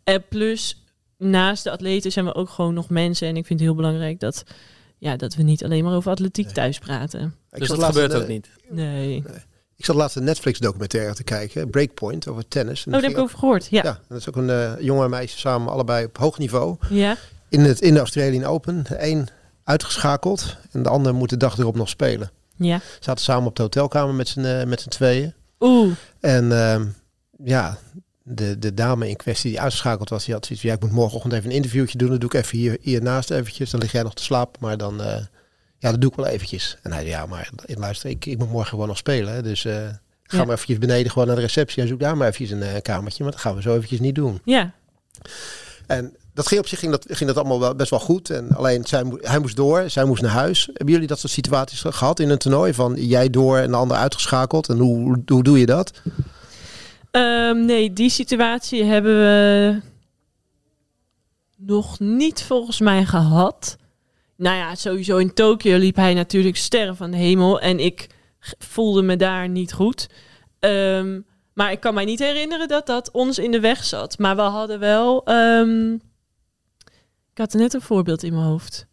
En 0.05 0.25
plus, 0.29 0.85
naast 1.19 1.65
de 1.65 1.71
atleten 1.71 2.13
zijn 2.13 2.25
we 2.25 2.35
ook 2.35 2.49
gewoon 2.49 2.75
nog 2.75 2.89
mensen. 2.89 3.29
En 3.29 3.37
ik 3.37 3.47
vind 3.47 3.61
het 3.61 3.69
heel 3.69 3.79
belangrijk 3.79 4.21
dat, 4.21 4.45
ja, 4.99 5.17
dat 5.17 5.35
we 5.35 5.43
niet 5.43 5.65
alleen 5.65 5.85
maar 5.85 5.95
over 5.95 6.11
atletiek 6.11 6.49
thuis 6.49 6.79
praten. 6.79 7.35
Dus 7.51 7.69
dat 7.69 7.85
gebeurt 7.85 8.15
ook 8.15 8.29
niet? 8.29 8.49
Nee. 8.69 9.23
Ik 9.79 9.85
zat 9.85 9.97
laatst 9.97 10.17
een 10.17 10.25
Netflix-documentaire 10.25 11.15
te 11.15 11.23
kijken, 11.23 11.71
Breakpoint, 11.71 12.29
over 12.29 12.49
tennis. 12.49 12.87
oh, 12.87 12.93
daar 12.93 13.03
heb 13.03 13.11
ik 13.11 13.19
over 13.19 13.39
gehoord, 13.39 13.67
ja. 13.71 13.83
Ja, 13.85 14.01
dat 14.09 14.19
is 14.19 14.29
ook 14.29 14.37
een 14.37 14.49
uh, 14.49 14.73
jongen 14.81 15.05
en 15.05 15.11
meisje 15.11 15.39
samen, 15.39 15.73
allebei 15.73 16.05
op 16.05 16.17
hoog 16.17 16.39
niveau. 16.39 16.77
Ja. 16.91 17.17
In, 17.49 17.61
het, 17.61 17.81
in 17.81 17.93
de 17.93 17.99
Australian 17.99 18.45
Open. 18.45 18.83
De 18.83 19.07
een 19.07 19.29
uitgeschakeld 19.65 20.57
en 20.71 20.83
de 20.83 20.89
ander 20.89 21.15
moet 21.15 21.31
de 21.31 21.37
dag 21.37 21.59
erop 21.59 21.77
nog 21.77 21.89
spelen. 21.89 22.31
Ja. 22.57 22.81
Zaten 23.01 23.25
samen 23.25 23.49
op 23.49 23.57
de 23.57 23.63
hotelkamer 23.63 24.15
met 24.15 24.29
z'n 24.29 24.41
uh, 24.41 24.65
met 24.65 24.81
z'n 24.81 24.89
tweeën. 24.89 25.35
Oeh. 25.61 25.93
En 26.21 26.45
uh, 26.45 26.81
ja, 27.45 27.79
de, 28.23 28.59
de 28.59 28.75
dame 28.75 29.09
in 29.09 29.17
kwestie 29.17 29.51
die 29.51 29.61
uitgeschakeld 29.61 30.09
was, 30.09 30.25
die 30.25 30.35
had 30.35 30.47
zoiets 30.47 30.65
van, 30.65 30.71
ja, 30.71 30.77
ik 30.77 30.83
moet 30.83 30.93
morgenochtend 30.93 31.35
even 31.35 31.51
een 31.51 31.57
interviewtje 31.57 31.99
doen. 31.99 32.11
Dat 32.11 32.21
doe 32.21 32.31
ik 32.31 32.37
even 32.45 32.59
hier, 32.59 32.77
hiernaast 32.81 33.31
eventjes. 33.31 33.71
Dan 33.71 33.81
lig 33.81 33.93
jij 33.93 34.03
nog 34.03 34.15
te 34.15 34.23
slapen, 34.23 34.61
maar 34.61 34.77
dan, 34.77 35.01
uh, 35.01 35.17
ja, 35.79 35.91
dat 35.91 36.01
doe 36.01 36.11
ik 36.11 36.17
wel 36.17 36.27
eventjes. 36.27 36.77
En 36.83 36.93
hij 36.93 37.01
zei, 37.01 37.13
ja, 37.13 37.27
maar 37.27 37.51
luister, 37.67 38.11
ik, 38.11 38.27
ik 38.27 38.39
moet 38.39 38.51
morgen 38.51 38.69
gewoon 38.69 38.89
nog 38.89 38.97
spelen. 38.97 39.35
Hè, 39.35 39.43
dus 39.43 39.65
uh, 39.65 39.75
ga 40.23 40.37
ja. 40.37 40.45
maar 40.45 40.55
eventjes 40.55 40.79
beneden 40.79 41.13
gewoon 41.13 41.27
naar 41.27 41.37
de 41.37 41.43
receptie 41.43 41.83
en 41.83 41.89
zoek 41.89 42.01
daar 42.01 42.17
maar 42.17 42.29
eventjes 42.29 42.51
een 42.51 42.75
uh, 42.75 42.81
kamertje. 42.83 43.23
Maar 43.23 43.33
dat 43.33 43.41
gaan 43.41 43.55
we 43.55 43.63
zo 43.63 43.75
eventjes 43.75 44.01
niet 44.01 44.15
doen. 44.15 44.41
Ja. 44.45 44.73
En 45.87 46.17
dat 46.35 46.47
ging 46.47 46.61
op 46.61 46.67
zich 46.67 46.79
ging 46.79 46.93
dat, 46.93 47.05
ging 47.09 47.29
dat 47.29 47.39
allemaal 47.39 47.61
wel 47.61 47.75
best 47.75 47.91
wel 47.91 48.01
goed. 48.01 48.31
En 48.31 48.49
alleen 48.57 48.85
zij, 48.85 49.05
hij 49.21 49.39
moest 49.39 49.57
door, 49.57 49.91
zij 49.91 50.05
moest 50.05 50.23
naar 50.23 50.31
huis. 50.31 50.67
Hebben 50.67 50.93
jullie 50.95 51.09
dat 51.09 51.19
soort 51.19 51.33
situaties 51.33 51.81
gehad 51.81 52.21
in 52.21 52.31
een 52.31 52.39
toernooi? 52.39 52.75
Van 52.75 52.95
jij 52.95 53.31
door 53.31 53.59
en 53.59 53.71
de 53.71 53.77
ander 53.77 53.97
uitgeschakeld? 53.97 54.69
En 54.69 54.79
hoe, 54.79 55.23
hoe 55.27 55.43
doe 55.43 55.59
je 55.59 55.67
dat? 55.67 55.93
Um, 57.11 57.65
nee, 57.65 57.93
die 57.93 58.11
situatie 58.11 58.85
hebben 58.85 59.19
we 59.19 59.81
nog 61.57 61.99
niet 61.99 62.43
volgens 62.43 62.81
mij 62.81 63.05
gehad. 63.05 63.77
Nou 64.39 64.57
ja, 64.57 64.75
sowieso 64.75 65.17
in 65.17 65.35
Tokio 65.35 65.77
liep 65.77 65.97
hij 65.97 66.15
natuurlijk 66.15 66.57
sterren 66.57 66.97
van 66.97 67.11
de 67.11 67.17
hemel. 67.17 67.61
En 67.61 67.79
ik 67.79 68.07
voelde 68.59 69.03
me 69.03 69.17
daar 69.17 69.49
niet 69.49 69.73
goed. 69.73 70.09
Um, 70.61 71.27
maar 71.53 71.73
ik 71.73 71.81
kan 71.81 71.95
mij 71.95 72.05
niet 72.05 72.19
herinneren 72.19 72.69
dat 72.69 72.87
dat 72.87 73.11
ons 73.11 73.39
in 73.39 73.51
de 73.51 73.61
weg 73.61 73.85
zat. 73.85 74.19
Maar 74.19 74.37
we 74.37 74.43
hadden 74.43 74.79
wel. 74.79 75.31
Um, 75.31 75.95
ik 77.33 77.39
had 77.39 77.53
net 77.53 77.75
een 77.75 77.81
voorbeeld 77.81 78.23
in 78.23 78.33
mijn 78.33 78.47
hoofd. 78.47 78.87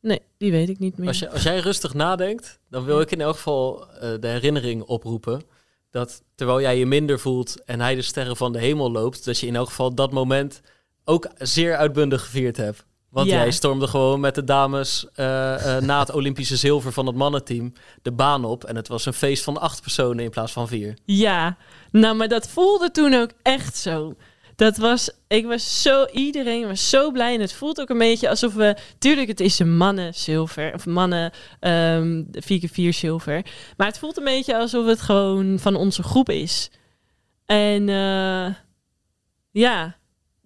Nee, 0.00 0.20
die 0.36 0.50
weet 0.50 0.68
ik 0.68 0.78
niet 0.78 0.98
meer. 0.98 1.08
Als, 1.08 1.28
als 1.28 1.42
jij 1.42 1.58
rustig 1.58 1.94
nadenkt, 1.94 2.60
dan 2.68 2.84
wil 2.84 3.00
ik 3.00 3.10
in 3.10 3.20
elk 3.20 3.34
geval 3.34 3.86
uh, 3.94 3.98
de 4.00 4.28
herinnering 4.28 4.82
oproepen. 4.82 5.42
Dat 5.90 6.22
terwijl 6.34 6.60
jij 6.60 6.78
je 6.78 6.86
minder 6.86 7.20
voelt 7.20 7.64
en 7.64 7.80
hij 7.80 7.94
de 7.94 8.02
sterren 8.02 8.36
van 8.36 8.52
de 8.52 8.58
hemel 8.58 8.90
loopt, 8.90 9.24
dat 9.24 9.38
je 9.38 9.46
in 9.46 9.56
elk 9.56 9.68
geval 9.68 9.94
dat 9.94 10.12
moment 10.12 10.60
ook 11.04 11.28
zeer 11.38 11.76
uitbundig 11.76 12.22
gevierd 12.22 12.56
hebt. 12.56 12.84
Want 13.10 13.28
Ja. 13.28 13.36
jij 13.36 13.50
stormde 13.50 13.86
gewoon 13.86 14.20
met 14.20 14.34
de 14.34 14.44
dames 14.44 15.06
eh, 15.14 15.76
eh, 15.76 15.82
na 15.82 15.98
het 15.98 16.12
Olympische 16.12 16.56
zilver 16.56 16.92
van 16.92 17.06
het 17.06 17.16
mannenteam 17.16 17.72
de 18.02 18.12
baan 18.12 18.44
op. 18.44 18.64
En 18.64 18.76
het 18.76 18.88
was 18.88 19.06
een 19.06 19.12
feest 19.12 19.44
van 19.44 19.60
acht 19.60 19.80
personen 19.80 20.24
in 20.24 20.30
plaats 20.30 20.52
van 20.52 20.68
vier. 20.68 20.96
Ja, 21.04 21.56
nou, 21.90 22.16
maar 22.16 22.28
dat 22.28 22.48
voelde 22.48 22.90
toen 22.90 23.14
ook 23.14 23.30
echt 23.42 23.76
zo. 23.76 24.14
Dat 24.56 24.76
was, 24.76 25.10
ik 25.28 25.46
was 25.46 25.82
zo, 25.82 26.04
iedereen 26.04 26.66
was 26.66 26.88
zo 26.90 27.10
blij. 27.10 27.34
En 27.34 27.40
het 27.40 27.52
voelt 27.52 27.80
ook 27.80 27.88
een 27.88 27.98
beetje 27.98 28.28
alsof 28.28 28.54
we, 28.54 28.76
tuurlijk, 28.98 29.28
het 29.28 29.40
is 29.40 29.58
een 29.58 29.76
mannen 29.76 30.14
zilver, 30.14 30.74
of 30.74 30.86
mannen 30.86 31.32
um, 31.60 32.26
4x4 32.34 32.88
zilver. 32.88 33.44
Maar 33.76 33.86
het 33.86 33.98
voelt 33.98 34.16
een 34.18 34.24
beetje 34.24 34.56
alsof 34.58 34.86
het 34.86 35.00
gewoon 35.00 35.58
van 35.58 35.74
onze 35.76 36.02
groep 36.02 36.28
is. 36.30 36.70
En 37.46 37.88
uh, 37.88 38.46
ja, 39.50 39.96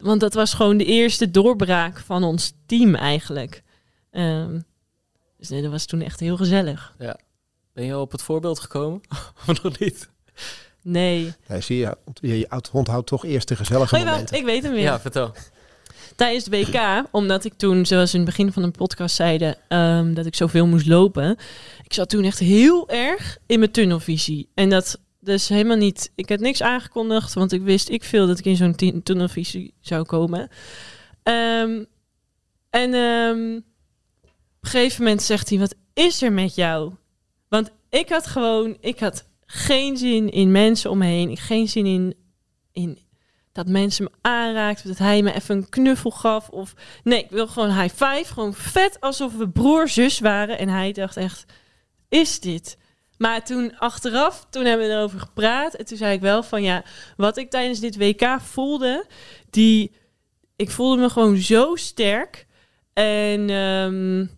want 0.07 0.21
dat 0.21 0.35
was 0.35 0.55
gewoon 0.55 0.77
de 0.77 0.85
eerste 0.85 1.31
doorbraak 1.31 1.99
van 1.99 2.25
ons 2.25 2.53
team 2.67 2.95
eigenlijk. 2.95 3.63
Um, 4.11 4.65
dus 5.39 5.49
nee, 5.49 5.63
dat 5.63 5.71
was 5.71 5.85
toen 5.85 6.01
echt 6.01 6.21
heel 6.21 6.37
gezellig. 6.37 6.95
Ja. 6.99 7.19
Ben 7.73 7.85
je 7.85 7.95
al 7.95 8.01
op 8.01 8.13
het 8.13 8.23
voorbeeld 8.23 8.61
gekomen? 8.61 9.01
of 9.47 9.63
nog 9.63 9.79
niet? 9.79 10.09
Nee. 10.83 11.33
Ja, 11.49 11.61
zie 11.61 11.77
je, 11.77 11.97
je 12.39 12.63
onthoudt 12.73 13.07
toch 13.07 13.25
eerst 13.25 13.49
de 13.49 13.57
gezellige 13.57 13.97
oh, 13.97 14.05
momenten. 14.05 14.37
Ik 14.37 14.45
weet 14.45 14.63
hem 14.63 14.73
weer. 14.73 14.83
Ja, 14.83 15.01
vertel. 15.01 15.33
Tijdens 16.17 16.45
de 16.45 16.51
WK, 16.51 17.07
omdat 17.11 17.45
ik 17.45 17.53
toen, 17.57 17.87
zoals 17.87 18.15
in 18.15 18.21
het 18.21 18.29
begin 18.29 18.53
van 18.53 18.63
de 18.63 18.71
podcast 18.71 19.17
zeiden, 19.17 19.57
um, 19.69 20.15
dat 20.15 20.27
ik 20.27 20.35
zoveel 20.35 20.67
moest 20.67 20.87
lopen. 20.87 21.37
Ik 21.85 21.93
zat 21.93 22.09
toen 22.09 22.25
echt 22.25 22.39
heel 22.39 22.89
erg 22.89 23.39
in 23.47 23.59
mijn 23.59 23.71
tunnelvisie. 23.71 24.49
En 24.55 24.69
dat 24.69 24.99
dus 25.27 25.49
helemaal 25.49 25.77
niet. 25.77 26.13
Ik 26.15 26.29
had 26.29 26.41
niks 26.41 26.63
aangekondigd, 26.63 27.35
want 27.35 27.53
ik 27.53 27.63
wist 27.63 27.89
ik 27.89 28.05
veel 28.05 28.27
dat 28.27 28.39
ik 28.39 28.45
in 28.45 28.57
zo'n 28.57 29.03
tunnelvisie 29.03 29.75
zou 29.81 30.05
komen. 30.05 30.41
Um, 31.23 31.87
en 32.71 32.95
um, 32.95 33.57
op 33.57 34.61
een 34.61 34.69
gegeven 34.71 35.03
moment 35.03 35.23
zegt 35.23 35.49
hij: 35.49 35.59
Wat 35.59 35.75
is 35.95 36.23
er 36.23 36.33
met 36.33 36.55
jou? 36.55 36.93
Want 37.49 37.71
ik 37.91 38.09
had 38.09 38.27
gewoon, 38.27 38.77
ik 38.81 39.01
had 39.01 39.29
geen 39.47 39.97
zin 39.97 40.31
in 40.31 40.51
mensen 40.51 40.91
om 40.91 40.99
me 40.99 41.07
heen. 41.07 41.37
Geen 41.37 41.69
zin 41.69 41.87
in, 41.87 42.15
in 42.73 42.99
dat 43.53 43.69
mensen 43.69 44.05
me 44.05 44.11
aanraakten. 44.21 44.89
Dat 44.89 44.99
hij 44.99 45.23
me 45.23 45.33
even 45.33 45.57
een 45.57 45.69
knuffel 45.69 46.11
gaf. 46.11 46.49
Of 46.49 46.75
nee, 47.03 47.25
ik 47.25 47.31
wil 47.31 47.47
gewoon 47.47 47.81
high 47.81 47.95
five. 47.95 48.33
Gewoon 48.33 48.55
vet 48.55 49.01
alsof 49.01 49.37
we 49.37 49.49
broer-zus 49.49 50.19
waren. 50.19 50.59
En 50.59 50.69
hij 50.69 50.93
dacht 50.93 51.17
echt, 51.17 51.45
is 52.09 52.41
dit? 52.41 52.77
Maar 53.19 53.45
toen 53.45 53.79
achteraf, 53.79 54.47
toen 54.51 54.65
hebben 54.65 54.87
we 54.87 54.93
erover 54.93 55.21
gepraat. 55.21 55.75
En 55.75 55.85
toen 55.87 55.97
zei 55.97 56.15
ik 56.15 56.21
wel 56.21 56.43
van 56.43 56.63
ja, 56.63 56.85
wat 57.17 57.37
ik 57.37 57.51
tijdens 57.51 57.81
dit 57.81 57.97
WK 57.97 58.41
voelde. 58.41 59.07
Die, 59.51 59.93
ik 60.57 60.71
voelde 60.71 61.03
me 61.03 61.11
gewoon 61.11 61.37
zo 61.37 61.77
sterk. 61.77 62.47
En 62.93 63.51
um, 63.51 64.31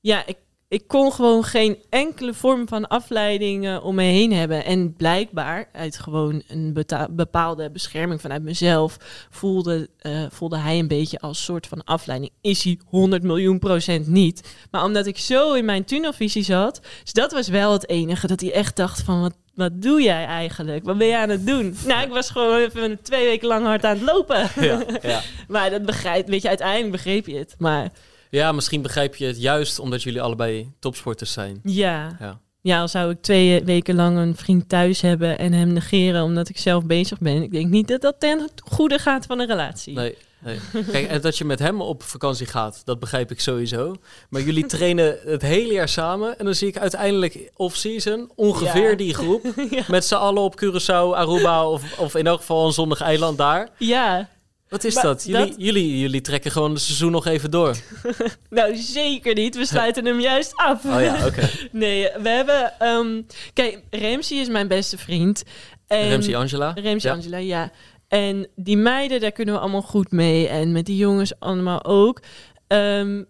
ja, 0.00 0.26
ik 0.26 0.36
ik 0.68 0.88
kon 0.88 1.12
gewoon 1.12 1.44
geen 1.44 1.78
enkele 1.90 2.34
vorm 2.34 2.68
van 2.68 2.88
afleiding 2.88 3.64
uh, 3.64 3.84
om 3.84 3.94
me 3.94 4.02
heen 4.02 4.32
hebben. 4.32 4.64
En 4.64 4.94
blijkbaar, 4.94 5.68
uit 5.72 5.98
gewoon 5.98 6.42
een 6.48 6.84
bepaalde 7.10 7.70
bescherming 7.70 8.20
vanuit 8.20 8.42
mezelf, 8.42 8.96
voelde, 9.30 9.88
uh, 10.02 10.26
voelde 10.30 10.58
hij 10.58 10.78
een 10.78 10.88
beetje 10.88 11.18
als 11.18 11.44
soort 11.44 11.66
van 11.66 11.84
afleiding. 11.84 12.32
Is 12.40 12.64
hij 12.64 12.78
100 12.86 13.22
miljoen 13.22 13.58
procent 13.58 14.06
niet. 14.06 14.56
Maar 14.70 14.84
omdat 14.84 15.06
ik 15.06 15.18
zo 15.18 15.52
in 15.52 15.64
mijn 15.64 15.84
tunnelvisie 15.84 16.44
zat, 16.44 16.80
dus 17.02 17.12
dat 17.12 17.32
was 17.32 17.48
wel 17.48 17.72
het 17.72 17.88
enige, 17.88 18.26
dat 18.26 18.40
hij 18.40 18.52
echt 18.52 18.76
dacht 18.76 19.02
van 19.02 19.20
wat 19.20 19.34
wat 19.54 19.82
doe 19.82 20.02
jij 20.02 20.24
eigenlijk? 20.24 20.84
Wat 20.84 20.98
ben 20.98 21.06
je 21.06 21.16
aan 21.16 21.28
het 21.28 21.46
doen? 21.46 21.76
Nou, 21.86 22.02
ik 22.02 22.12
was 22.12 22.30
gewoon 22.30 22.58
even 22.58 23.02
twee 23.02 23.24
weken 23.24 23.48
lang 23.48 23.66
hard 23.66 23.84
aan 23.84 23.96
het 23.96 24.02
lopen. 24.02 24.50
Ja, 24.60 24.84
ja. 25.02 25.20
maar 25.48 25.70
dat 25.70 25.82
begrijp, 25.86 26.28
weet 26.28 26.42
je, 26.42 26.48
uiteindelijk 26.48 26.90
begreep 26.90 27.26
je 27.26 27.36
het. 27.36 27.54
Maar 27.58 27.92
ja, 28.30 28.52
misschien 28.52 28.82
begrijp 28.82 29.16
je 29.16 29.26
het 29.26 29.40
juist 29.40 29.78
omdat 29.78 30.02
jullie 30.02 30.20
allebei 30.22 30.72
topsporters 30.78 31.32
zijn. 31.32 31.60
Ja. 31.62 32.16
Ja, 32.20 32.40
ja 32.60 32.80
al 32.80 32.88
zou 32.88 33.10
ik 33.10 33.22
twee 33.22 33.64
weken 33.64 33.94
lang 33.94 34.18
een 34.18 34.36
vriend 34.36 34.68
thuis 34.68 35.00
hebben 35.00 35.38
en 35.38 35.52
hem 35.52 35.72
negeren 35.72 36.22
omdat 36.22 36.48
ik 36.48 36.58
zelf 36.58 36.84
bezig 36.86 37.18
ben. 37.18 37.42
Ik 37.42 37.52
denk 37.52 37.70
niet 37.70 37.88
dat 37.88 38.00
dat 38.00 38.14
ten 38.20 38.48
goede 38.64 38.98
gaat 38.98 39.26
van 39.26 39.38
een 39.40 39.46
relatie. 39.46 39.94
Nee, 39.94 40.16
nee. 40.38 40.58
Kijk, 40.90 41.08
en 41.08 41.20
dat 41.20 41.38
je 41.38 41.44
met 41.44 41.58
hem 41.58 41.80
op 41.80 42.02
vakantie 42.02 42.46
gaat, 42.46 42.82
dat 42.84 42.98
begrijp 43.00 43.30
ik 43.30 43.40
sowieso. 43.40 43.94
Maar 44.30 44.42
jullie 44.42 44.66
trainen 44.76 45.18
het 45.24 45.42
hele 45.42 45.72
jaar 45.72 45.88
samen 45.88 46.38
en 46.38 46.44
dan 46.44 46.54
zie 46.54 46.68
ik 46.68 46.78
uiteindelijk 46.78 47.50
off-season 47.56 48.30
ongeveer 48.34 48.90
Ja. 48.90 48.96
die 48.96 49.14
groep. 49.14 49.44
ja. 49.70 49.82
Met 49.88 50.04
z'n 50.04 50.14
allen 50.14 50.42
op 50.42 50.60
Curaçao, 50.64 51.14
Aruba 51.16 51.68
of, 51.68 51.98
of 51.98 52.14
in 52.14 52.26
elk 52.26 52.38
geval 52.40 52.66
een 52.66 52.72
zonnig 52.72 53.00
eiland 53.00 53.38
daar. 53.38 53.68
ja, 53.78 54.28
Wat 54.76 54.84
is 54.84 54.94
Maar 54.94 55.04
dat? 55.04 55.24
Jullie, 55.24 55.46
dat- 55.46 55.54
Jullie, 55.58 55.98
jullie 55.98 56.20
trekken 56.20 56.50
gewoon 56.50 56.72
het 56.72 56.80
seizoen 56.82 57.12
nog 57.12 57.26
even 57.26 57.50
door. 57.50 57.76
nou 58.50 58.76
zeker 58.76 59.34
niet. 59.34 59.56
We 59.56 59.66
sluiten 59.66 60.04
hem 60.04 60.20
juist 60.20 60.54
af. 60.56 60.84
Oh 60.84 61.00
ja, 61.00 61.26
oké. 61.26 61.48
Nee, 61.72 62.08
we 62.22 62.28
hebben... 62.28 62.72
ehm, 62.78 63.22
kijk, 63.52 63.82
Ramsey 63.90 64.36
is 64.38 64.48
mijn 64.48 64.68
beste 64.68 64.98
vriend. 64.98 65.42
En 65.86 66.10
Ramsey 66.10 66.36
Angela. 66.36 66.74
Ramsey 66.74 67.10
Ja. 67.10 67.16
Angela, 67.16 67.36
ja. 67.36 67.70
En 68.08 68.48
die 68.56 68.76
meiden, 68.76 69.20
daar 69.20 69.32
kunnen 69.32 69.54
we 69.54 69.60
allemaal 69.60 69.82
goed 69.82 70.10
mee. 70.10 70.48
En 70.48 70.72
met 70.72 70.86
die 70.86 70.96
jongens 70.96 71.38
allemaal 71.40 71.84
ook. 71.84 72.20
Ehm, 72.66 73.22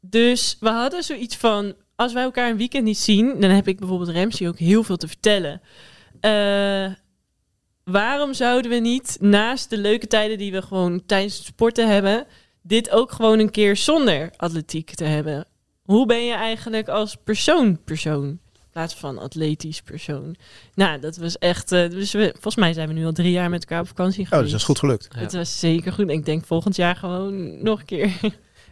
dus 0.00 0.56
we 0.60 0.68
hadden 0.68 1.02
zoiets 1.02 1.36
van... 1.36 1.74
Als 1.96 2.12
wij 2.12 2.22
elkaar 2.22 2.50
een 2.50 2.56
weekend 2.56 2.84
niet 2.84 2.98
zien... 2.98 3.40
dan 3.40 3.50
heb 3.50 3.68
ik 3.68 3.78
bijvoorbeeld 3.78 4.10
Ramsey 4.10 4.48
ook 4.48 4.58
heel 4.58 4.82
veel 4.82 4.96
te 4.96 5.08
vertellen. 5.08 5.60
Eh, 6.20 6.86
waarom 7.90 8.34
zouden 8.34 8.70
we 8.70 8.76
niet 8.76 9.16
naast 9.20 9.70
de 9.70 9.78
leuke 9.78 10.06
tijden 10.06 10.38
die 10.38 10.52
we 10.52 10.62
gewoon 10.62 11.02
tijdens 11.06 11.36
het 11.36 11.46
sporten 11.46 11.88
hebben, 11.88 12.26
dit 12.62 12.90
ook 12.90 13.12
gewoon 13.12 13.38
een 13.38 13.50
keer 13.50 13.76
zonder 13.76 14.30
atletiek 14.36 14.94
te 14.94 15.04
hebben? 15.04 15.46
Hoe 15.82 16.06
ben 16.06 16.24
je 16.24 16.32
eigenlijk 16.34 16.88
als 16.88 17.16
persoon 17.24 17.84
persoon? 17.84 18.24
In 18.54 18.84
plaats 18.84 18.94
van 18.94 19.18
atletisch 19.18 19.82
persoon. 19.82 20.36
Nou, 20.74 21.00
dat 21.00 21.16
was 21.16 21.38
echt. 21.38 21.72
eh, 21.72 21.90
dus 21.90 22.12
we, 22.12 22.28
volgens 22.32 22.56
mij 22.56 22.72
zijn 22.72 22.88
we 22.88 22.94
nu 22.94 23.04
al 23.04 23.12
drie 23.12 23.30
jaar 23.32 23.50
met 23.50 23.60
elkaar 23.60 23.80
op 23.80 23.86
vakantie 23.88 24.22
Oh, 24.22 24.28
geweest. 24.28 24.42
dus 24.42 24.52
dat 24.52 24.60
is 24.60 24.66
goed 24.66 24.78
gelukt. 24.78 25.08
Ja. 25.14 25.18
Het 25.20 25.32
was 25.32 25.58
zeker 25.58 25.92
goed. 25.92 26.10
Ik 26.10 26.24
denk 26.24 26.44
volgend 26.46 26.76
jaar 26.76 26.96
gewoon 26.96 27.62
nog 27.62 27.78
een 27.80 27.86
keer. 27.86 28.12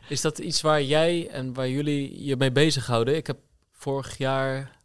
Is 0.09 0.21
dat 0.21 0.39
iets 0.39 0.61
waar 0.61 0.83
jij 0.83 1.29
en 1.29 1.55
waar 1.55 1.69
jullie 1.69 2.25
je 2.25 2.37
mee 2.37 2.53
bezighouden? 2.53 3.17
Ik 3.17 3.27
heb 3.27 3.37
vorig 3.73 4.19
jaar, 4.19 4.76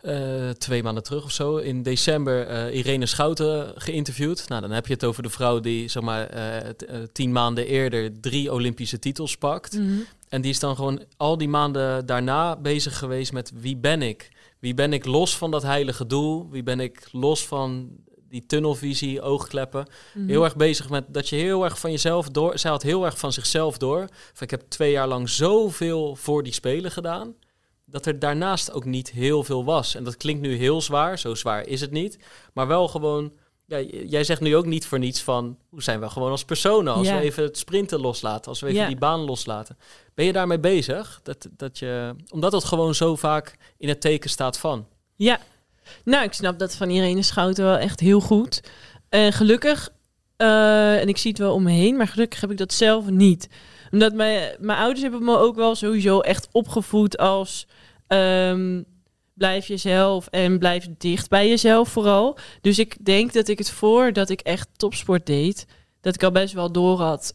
eh, 0.00 0.50
twee 0.50 0.82
maanden 0.82 1.02
terug 1.02 1.24
of 1.24 1.32
zo, 1.32 1.56
in 1.56 1.82
december 1.82 2.46
eh, 2.46 2.74
Irene 2.74 3.06
Schouten 3.06 3.72
geïnterviewd. 3.76 4.48
Nou, 4.48 4.60
dan 4.60 4.70
heb 4.70 4.86
je 4.86 4.92
het 4.92 5.04
over 5.04 5.22
de 5.22 5.30
vrouw 5.30 5.60
die, 5.60 5.88
zeg 5.88 6.02
maar, 6.02 6.26
eh, 6.26 6.70
tien 7.12 7.32
maanden 7.32 7.66
eerder 7.66 8.20
drie 8.20 8.52
Olympische 8.52 8.98
titels 8.98 9.36
pakt. 9.36 9.78
En 10.28 10.40
die 10.40 10.50
is 10.50 10.58
dan 10.58 10.76
gewoon 10.76 11.02
al 11.16 11.38
die 11.38 11.48
maanden 11.48 12.06
daarna 12.06 12.56
bezig 12.56 12.98
geweest 12.98 13.32
met 13.32 13.52
wie 13.54 13.76
ben 13.76 14.02
ik? 14.02 14.30
Wie 14.58 14.74
ben 14.74 14.92
ik 14.92 15.04
los 15.04 15.36
van 15.36 15.50
dat 15.50 15.62
heilige 15.62 16.06
doel? 16.06 16.50
Wie 16.50 16.62
ben 16.62 16.80
ik 16.80 17.08
los 17.12 17.46
van 17.46 17.90
die 18.28 18.46
tunnelvisie, 18.46 19.20
oogkleppen? 19.20 19.86
Mhm. 20.14 20.28
Heel 20.28 20.44
erg 20.44 20.56
bezig 20.56 20.90
met 20.90 21.04
dat 21.08 21.28
je 21.28 21.36
heel 21.36 21.64
erg 21.64 21.78
van 21.78 21.90
jezelf 21.90 22.28
door. 22.28 22.58
Zij 22.58 22.70
had 22.70 22.82
heel 22.82 23.04
erg 23.04 23.18
van 23.18 23.32
zichzelf 23.32 23.78
door. 23.78 24.08
Van, 24.08 24.42
ik 24.46 24.50
heb 24.50 24.62
twee 24.68 24.90
jaar 24.90 25.08
lang 25.08 25.28
zoveel 25.28 26.16
voor 26.16 26.42
die 26.42 26.52
spelen 26.52 26.90
gedaan. 26.90 27.34
Dat 27.92 28.06
er 28.06 28.18
daarnaast 28.18 28.72
ook 28.72 28.84
niet 28.84 29.10
heel 29.10 29.42
veel 29.44 29.64
was. 29.64 29.94
En 29.94 30.04
dat 30.04 30.16
klinkt 30.16 30.42
nu 30.42 30.54
heel 30.56 30.80
zwaar. 30.80 31.18
Zo 31.18 31.34
zwaar 31.34 31.66
is 31.66 31.80
het 31.80 31.90
niet. 31.90 32.18
Maar 32.54 32.66
wel 32.66 32.88
gewoon. 32.88 33.32
Ja, 33.66 33.78
jij 34.06 34.24
zegt 34.24 34.40
nu 34.40 34.56
ook 34.56 34.66
niet 34.66 34.86
voor 34.86 34.98
niets 34.98 35.22
van. 35.22 35.58
Hoe 35.70 35.82
zijn 35.82 36.00
we 36.00 36.08
gewoon 36.10 36.30
als 36.30 36.44
personen? 36.44 36.94
Als 36.94 37.06
Ja. 37.06 37.16
we 37.16 37.22
even 37.22 37.42
het 37.42 37.58
sprinten 37.58 38.00
loslaten. 38.00 38.46
Als 38.50 38.60
we 38.60 38.66
even 38.66 38.80
Ja. 38.80 38.86
die 38.86 38.96
baan 38.96 39.20
loslaten. 39.20 39.78
Ben 40.14 40.24
je 40.24 40.32
daarmee 40.32 40.58
bezig? 40.60 41.20
Dat, 41.22 41.48
dat 41.56 41.78
je, 41.78 42.14
omdat 42.30 42.52
het 42.52 42.64
gewoon 42.64 42.94
zo 42.94 43.16
vaak 43.16 43.56
in 43.78 43.88
het 43.88 44.00
teken 44.00 44.30
staat 44.30 44.58
van. 44.58 44.86
Ja, 45.16 45.38
nou, 46.04 46.24
ik 46.24 46.32
snap 46.32 46.58
dat 46.58 46.74
van 46.74 46.90
Irene 46.90 47.22
Schouten 47.22 47.64
wel 47.64 47.76
echt 47.78 48.00
heel 48.00 48.20
goed. 48.20 48.60
En 49.08 49.32
gelukkig, 49.32 49.88
eh, 50.36 51.00
en 51.00 51.08
ik 51.08 51.16
zie 51.16 51.30
het 51.30 51.40
wel 51.40 51.54
om 51.54 51.62
me 51.62 51.70
heen, 51.70 51.96
maar 51.96 52.08
gelukkig 52.08 52.40
heb 52.40 52.50
ik 52.50 52.58
dat 52.58 52.72
zelf 52.72 53.10
niet. 53.10 53.48
Omdat 53.90 54.12
mijn, 54.14 54.56
mijn 54.60 54.78
ouders 54.78 55.02
hebben 55.02 55.24
me 55.24 55.36
ook 55.38 55.56
wel 55.56 55.74
sowieso 55.74 56.20
echt 56.20 56.48
opgevoed 56.52 57.18
als 57.18 57.66
ehm, 58.12 58.82
blijf 59.34 59.66
jezelf 59.66 60.26
en 60.26 60.58
blijf 60.58 60.88
dicht 60.98 61.28
bij 61.28 61.48
jezelf 61.48 61.88
vooral. 61.88 62.38
Dus 62.60 62.78
ik 62.78 63.04
denk 63.04 63.32
dat 63.32 63.48
ik 63.48 63.58
het 63.58 63.70
voordat 63.70 64.30
ik 64.30 64.40
echt 64.40 64.68
topsport 64.76 65.26
deed, 65.26 65.66
dat 66.00 66.14
ik 66.14 66.22
al 66.22 66.32
best 66.32 66.54
wel 66.54 66.72
door 66.72 66.98
had 66.98 67.34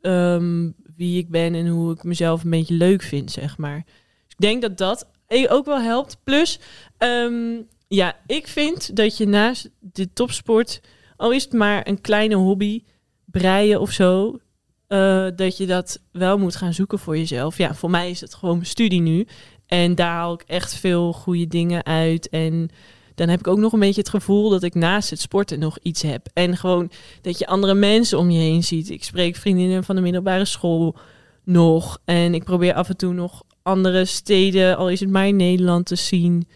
ehm, 0.00 0.70
wie 0.96 1.18
ik 1.18 1.30
ben 1.30 1.54
en 1.54 1.66
hoe 1.66 1.92
ik 1.92 2.04
mezelf 2.04 2.44
een 2.44 2.50
beetje 2.50 2.74
leuk 2.74 3.02
vind, 3.02 3.30
zeg 3.30 3.58
maar. 3.58 3.82
Dus 3.84 4.32
ik 4.32 4.40
denk 4.40 4.62
dat 4.62 4.78
dat 4.78 5.08
eh, 5.26 5.52
ook 5.52 5.64
wel 5.64 5.80
helpt. 5.80 6.16
Plus, 6.24 6.58
Ehm, 6.98 7.60
ja, 7.88 8.16
ik 8.26 8.46
vind 8.46 8.96
dat 8.96 9.16
je 9.16 9.26
naast 9.26 9.70
de 9.80 10.12
topsport, 10.12 10.80
al 11.16 11.32
is 11.32 11.44
het 11.44 11.52
maar 11.52 11.88
een 11.88 12.00
kleine 12.00 12.34
hobby, 12.34 12.82
breien 13.24 13.80
of 13.80 13.90
zo, 13.90 14.38
eh, 14.86 15.26
dat 15.36 15.56
je 15.56 15.66
dat 15.66 16.02
wel 16.12 16.38
moet 16.38 16.56
gaan 16.56 16.74
zoeken 16.74 16.98
voor 16.98 17.16
jezelf. 17.16 17.58
Ja, 17.58 17.74
voor 17.74 17.90
mij 17.90 18.10
is 18.10 18.20
het 18.20 18.34
gewoon 18.34 18.64
studie 18.64 19.00
nu. 19.00 19.26
En 19.66 19.94
daar 19.94 20.12
haal 20.12 20.32
ik 20.32 20.44
echt 20.46 20.74
veel 20.74 21.12
goede 21.12 21.46
dingen 21.46 21.84
uit. 21.84 22.28
En 22.28 22.68
dan 23.14 23.28
heb 23.28 23.38
ik 23.38 23.46
ook 23.46 23.58
nog 23.58 23.72
een 23.72 23.78
beetje 23.78 24.00
het 24.00 24.10
gevoel 24.10 24.50
dat 24.50 24.62
ik 24.62 24.74
naast 24.74 25.10
het 25.10 25.20
sporten 25.20 25.58
nog 25.58 25.78
iets 25.82 26.02
heb. 26.02 26.28
En 26.32 26.56
gewoon 26.56 26.90
dat 27.22 27.38
je 27.38 27.46
andere 27.46 27.74
mensen 27.74 28.18
om 28.18 28.30
je 28.30 28.38
heen 28.38 28.64
ziet. 28.64 28.90
Ik 28.90 29.04
spreek 29.04 29.36
vriendinnen 29.36 29.84
van 29.84 29.96
de 29.96 30.02
middelbare 30.02 30.44
school 30.44 30.96
nog. 31.44 31.98
En 32.04 32.34
ik 32.34 32.44
probeer 32.44 32.74
af 32.74 32.88
en 32.88 32.96
toe 32.96 33.12
nog 33.12 33.42
andere 33.62 34.04
steden, 34.04 34.76
al 34.76 34.90
is 34.90 35.00
het 35.00 35.10
maar 35.10 35.26
in 35.26 35.36
Nederland, 35.36 35.86
te 35.86 35.96
zien 35.96 36.48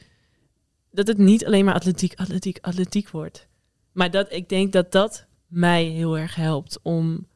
dat 0.91 1.07
het 1.07 1.19
niet 1.19 1.47
alleen 1.47 1.65
maar 1.65 1.75
atletiek, 1.75 2.15
atletiek, 2.15 2.59
atletiek 2.61 3.11
wordt. 3.11 3.49
Maar 3.93 4.11
dat 4.11 4.33
ik 4.33 4.49
denk 4.49 4.73
dat 4.73 4.93
dat 4.93 5.27
mij 5.47 5.85
heel 5.85 6.19
erg 6.19 6.35
helpt 6.35 6.79
om 6.83 7.27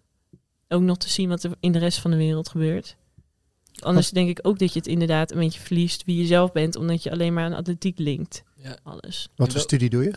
ook 0.68 0.82
nog 0.82 0.96
te 0.96 1.08
zien 1.08 1.28
wat 1.28 1.42
er 1.42 1.50
in 1.60 1.72
de 1.72 1.78
rest 1.78 1.98
van 1.98 2.10
de 2.10 2.16
wereld 2.16 2.48
gebeurt. 2.48 2.96
Anders 3.84 4.10
denk 4.10 4.28
ik 4.28 4.38
ook 4.42 4.58
dat 4.58 4.72
je 4.72 4.78
het 4.78 4.88
inderdaad 4.88 5.32
een 5.32 5.38
beetje 5.38 5.60
verliest 5.60 6.04
wie 6.04 6.16
je 6.16 6.26
zelf 6.26 6.52
bent, 6.52 6.76
omdat 6.76 7.02
je 7.02 7.10
alleen 7.10 7.34
maar 7.34 7.44
aan 7.44 7.52
atletiek 7.52 7.98
linkt. 7.98 8.42
Ja. 8.56 8.78
Alles. 8.82 9.28
Wat 9.36 9.52
voor 9.52 9.60
studie 9.60 9.90
doe 9.90 10.04
je? 10.04 10.12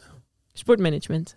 Sportmanagement. 0.54 1.36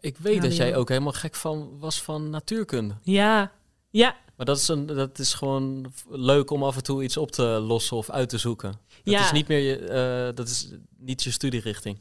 Ik 0.00 0.16
weet 0.18 0.42
dat 0.42 0.56
jij 0.56 0.76
ook 0.76 0.88
helemaal 0.88 1.12
gek 1.12 1.34
van 1.34 1.78
was 1.78 2.02
van 2.02 2.30
natuurkunde. 2.30 2.94
Ja, 3.02 3.52
ja, 3.92 4.16
Maar 4.36 4.46
dat 4.46 4.58
is, 4.58 4.68
een, 4.68 4.86
dat 4.86 5.18
is 5.18 5.34
gewoon 5.34 5.92
leuk 6.08 6.50
om 6.50 6.62
af 6.62 6.76
en 6.76 6.82
toe 6.82 7.02
iets 7.02 7.16
op 7.16 7.30
te 7.30 7.42
lossen 7.42 7.96
of 7.96 8.10
uit 8.10 8.28
te 8.28 8.38
zoeken. 8.38 8.70
Dat 8.70 9.14
ja. 9.14 9.24
is 9.24 9.32
niet 9.32 9.48
meer 9.48 9.58
je, 9.58 9.76
eh, 9.78 10.36
dat 10.36 10.48
is 10.48 10.68
niet 10.98 11.22
je 11.22 11.30
studierichting. 11.30 11.98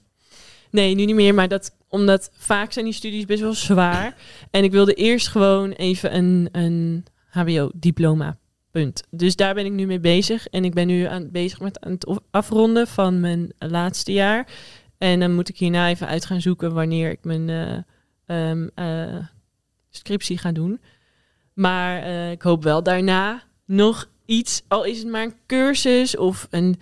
Nee, 0.69 0.95
nu 0.95 1.05
niet 1.05 1.15
meer. 1.15 1.33
Maar 1.33 1.47
dat, 1.47 1.75
omdat 1.87 2.29
vaak 2.33 2.71
zijn 2.71 2.85
die 2.85 2.93
studies 2.93 3.25
best 3.25 3.41
wel 3.41 3.53
zwaar. 3.53 4.15
En 4.51 4.63
ik 4.63 4.71
wilde 4.71 4.93
eerst 4.93 5.27
gewoon 5.27 5.71
even 5.71 6.15
een, 6.15 6.49
een 6.51 7.05
HBO-diploma. 7.29 8.37
Punt. 8.71 9.03
Dus 9.09 9.35
daar 9.35 9.53
ben 9.53 9.65
ik 9.65 9.71
nu 9.71 9.85
mee 9.85 9.99
bezig. 9.99 10.47
En 10.47 10.65
ik 10.65 10.73
ben 10.73 10.87
nu 10.87 11.03
aan, 11.03 11.31
bezig 11.31 11.59
met 11.59 11.79
aan 11.79 11.91
het 11.91 12.19
afronden 12.31 12.87
van 12.87 13.19
mijn 13.19 13.53
laatste 13.57 14.11
jaar. 14.11 14.47
En 14.97 15.19
dan 15.19 15.33
moet 15.33 15.49
ik 15.49 15.57
hierna 15.57 15.89
even 15.89 16.07
uit 16.07 16.25
gaan 16.25 16.41
zoeken 16.41 16.73
wanneer 16.73 17.11
ik 17.11 17.23
mijn 17.23 17.49
eh, 17.49 17.77
ehm, 18.25 18.67
eh, 18.75 19.25
scriptie 19.89 20.37
ga 20.37 20.51
doen. 20.51 20.81
Maar 21.53 22.03
eh, 22.03 22.31
ik 22.31 22.41
hoop 22.41 22.63
wel 22.63 22.83
daarna 22.83 23.43
nog 23.65 24.09
iets, 24.25 24.61
al 24.67 24.83
is 24.83 24.97
het 24.97 25.07
maar 25.07 25.23
een 25.23 25.35
cursus 25.47 26.17
of 26.17 26.47
een 26.49 26.79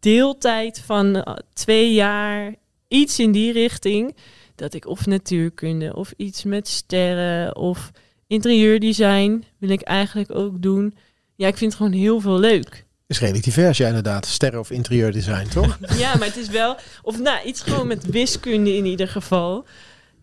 deeltijd 0.00 0.80
van 0.80 1.26
twee 1.52 1.92
jaar, 1.92 2.54
iets 2.88 3.18
in 3.18 3.32
die 3.32 3.52
richting. 3.52 4.16
Dat 4.54 4.74
ik 4.74 4.86
of 4.86 5.06
natuurkunde 5.06 5.96
of 5.96 6.12
iets 6.16 6.44
met 6.44 6.68
sterren 6.68 7.56
of 7.56 7.90
interieurdesign 8.26 9.44
wil 9.58 9.70
ik 9.70 9.80
eigenlijk 9.80 10.34
ook 10.34 10.62
doen. 10.62 10.94
Ja, 11.36 11.46
ik 11.48 11.56
vind 11.56 11.72
het 11.72 11.82
gewoon 11.82 11.98
heel 11.98 12.20
veel 12.20 12.38
leuk. 12.38 12.84
Is 13.06 13.20
redelijk 13.20 13.44
divers, 13.44 13.78
ja 13.78 13.86
inderdaad. 13.86 14.26
Sterren 14.26 14.60
of 14.60 14.70
interieurdesign, 14.70 15.48
toch? 15.48 15.78
Ja, 15.98 16.16
maar 16.16 16.26
het 16.26 16.36
is 16.36 16.48
wel, 16.48 16.76
of 17.02 17.20
nou, 17.20 17.46
iets 17.46 17.60
gewoon 17.60 17.86
met 17.86 18.04
wiskunde 18.04 18.76
in 18.76 18.84
ieder 18.84 19.08
geval. 19.08 19.64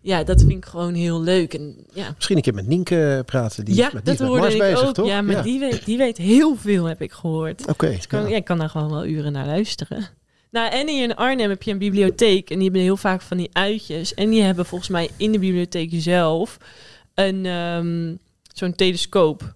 Ja, 0.02 0.24
dat 0.24 0.40
vind 0.40 0.52
ik 0.52 0.64
gewoon 0.64 0.94
heel 0.94 1.22
leuk. 1.22 1.54
En 1.54 1.86
ja, 1.92 2.12
Misschien 2.14 2.36
een 2.36 2.42
keer 2.42 2.54
met 2.54 2.66
Nienke 2.66 3.22
praten. 3.26 3.64
Die 3.64 3.74
ja 3.74 3.86
is 3.86 3.92
met, 3.92 4.04
die 4.04 4.16
dat 4.16 4.28
hoorde 4.28 4.52
ik 4.52 4.58
bezig, 4.58 4.86
ook. 4.86 4.94
toch? 4.94 5.06
Ja, 5.06 5.22
maar 5.22 5.42
Die, 5.42 5.58
weet, 5.58 5.84
die 5.84 5.98
weet 5.98 6.16
heel 6.16 6.56
veel, 6.56 6.84
heb 6.84 7.02
ik 7.02 7.12
gehoord. 7.12 7.66
Oké. 7.66 7.88
Dus 7.88 8.06
ja. 8.10 8.26
ik 8.26 8.44
kan 8.44 8.58
daar 8.58 8.68
gewoon 8.68 8.90
wel 8.90 9.06
uren 9.06 9.32
naar 9.32 9.46
luisteren. 9.46 10.08
Nou, 10.50 10.70
en 10.72 10.88
hier 10.88 11.02
in 11.02 11.16
Arnhem 11.16 11.50
heb 11.50 11.62
je 11.62 11.70
een 11.70 11.78
bibliotheek. 11.78 12.50
En 12.50 12.54
die 12.54 12.64
hebben 12.64 12.82
heel 12.82 12.96
vaak 12.96 13.22
van 13.22 13.36
die 13.36 13.48
uitjes. 13.52 14.14
En 14.14 14.30
die 14.30 14.42
hebben 14.42 14.66
volgens 14.66 14.90
mij 14.90 15.10
in 15.16 15.32
de 15.32 15.38
bibliotheek 15.38 15.90
zelf 15.92 16.56
een 17.14 17.46
ehm, 17.46 18.14
zo'n 18.52 18.74
telescoop. 18.74 19.54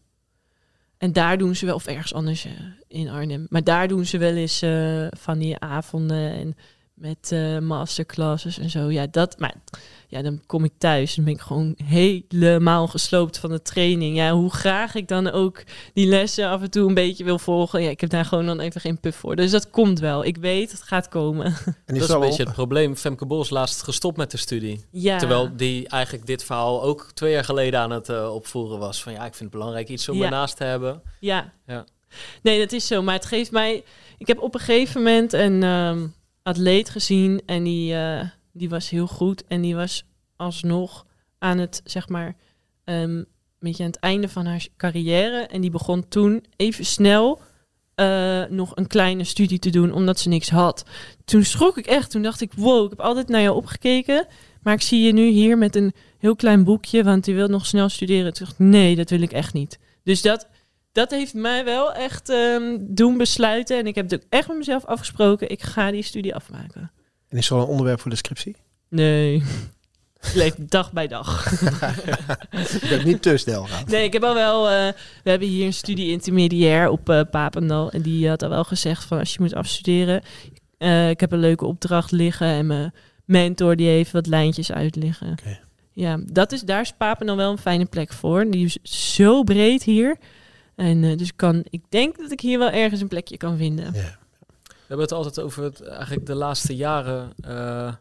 En 1.05 1.13
daar 1.13 1.39
doen 1.39 1.57
ze 1.57 1.67
wel, 1.67 1.75
of 1.75 1.87
ergens 1.87 2.15
anders 2.15 2.45
eh, 2.45 2.53
in 2.89 3.09
Arnhem. 3.09 3.47
Maar 3.49 3.65
daar 3.65 3.89
doen 3.89 4.05
ze 4.05 4.19
wel 4.19 4.35
eens 4.35 4.63
eh, 4.63 5.07
van 5.11 5.39
die 5.39 5.59
avonden 5.59 6.33
en 6.33 6.57
met 6.95 7.33
eh, 7.33 7.59
masterclasses 7.59 8.59
en 8.59 8.71
zo. 8.71 8.91
Ja, 8.91 9.07
dat, 9.11 9.39
maar 9.39 9.55
ja, 10.09 10.23
dan 10.23 10.43
kom 10.47 10.65
ik 10.65 10.73
thuis 10.79 11.17
en 11.17 11.25
ben 11.25 11.33
ik 11.33 11.41
gewoon 11.41 11.75
helemaal 11.85 12.87
gesloopt 12.87 13.39
van 13.39 13.51
de 13.51 13.63
training. 13.63 14.17
Ja, 14.17 14.33
hoe 14.33 14.51
graag 14.51 14.95
ik 14.95 15.09
dan 15.09 15.31
ook 15.31 15.63
die 15.93 16.07
lessen 16.07 16.49
af 16.49 16.63
en 16.63 16.71
toe 16.71 16.89
een 16.89 16.95
beetje 16.95 17.25
wil 17.25 17.39
volgen. 17.39 17.83
Ja, 17.83 17.91
ik 17.91 18.01
heb 18.01 18.11
daar 18.11 18.25
gewoon 18.25 18.47
dan 18.47 18.61
even 18.61 18.81
geen 18.81 19.01
puff 19.01 19.19
voor. 19.19 19.37
Dus 19.37 19.51
dat 19.51 19.71
komt 19.71 19.99
wel. 20.01 20.25
Ik 20.25 20.37
weet, 20.37 20.71
het 20.71 20.83
gaat 20.83 21.09
komen. 21.09 21.45
En 21.87 21.95
is 21.95 22.01
dat 22.01 22.01
is 22.01 22.01
het 22.01 22.11
een 22.11 22.21
beetje 22.21 22.45
het 22.45 22.53
probleem. 22.53 22.97
Femke 22.97 23.27
Bos 23.27 23.45
is 23.45 23.51
laatst 23.51 23.83
gestopt 23.83 24.17
met 24.17 24.31
de 24.31 24.37
studie. 24.37 24.85
Ja. 24.91 25.19
Terwijl 25.19 25.57
die 25.57 25.89
eigenlijk 25.89 26.27
dit 26.27 26.45
verhaal 26.45 26.83
ook 26.83 27.11
twee 27.15 27.33
jaar 27.33 27.45
geleden 27.45 27.81
aan 27.81 27.91
het 27.91 28.09
eh, 28.09 28.35
opvoeren 28.35 28.79
was. 28.79 29.03
Van 29.03 29.13
ja, 29.13 29.19
ik 29.19 29.35
vind 29.35 29.39
het 29.39 29.51
belangrijk 29.51 29.89
iets 29.89 30.09
om 30.09 30.17
Ja. 30.17 30.25
ernaast 30.25 30.57
te 30.57 30.65
hebben. 30.65 31.03
Ja. 31.21 31.53
Ja. 31.67 31.85
Nee, 32.43 32.59
dat 32.59 32.73
is 32.73 32.87
zo. 32.87 33.03
Maar 33.03 33.15
het 33.15 33.27
geeft 33.27 33.51
mij... 33.51 33.85
Ik 34.19 34.27
heb 34.27 34.39
op 34.41 34.55
een 34.55 34.61
gegeven 34.61 35.03
moment 35.03 35.33
een 35.33 35.63
ehm, 35.63 36.07
atleet 36.45 36.89
gezien. 36.89 37.43
En 37.47 37.65
die, 37.65 37.95
eh, 37.95 38.29
die 38.53 38.69
was 38.69 38.91
heel 38.91 39.07
goed. 39.07 39.45
En 39.47 39.61
die 39.61 39.75
was 39.75 40.05
alsnog 40.37 41.07
aan 41.39 41.59
het, 41.59 41.81
zeg 41.85 42.09
maar... 42.09 42.37
een 42.85 43.27
beetje 43.59 43.85
aan 43.85 43.91
het 43.91 44.01
einde 44.01 44.29
van 44.29 44.47
haar 44.47 44.67
carrière. 44.77 45.47
En 45.47 45.61
die 45.61 45.71
begon 45.71 46.09
toen 46.09 46.45
even 46.57 46.85
snel... 46.85 47.41
eh, 47.95 48.45
nog 48.49 48.77
een 48.77 48.87
kleine 48.87 49.25
studie 49.25 49.59
te 49.59 49.71
doen, 49.71 49.93
omdat 49.93 50.19
ze 50.19 50.29
niks 50.29 50.51
had. 50.51 50.85
Toen 51.25 51.45
schrok 51.45 51.79
ik 51.79 51.87
echt. 51.87 52.11
Toen 52.11 52.23
dacht 52.23 52.41
ik, 52.41 52.53
wow, 52.53 52.85
ik 52.85 52.91
heb 52.91 53.01
altijd 53.01 53.29
naar 53.29 53.43
jou 53.43 53.57
opgekeken. 53.57 54.27
Maar 54.63 54.75
ik 54.75 54.83
zie 54.83 55.03
je 55.03 55.13
nu 55.13 55.29
hier 55.29 55.59
met 55.59 55.77
een 55.77 55.93
heel 56.19 56.37
klein 56.37 56.65
boekje, 56.65 57.05
want 57.05 57.25
die 57.25 57.35
wil 57.35 57.49
nog 57.49 57.67
snel 57.67 57.89
studeren. 57.89 58.33
Toen 58.33 58.47
dacht 58.47 58.59
ik, 58.61 58.67
nee, 58.67 58.97
dat 58.97 59.11
wil 59.11 59.23
ik 59.23 59.33
echt 59.33 59.53
niet. 59.53 59.79
Dus 60.03 60.23
dat, 60.23 60.49
dat 60.95 61.11
heeft 61.11 61.35
mij 61.35 61.65
wel 61.65 61.93
echt 61.93 62.29
ehm, 62.29 62.77
doen 62.81 63.17
besluiten. 63.17 63.79
En 63.79 63.87
ik 63.87 63.95
heb 63.95 64.11
het 64.11 64.21
ook 64.23 64.27
echt 64.29 64.49
met 64.49 64.57
mezelf 64.57 64.85
afgesproken. 64.85 65.51
Ik 65.51 65.63
ga 65.63 65.91
die 65.91 66.03
studie 66.03 66.35
afmaken. 66.35 66.91
En 67.29 67.39
is 67.39 67.51
er 67.51 67.57
al 67.57 67.63
een 67.63 67.69
onderwerp 67.69 68.01
voor 68.01 68.11
de 68.11 68.17
scriptie? 68.17 68.57
Nee. 68.89 69.43
Ik 70.25 70.35
leef 70.35 70.55
dag 70.59 70.93
bij 70.93 71.07
dag. 71.07 71.51
Je 72.81 72.87
bent 72.89 73.05
niet 73.05 73.23
te 73.23 73.37
snel 73.37 73.65
gaan. 73.65 73.85
Nee, 73.87 74.05
ik 74.05 74.13
heb 74.13 74.23
al 74.25 74.35
wel. 74.35 74.71
eh, 74.71 74.93
we 75.25 75.31
hebben 75.31 75.49
hier 75.49 75.67
een 75.67 75.73
studie 75.73 76.11
intermediair 76.11 76.89
op 76.89 77.09
eh, 77.09 77.21
Papendal. 77.31 77.91
En 77.91 78.03
die 78.03 78.29
had 78.29 78.43
al 78.43 78.49
wel 78.49 78.65
gezegd 78.65 79.05
van 79.05 79.19
als 79.19 79.33
je 79.33 79.41
moet 79.41 79.55
afstuderen. 79.55 80.23
eh, 80.79 81.11
ik 81.11 81.21
heb 81.21 81.33
een 81.33 81.39
leuke 81.39 81.65
opdracht 81.67 82.11
liggen. 82.11 82.47
En 82.47 82.67
mijn 82.67 82.93
mentor 83.25 83.77
die 83.77 83.89
heeft 83.89 84.11
wat 84.13 84.27
lijntjes 84.27 84.73
uitliggen. 84.73 85.31
Oké. 85.33 85.59
Ja, 85.93 86.19
dat 86.33 86.53
is, 86.53 86.61
daar 86.61 86.81
is 86.81 86.93
Papendal 86.93 87.37
wel 87.37 87.51
een 87.51 87.59
fijne 87.59 87.85
plek 87.85 88.13
voor. 88.13 88.51
Die 88.51 88.65
is 88.65 88.79
zo 89.17 89.43
breed 89.43 89.83
hier. 89.83 90.17
En 90.77 91.05
eh, 91.05 91.17
dus 91.17 91.37
kan, 91.37 91.65
ik 91.71 91.83
denk 91.89 92.19
dat 92.19 92.31
ik 92.31 92.41
hier 92.41 92.59
wel 92.59 92.71
ergens 92.71 93.01
een 93.01 93.09
plekje 93.09 93.37
kan 93.37 93.57
vinden. 93.57 93.85
Ja. 93.85 94.19
We 94.67 94.91
hebben 94.91 95.07
het 95.07 95.13
altijd 95.13 95.41
over 95.41 95.63
het, 95.63 95.81
eigenlijk 95.81 96.27
de 96.27 96.35
laatste 96.35 96.77
jaren. 96.77 97.33
eh, 97.41 97.93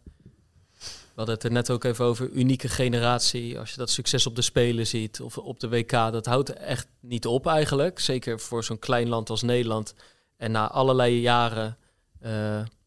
we 1.13 1.19
hadden 1.19 1.35
het 1.35 1.43
er 1.43 1.51
net 1.51 1.69
ook 1.69 1.83
even 1.83 2.05
over 2.05 2.29
unieke 2.29 2.67
generatie. 2.67 3.59
Als 3.59 3.71
je 3.71 3.77
dat 3.77 3.89
succes 3.89 4.27
op 4.27 4.35
de 4.35 4.41
Spelen 4.41 4.87
ziet 4.87 5.21
of 5.21 5.37
op 5.37 5.59
de 5.59 5.69
WK, 5.69 5.91
dat 5.91 6.25
houdt 6.25 6.53
echt 6.53 6.87
niet 6.99 7.25
op 7.25 7.47
eigenlijk. 7.47 7.99
Zeker 7.99 8.39
voor 8.39 8.63
zo'n 8.63 8.79
klein 8.79 9.09
land 9.09 9.29
als 9.29 9.41
Nederland. 9.41 9.93
En 10.37 10.51
na 10.51 10.69
allerlei 10.69 11.19
jaren, 11.19 11.77
eh, 12.19 12.31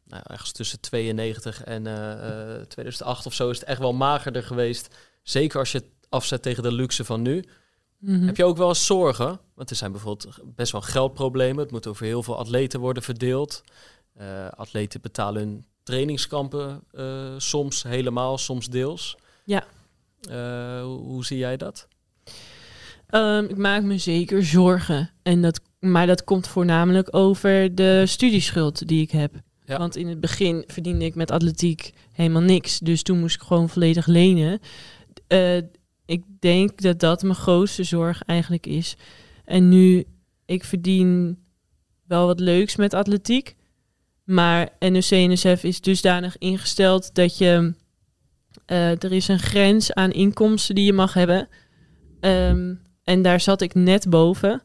nou, 0.05 0.23
ergens 0.23 0.53
tussen 0.53 0.81
92 0.81 1.65
en 1.65 1.87
eh, 1.87 2.57
eh, 2.57 2.63
2008 2.63 3.27
of 3.27 3.35
zo, 3.35 3.51
is 3.51 3.59
het 3.59 3.69
echt 3.69 3.79
wel 3.81 3.93
magerder 3.93 4.43
geweest. 4.43 4.97
Zeker 5.23 5.59
als 5.59 5.73
je 5.73 5.79
het 5.79 5.89
afzet 6.09 6.43
tegen 6.43 6.63
de 6.63 6.73
luxe 6.73 7.05
van 7.05 7.23
nu. 7.23 7.45
Mhm. 7.99 8.27
Heb 8.27 8.37
je 8.37 8.45
ook 8.45 8.57
wel 8.57 8.69
eens 8.69 8.87
zorgen? 8.87 9.41
Want 9.55 9.71
er 9.71 9.77
zijn 9.77 9.93
bijvoorbeeld 9.93 10.39
best 10.55 10.73
wel 10.73 10.81
geldproblemen. 10.81 11.63
Het 11.63 11.71
moet 11.71 11.87
over 11.87 12.07
heel 12.07 12.23
veel 12.23 12.39
atleten 12.39 12.81
worden 12.81 13.03
verdeeld. 13.03 13.63
Eh, 14.15 14.49
atleten 14.49 15.01
betalen 15.01 15.43
hun 15.43 15.65
trainingskampen 15.83 16.83
eh, 16.93 17.35
soms 17.37 17.83
helemaal, 17.83 18.39
soms 18.39 18.69
deels. 18.69 19.17
Ja. 19.45 19.65
Eh, 20.21 20.83
hoe, 20.83 21.01
hoe 21.01 21.25
zie 21.25 21.39
jij 21.39 21.57
dat? 21.57 21.89
Ehm, 23.07 23.45
ik 23.45 23.57
maak 23.57 23.83
me 23.83 23.99
zeker 23.99 24.45
zorgen. 24.45 25.11
En 25.23 25.43
dat, 25.43 25.61
maar 25.79 26.07
dat 26.07 26.25
komt 26.25 26.49
voornamelijk 26.49 27.17
over 27.17 27.75
de 27.75 28.03
studieschuld 28.07 28.89
die 28.89 29.03
ik 29.03 29.11
heb. 29.11 29.35
Ja. 29.65 29.79
Want 29.79 29.97
in 29.97 30.09
het 30.09 30.21
begin 30.21 30.65
verdiende 30.67 31.05
ik 31.05 31.15
met 31.15 31.31
atletiek 31.31 31.93
helemaal 32.13 32.43
niks. 32.43 32.79
Dus 32.79 33.03
toen 33.03 33.19
moest 33.19 33.35
ik 33.35 33.43
gewoon 33.43 33.69
volledig 33.69 34.07
lenen. 34.07 34.61
Eh, 35.27 35.59
ik 36.07 36.25
denk 36.39 36.81
dat 36.81 37.01
dat 37.01 37.23
mijn 37.23 37.35
grootste 37.35 37.85
zorg 37.85 38.23
eigenlijk 38.23 38.67
is. 38.67 38.97
En 39.45 39.69
nu, 39.69 40.05
ik 40.45 40.65
verdien 40.65 41.39
wel 42.07 42.27
wat 42.27 42.41
leuks 42.41 42.77
met 42.77 42.95
atletiek. 42.95 43.57
Maar 44.25 44.69
NOC-NSF 44.79 45.65
is 45.65 45.81
dusdanig 45.81 46.39
ingesteld 46.39 47.15
dat 47.15 47.39
je... 47.39 47.75
eh, 48.67 49.03
er 49.03 49.13
is 49.13 49.29
een 49.29 49.39
grens 49.39 49.93
aan 49.93 50.11
inkomsten 50.13 50.75
die 50.75 50.85
je 50.85 50.93
mag 50.93 51.15
hebben. 51.15 51.49
Ehm, 52.21 52.75
en 53.05 53.23
daar 53.23 53.41
zat 53.41 53.61
ik 53.61 53.75
net 53.75 54.11
boven. 54.11 54.63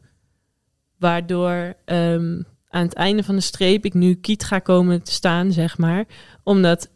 Waardoor 0.98 1.74
ehm, 1.86 2.42
aan 2.68 2.84
het 2.86 2.94
einde 2.94 3.24
van 3.24 3.36
de 3.36 3.42
streep 3.42 3.86
ik 3.86 3.94
nu 3.94 4.16
kiet 4.16 4.44
ga 4.44 4.60
komen 4.60 5.04
te 5.04 5.12
staan, 5.12 5.52
zeg 5.52 5.78
maar. 5.78 6.06
Omdat 6.44 6.90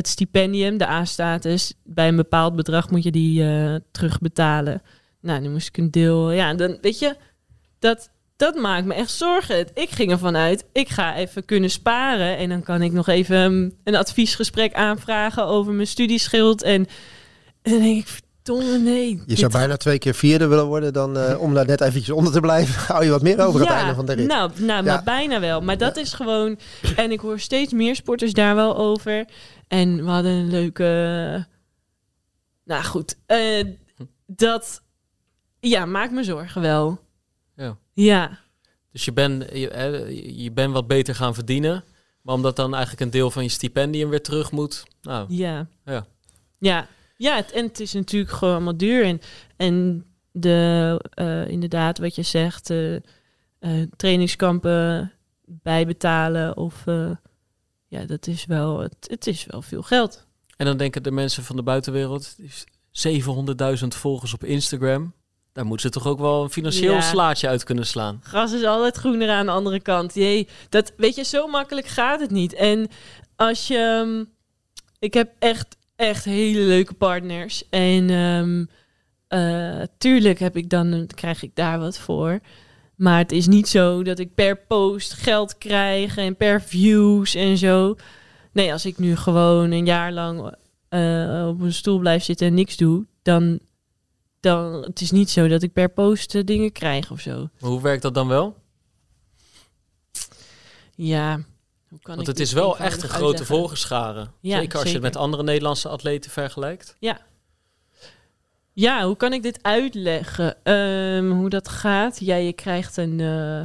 het 0.00 0.08
stipendium, 0.08 0.78
de 0.78 0.88
A-status, 0.88 1.74
bij 1.84 2.08
een 2.08 2.16
bepaald 2.16 2.56
bedrag 2.56 2.90
moet 2.90 3.02
je 3.02 3.10
die 3.10 3.44
eh, 3.44 3.74
terugbetalen. 3.92 4.82
Nou, 5.20 5.40
nu 5.40 5.48
moest 5.48 5.68
ik 5.68 5.76
een 5.76 5.90
deel... 5.90 6.30
Ja, 6.30 6.54
dan 6.54 6.78
weet 6.80 6.98
je, 6.98 7.16
dat, 7.78 8.10
dat 8.36 8.54
maakt 8.54 8.86
me 8.86 8.94
echt 8.94 9.10
zorgen. 9.10 9.66
Ik 9.74 9.90
ging 9.90 10.10
ervan 10.10 10.36
uit, 10.36 10.64
ik 10.72 10.88
ga 10.88 11.16
even 11.16 11.44
kunnen 11.44 11.70
sparen. 11.70 12.36
En 12.36 12.48
dan 12.48 12.62
kan 12.62 12.82
ik 12.82 12.92
nog 12.92 13.08
even 13.08 13.36
um, 13.36 13.72
een 13.84 13.96
adviesgesprek 13.96 14.74
aanvragen 14.74 15.46
over 15.46 15.72
mijn 15.72 15.86
studieschuld. 15.86 16.62
En, 16.62 16.86
en 17.62 17.72
dan 17.72 17.80
denk 17.80 17.98
ik, 17.98 18.06
verdomme, 18.06 18.78
nee. 18.78 19.22
Je 19.26 19.36
zou 19.36 19.52
bijna 19.52 19.76
twee 19.76 19.98
keer 19.98 20.14
vierde 20.14 20.46
willen 20.46 20.66
worden 20.66 20.92
dan 20.92 21.18
eh, 21.18 21.40
om 21.40 21.54
daar 21.54 21.66
net 21.66 21.80
eventjes 21.80 22.14
onder 22.14 22.32
te 22.32 22.40
blijven. 22.40 22.82
Hou 22.92 23.04
je 23.04 23.10
wat 23.10 23.22
meer 23.22 23.40
over 23.40 23.60
aan 23.60 23.66
het 23.66 23.76
einde 23.76 23.94
van 23.94 24.06
de 24.06 24.12
rit. 24.12 24.26
Nou, 24.26 24.50
nou 24.56 24.84
Ja. 24.84 24.92
maar 24.92 25.02
bijna 25.02 25.40
wel. 25.40 25.60
Maar 25.60 25.78
dat 25.78 25.96
is 25.96 26.12
gewoon... 26.12 26.58
En 26.96 27.12
ik 27.12 27.20
hoor 27.20 27.38
steeds 27.38 27.72
meer 27.72 27.94
sporters 27.94 28.32
daar 28.32 28.54
wel 28.54 28.76
over. 28.76 29.24
En 29.70 30.04
we 30.04 30.10
hadden 30.10 30.32
een 30.32 30.50
leuke... 30.50 31.46
Nou 32.64 32.84
goed, 32.84 33.18
eh, 33.26 33.66
dat... 34.26 34.82
Ja, 35.60 35.86
maakt 35.86 36.12
me 36.12 36.24
zorgen 36.24 36.60
wel. 36.60 37.00
Ja. 37.56 37.76
Ja, 37.92 38.38
Dus 38.92 39.04
je 39.04 39.12
bent 39.12 39.44
je, 39.52 39.70
eh, 39.70 40.38
je 40.42 40.52
bent 40.52 40.72
wat 40.72 40.86
beter 40.86 41.14
gaan 41.14 41.34
verdienen. 41.34 41.84
Maar 42.22 42.34
omdat 42.34 42.56
dan 42.56 42.72
eigenlijk 42.72 43.02
een 43.02 43.10
deel 43.10 43.30
van 43.30 43.42
je 43.42 43.48
stipendium 43.48 44.08
weer 44.10 44.22
terug 44.22 44.50
moet. 44.50 44.84
Nou, 45.02 45.34
ja. 45.34 45.66
Ja. 45.84 46.06
Ja, 46.58 46.86
ja 47.16 47.36
het, 47.36 47.52
en 47.52 47.66
het 47.66 47.80
is 47.80 47.92
natuurlijk 47.92 48.32
gewoon 48.32 48.54
allemaal 48.54 48.76
duur. 48.76 49.04
En, 49.04 49.20
en 49.56 50.04
de, 50.32 51.00
eh, 51.14 51.48
inderdaad, 51.48 51.98
wat 51.98 52.14
je 52.14 52.22
zegt, 52.22 52.70
eh, 52.70 52.96
trainingskampen 53.96 55.12
bijbetalen 55.44 56.56
of... 56.56 56.84
ja, 57.90 58.04
dat 58.04 58.26
is 58.26 58.44
wel, 58.44 58.78
het, 58.78 58.96
het 59.00 59.26
is 59.26 59.46
wel 59.46 59.62
veel 59.62 59.82
geld. 59.82 60.26
En 60.56 60.66
dan 60.66 60.76
denken 60.76 61.02
de 61.02 61.10
mensen 61.10 61.44
van 61.44 61.56
de 61.56 61.62
buitenwereld, 61.62 62.34
die 62.36 62.46
is 62.46 62.64
700.000 63.82 63.86
volgers 63.88 64.34
op 64.34 64.44
Instagram. 64.44 65.12
Daar 65.52 65.64
moeten 65.64 65.92
ze 65.92 65.98
toch 65.98 66.06
ook 66.12 66.18
wel 66.18 66.42
een 66.42 66.50
financieel 66.50 66.92
Ja. 66.94 67.00
slaatje 67.00 67.48
uit 67.48 67.64
kunnen 67.64 67.86
slaan. 67.86 68.20
Gras 68.22 68.52
is 68.52 68.64
altijd 68.64 68.96
groener 68.96 69.30
aan 69.30 69.46
de 69.46 69.52
andere 69.52 69.80
kant. 69.80 70.14
Jee, 70.14 70.48
dat, 70.68 70.92
weet 70.96 71.14
je, 71.14 71.24
zo 71.24 71.46
makkelijk 71.46 71.86
gaat 71.86 72.20
het 72.20 72.30
niet. 72.30 72.52
En 72.54 72.88
als 73.36 73.66
je... 73.66 73.78
ehm, 73.78 74.24
ik 74.98 75.14
heb 75.14 75.32
echt, 75.38 75.76
echt 75.96 76.24
hele 76.24 76.60
leuke 76.60 76.94
partners. 76.94 77.68
En 77.68 78.10
eh, 79.28 79.82
tuurlijk 79.98 80.38
heb 80.38 80.56
ik 80.56 80.70
dan, 80.70 81.06
krijg 81.14 81.42
ik 81.42 81.50
daar 81.54 81.78
wat 81.78 81.98
voor. 81.98 82.40
Maar 83.00 83.18
het 83.18 83.32
is 83.32 83.46
niet 83.46 83.68
zo 83.68 84.02
dat 84.02 84.18
ik 84.18 84.34
per 84.34 84.56
post 84.56 85.12
geld 85.12 85.58
krijg 85.58 86.16
en 86.16 86.36
per 86.36 86.62
views 86.62 87.34
en 87.34 87.58
zo. 87.58 87.96
Nee, 88.52 88.72
als 88.72 88.86
ik 88.86 88.98
nu 88.98 89.16
gewoon 89.16 89.70
een 89.70 89.86
jaar 89.86 90.12
lang 90.12 90.54
eh, 90.88 91.46
op 91.48 91.60
een 91.60 91.72
stoel 91.72 91.98
blijf 91.98 92.24
zitten 92.24 92.46
en 92.46 92.54
niks 92.54 92.76
doe, 92.76 93.06
dan, 93.22 93.58
dan 94.40 94.82
het 94.82 95.00
is 95.00 95.10
niet 95.10 95.30
zo 95.30 95.48
dat 95.48 95.62
ik 95.62 95.72
per 95.72 95.88
post 95.88 96.34
eh, 96.34 96.44
dingen 96.44 96.72
krijg 96.72 97.10
of 97.10 97.20
zo. 97.20 97.48
Maar 97.60 97.70
hoe 97.70 97.82
werkt 97.82 98.02
dat 98.02 98.14
dan 98.14 98.28
wel? 98.28 98.56
Ja. 100.94 101.40
Hoe 101.88 102.00
kan 102.00 102.14
Want 102.14 102.26
het 102.26 102.40
is 102.40 102.52
wel 102.52 102.78
echt 102.78 103.02
een 103.02 103.08
grote 103.08 103.24
uitleggen? 103.24 103.46
volgerschare. 103.46 104.28
Ja, 104.40 104.58
zeker 104.58 104.78
als 104.78 104.88
je 104.88 104.94
het 104.94 105.02
met 105.02 105.16
andere 105.16 105.42
Nederlandse 105.42 105.88
atleten 105.88 106.30
vergelijkt. 106.30 106.96
Ja, 106.98 107.20
hoe 108.88 109.16
kan 109.16 109.32
ik 109.32 109.42
dit 109.42 109.62
uitleggen? 109.62 110.56
Ehm, 110.64 111.30
hoe 111.30 111.48
dat 111.48 111.68
gaat? 111.68 112.18
Ja, 112.20 112.36
je 112.36 112.52
krijgt 112.52 112.96
een... 112.96 113.20
eh, 113.20 113.62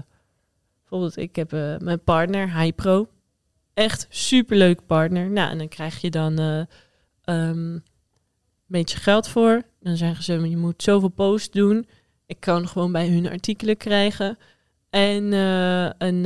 bijvoorbeeld, 0.79 1.17
ik 1.17 1.35
heb 1.35 1.53
eh, 1.53 1.77
mijn 1.77 2.03
partner, 2.03 2.53
Hypro. 2.53 3.07
Echt 3.73 4.07
superleuk 4.09 4.85
partner. 4.85 5.29
Nou, 5.29 5.51
en 5.51 5.57
dan 5.57 5.67
krijg 5.67 6.01
je 6.01 6.09
dan 6.09 6.39
eh, 6.39 6.59
ehm, 7.23 7.73
een 7.73 7.83
beetje 8.67 8.97
geld 8.97 9.27
voor. 9.27 9.61
Dan 9.79 9.97
zeggen 9.97 10.23
ze, 10.23 10.49
je 10.49 10.57
moet 10.57 10.83
zoveel 10.83 11.09
posts 11.09 11.49
doen. 11.51 11.87
Ik 12.25 12.39
kan 12.39 12.67
gewoon 12.67 12.91
bij 12.91 13.07
hun 13.07 13.29
artikelen 13.29 13.77
krijgen. 13.77 14.37
En 14.89 15.31
een, 15.97 16.25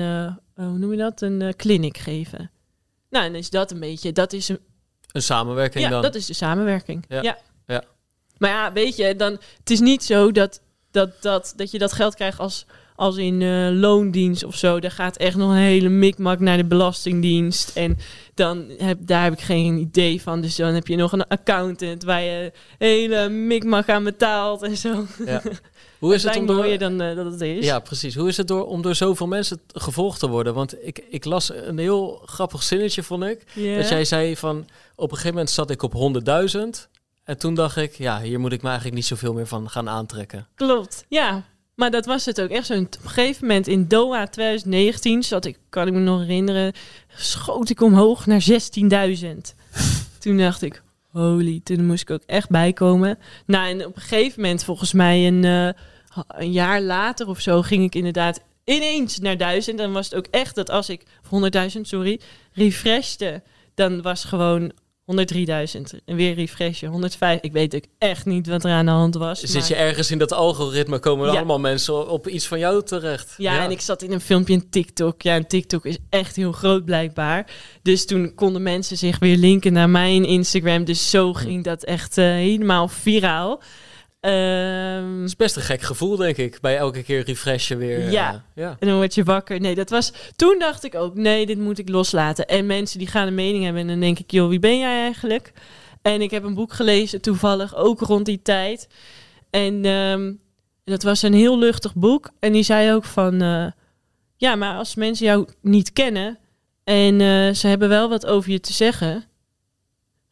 hoe 0.55 0.77
noem 0.77 0.91
je 0.91 0.97
dat? 0.97 1.21
Een 1.21 1.53
clinic 1.55 1.97
geven. 1.97 2.51
Nou, 3.09 3.25
en 3.25 3.31
dan 3.31 3.41
is 3.41 3.49
dat 3.49 3.71
een 3.71 3.79
beetje... 3.79 4.11
Dat 4.11 4.33
is 4.33 4.47
een, 4.49 4.59
Een 5.11 5.21
samenwerking 5.21 5.83
ja, 5.83 5.89
dan. 5.89 6.01
dat 6.01 6.15
is 6.15 6.25
de 6.25 6.33
samenwerking. 6.33 7.05
Ja, 7.07 7.21
Ja. 7.21 7.37
Maar 8.39 8.49
ja, 8.49 8.73
weet 8.73 8.95
je, 8.95 9.15
dan, 9.15 9.31
het 9.59 9.69
is 9.69 9.79
niet 9.79 10.03
zo 10.03 10.31
dat, 10.31 10.61
dat, 10.91 11.21
dat, 11.21 11.53
dat 11.55 11.71
je 11.71 11.79
dat 11.79 11.93
geld 11.93 12.15
krijgt 12.15 12.39
als, 12.39 12.65
als 12.95 13.17
in 13.17 13.41
eh, 13.41 13.69
loondienst 13.71 14.43
of 14.43 14.55
zo. 14.55 14.79
Daar 14.79 14.91
gaat 14.91 15.17
echt 15.17 15.35
nog 15.35 15.49
een 15.49 15.57
hele 15.57 15.89
mikmak 15.89 16.39
naar 16.39 16.57
de 16.57 16.65
belastingdienst. 16.65 17.71
En 17.75 17.97
dan 18.33 18.65
heb, 18.77 18.97
daar 19.01 19.23
heb 19.23 19.33
ik 19.33 19.41
geen 19.41 19.77
idee 19.77 20.21
van. 20.21 20.41
Dus 20.41 20.55
dan 20.55 20.73
heb 20.73 20.87
je 20.87 20.95
nog 20.95 21.11
een 21.11 21.27
accountant 21.27 22.03
waar 22.03 22.21
je 22.21 22.51
hele 22.77 23.29
mikmak 23.29 23.89
aan 23.89 24.03
betaalt 24.03 24.61
en 24.61 24.77
zo. 24.77 25.05
Ja. 25.25 25.41
Hoe 25.99 26.13
is 26.13 26.23
het 26.23 26.35
om 26.35 26.45
door... 26.45 26.55
mooier 26.55 26.79
dan 26.79 27.01
eh, 27.01 27.15
dat 27.15 27.31
het 27.31 27.41
is? 27.41 27.65
Ja, 27.65 27.79
precies. 27.79 28.15
Hoe 28.15 28.27
is 28.27 28.37
het 28.37 28.47
door, 28.47 28.65
om 28.65 28.81
door 28.81 28.95
zoveel 28.95 29.27
mensen 29.27 29.61
gevolgd 29.67 30.19
te 30.19 30.27
worden? 30.27 30.53
Want 30.53 30.85
ik, 30.85 31.03
ik 31.09 31.25
las 31.25 31.51
een 31.53 31.77
heel 31.77 32.21
grappig 32.25 32.63
zinnetje, 32.63 33.03
vond 33.03 33.23
ik. 33.23 33.45
Dat 33.77 33.89
jij 33.89 34.05
zei 34.05 34.35
van, 34.37 34.67
op 34.95 35.09
een 35.11 35.15
gegeven 35.15 35.33
moment 35.33 35.49
zat 35.49 35.69
ik 35.69 35.83
op 35.83 35.93
100.000. 35.93 36.89
En 37.29 37.37
toen 37.37 37.53
dacht 37.53 37.77
ik, 37.77 37.93
ja, 37.93 38.21
hier 38.21 38.39
moet 38.39 38.51
ik 38.51 38.61
me 38.61 38.67
eigenlijk 38.67 38.97
niet 38.97 39.05
zoveel 39.05 39.33
meer 39.33 39.47
van 39.47 39.69
gaan 39.69 39.89
aantrekken. 39.89 40.47
Klopt, 40.55 41.05
ja. 41.07 41.43
Maar 41.75 41.91
dat 41.91 42.05
was 42.05 42.25
het 42.25 42.41
ook 42.41 42.49
echt 42.49 42.65
zo. 42.65 42.73
Op 42.73 42.97
een 43.03 43.09
gegeven 43.09 43.47
moment 43.47 43.67
in 43.67 43.87
Doha 43.87 44.27
2019 44.27 45.23
zat 45.23 45.45
ik, 45.45 45.57
kan 45.69 45.87
ik 45.87 45.93
me 45.93 45.99
nog 45.99 46.19
herinneren, 46.19 46.73
schoot 47.15 47.69
ik 47.69 47.81
omhoog 47.81 48.25
naar 48.25 48.45
16.000. 48.49 49.27
toen 50.19 50.37
dacht 50.37 50.61
ik, 50.61 50.83
holy, 51.11 51.61
toen 51.63 51.85
moest 51.85 52.01
ik 52.01 52.09
ook 52.09 52.23
echt 52.25 52.49
bijkomen. 52.49 53.17
Nou, 53.45 53.69
en 53.69 53.85
op 53.85 53.95
een 53.95 54.01
gegeven 54.01 54.41
moment, 54.41 54.63
volgens 54.63 54.93
mij 54.93 55.27
een, 55.27 55.43
eh, 55.43 55.83
een 56.27 56.51
jaar 56.51 56.81
later 56.81 57.27
of 57.27 57.39
zo, 57.39 57.61
ging 57.61 57.83
ik 57.83 57.95
inderdaad 57.95 58.41
ineens 58.63 59.19
naar 59.19 59.37
1000. 59.37 59.77
Dan 59.77 59.91
was 59.91 60.05
het 60.05 60.15
ook 60.15 60.27
echt 60.31 60.55
dat 60.55 60.69
als 60.69 60.89
ik, 60.89 61.03
of 61.23 61.29
100.000, 61.29 61.81
sorry, 61.81 62.19
refreshte, 62.53 63.41
dan 63.73 64.01
was 64.01 64.23
gewoon 64.23 64.71
103.000. 65.11 65.81
En 66.05 66.15
weer 66.15 66.33
refreshen, 66.33 66.87
105. 66.89 67.39
Ik 67.41 67.51
weet 67.51 67.75
ook 67.75 67.83
echt 67.97 68.25
niet 68.25 68.47
wat 68.47 68.63
er 68.63 68.71
aan 68.71 68.85
de 68.85 68.91
hand 68.91 69.15
was. 69.15 69.39
Zit 69.39 69.67
je 69.67 69.75
ergens 69.75 70.11
in 70.11 70.17
dat 70.17 70.33
algoritme, 70.33 70.99
komen 70.99 71.25
er 71.27 71.31
Ja. 71.31 71.37
allemaal 71.37 71.59
mensen 71.59 72.09
op 72.09 72.27
iets 72.27 72.47
van 72.47 72.59
jou 72.59 72.83
terecht. 72.83 73.33
Ja, 73.37 73.63
en 73.63 73.71
ik 73.71 73.81
zat 73.81 74.01
in 74.01 74.11
een 74.11 74.21
filmpje 74.21 74.53
in 74.53 74.69
TikTok. 74.69 75.21
Ja, 75.21 75.35
en 75.35 75.47
TikTok 75.47 75.85
is 75.85 75.97
echt 76.09 76.35
heel 76.35 76.51
groot 76.51 76.85
blijkbaar. 76.85 77.51
Dus 77.81 78.05
toen 78.05 78.33
konden 78.35 78.63
mensen 78.63 78.97
zich 78.97 79.19
weer 79.19 79.37
linken 79.37 79.73
naar 79.73 79.89
mijn 79.89 80.25
Instagram. 80.25 80.83
Dus 80.85 81.09
zo 81.09 81.33
ging 81.33 81.63
dat 81.63 81.83
echt 81.83 82.17
eh, 82.17 82.25
helemaal 82.25 82.87
viraal. 82.87 83.61
Ehm, 84.19 85.17
Het 85.19 85.27
is 85.27 85.35
best 85.35 85.55
een 85.55 85.61
gek 85.61 85.81
gevoel, 85.81 86.15
denk 86.15 86.37
ik, 86.37 86.57
bij 86.61 86.77
elke 86.77 87.03
keer 87.03 87.23
refreshen 87.23 87.77
weer. 87.77 88.11
Ja. 88.11 88.33
eh, 88.33 88.39
ja. 88.63 88.75
En 88.79 88.87
dan 88.87 88.95
word 88.95 89.15
je 89.15 89.23
wakker. 89.23 89.59
Nee, 89.59 89.75
dat 89.75 89.89
was. 89.89 90.13
Toen 90.35 90.55
dacht 90.59 90.83
ik 90.83 90.95
ook, 90.95 91.15
nee, 91.15 91.45
dit 91.45 91.57
moet 91.57 91.77
ik 91.79 91.89
loslaten. 91.89 92.47
En 92.47 92.65
mensen 92.65 92.99
die 92.99 93.07
gaan 93.07 93.27
een 93.27 93.35
mening 93.35 93.63
hebben. 93.63 93.81
En 93.81 93.87
dan 93.87 93.99
denk 93.99 94.19
ik, 94.19 94.31
joh, 94.31 94.49
wie 94.49 94.59
ben 94.59 94.79
jij 94.79 95.01
eigenlijk? 95.01 95.51
En 96.01 96.21
ik 96.21 96.31
heb 96.31 96.43
een 96.43 96.53
boek 96.53 96.73
gelezen, 96.73 97.21
toevallig 97.21 97.75
ook 97.75 97.99
rond 97.99 98.25
die 98.25 98.41
tijd. 98.41 98.87
En 99.49 99.85
ehm, 99.85 100.33
dat 100.83 101.03
was 101.03 101.21
een 101.21 101.33
heel 101.33 101.59
luchtig 101.59 101.95
boek. 101.95 102.29
En 102.39 102.51
die 102.51 102.63
zei 102.63 102.93
ook 102.93 103.05
van, 103.05 103.41
eh, 103.41 103.65
ja, 104.37 104.55
maar 104.55 104.75
als 104.75 104.95
mensen 104.95 105.25
jou 105.25 105.47
niet 105.61 105.93
kennen 105.93 106.37
en 106.83 107.21
eh, 107.21 107.53
ze 107.53 107.67
hebben 107.67 107.89
wel 107.89 108.09
wat 108.09 108.25
over 108.25 108.51
je 108.51 108.59
te 108.59 108.73
zeggen. 108.73 109.23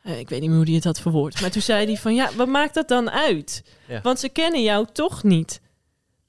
Eh, 0.07 0.19
ik 0.19 0.29
weet 0.29 0.39
niet 0.39 0.49
meer 0.49 0.57
hoe 0.57 0.65
die 0.65 0.75
het 0.75 0.83
had 0.83 0.99
verwoord. 0.99 1.41
Maar 1.41 1.51
toen 1.51 1.61
zei 1.61 1.85
hij 1.85 1.97
van, 1.97 2.15
ja, 2.15 2.29
wat 2.35 2.47
maakt 2.47 2.73
dat 2.73 2.87
dan 2.87 3.09
uit? 3.09 3.63
Ja. 3.87 4.01
Want 4.01 4.19
ze 4.19 4.29
kennen 4.29 4.63
jou 4.63 4.87
toch 4.93 5.23
niet. 5.23 5.61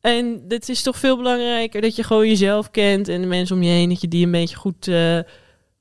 En 0.00 0.44
het 0.48 0.68
is 0.68 0.82
toch 0.82 0.96
veel 0.96 1.16
belangrijker 1.16 1.80
dat 1.80 1.96
je 1.96 2.02
gewoon 2.02 2.28
jezelf 2.28 2.70
kent 2.70 3.08
en 3.08 3.20
de 3.20 3.26
mensen 3.26 3.56
om 3.56 3.62
je 3.62 3.70
heen, 3.70 3.88
dat 3.88 4.00
je 4.00 4.08
die 4.08 4.24
een 4.24 4.30
beetje 4.30 4.56
goed 4.56 4.88
eh, 4.88 5.18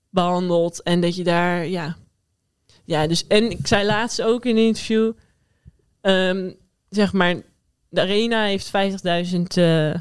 behandelt. 0.09 0.83
En 0.83 1.01
dat 1.01 1.15
je 1.15 1.23
daar, 1.23 1.67
ja. 1.67 1.97
Ja, 2.85 3.07
dus, 3.07 3.27
en 3.27 3.51
ik 3.51 3.67
zei 3.67 3.85
laatst 3.85 4.21
ook 4.21 4.45
in 4.45 4.57
een 4.57 4.65
interview, 4.65 5.11
ehm, 6.01 6.51
zeg 6.89 7.13
maar, 7.13 7.35
de 7.89 8.01
arena 8.01 8.43
heeft 8.43 8.69
50.000 8.69 9.57
eh, 9.57 9.93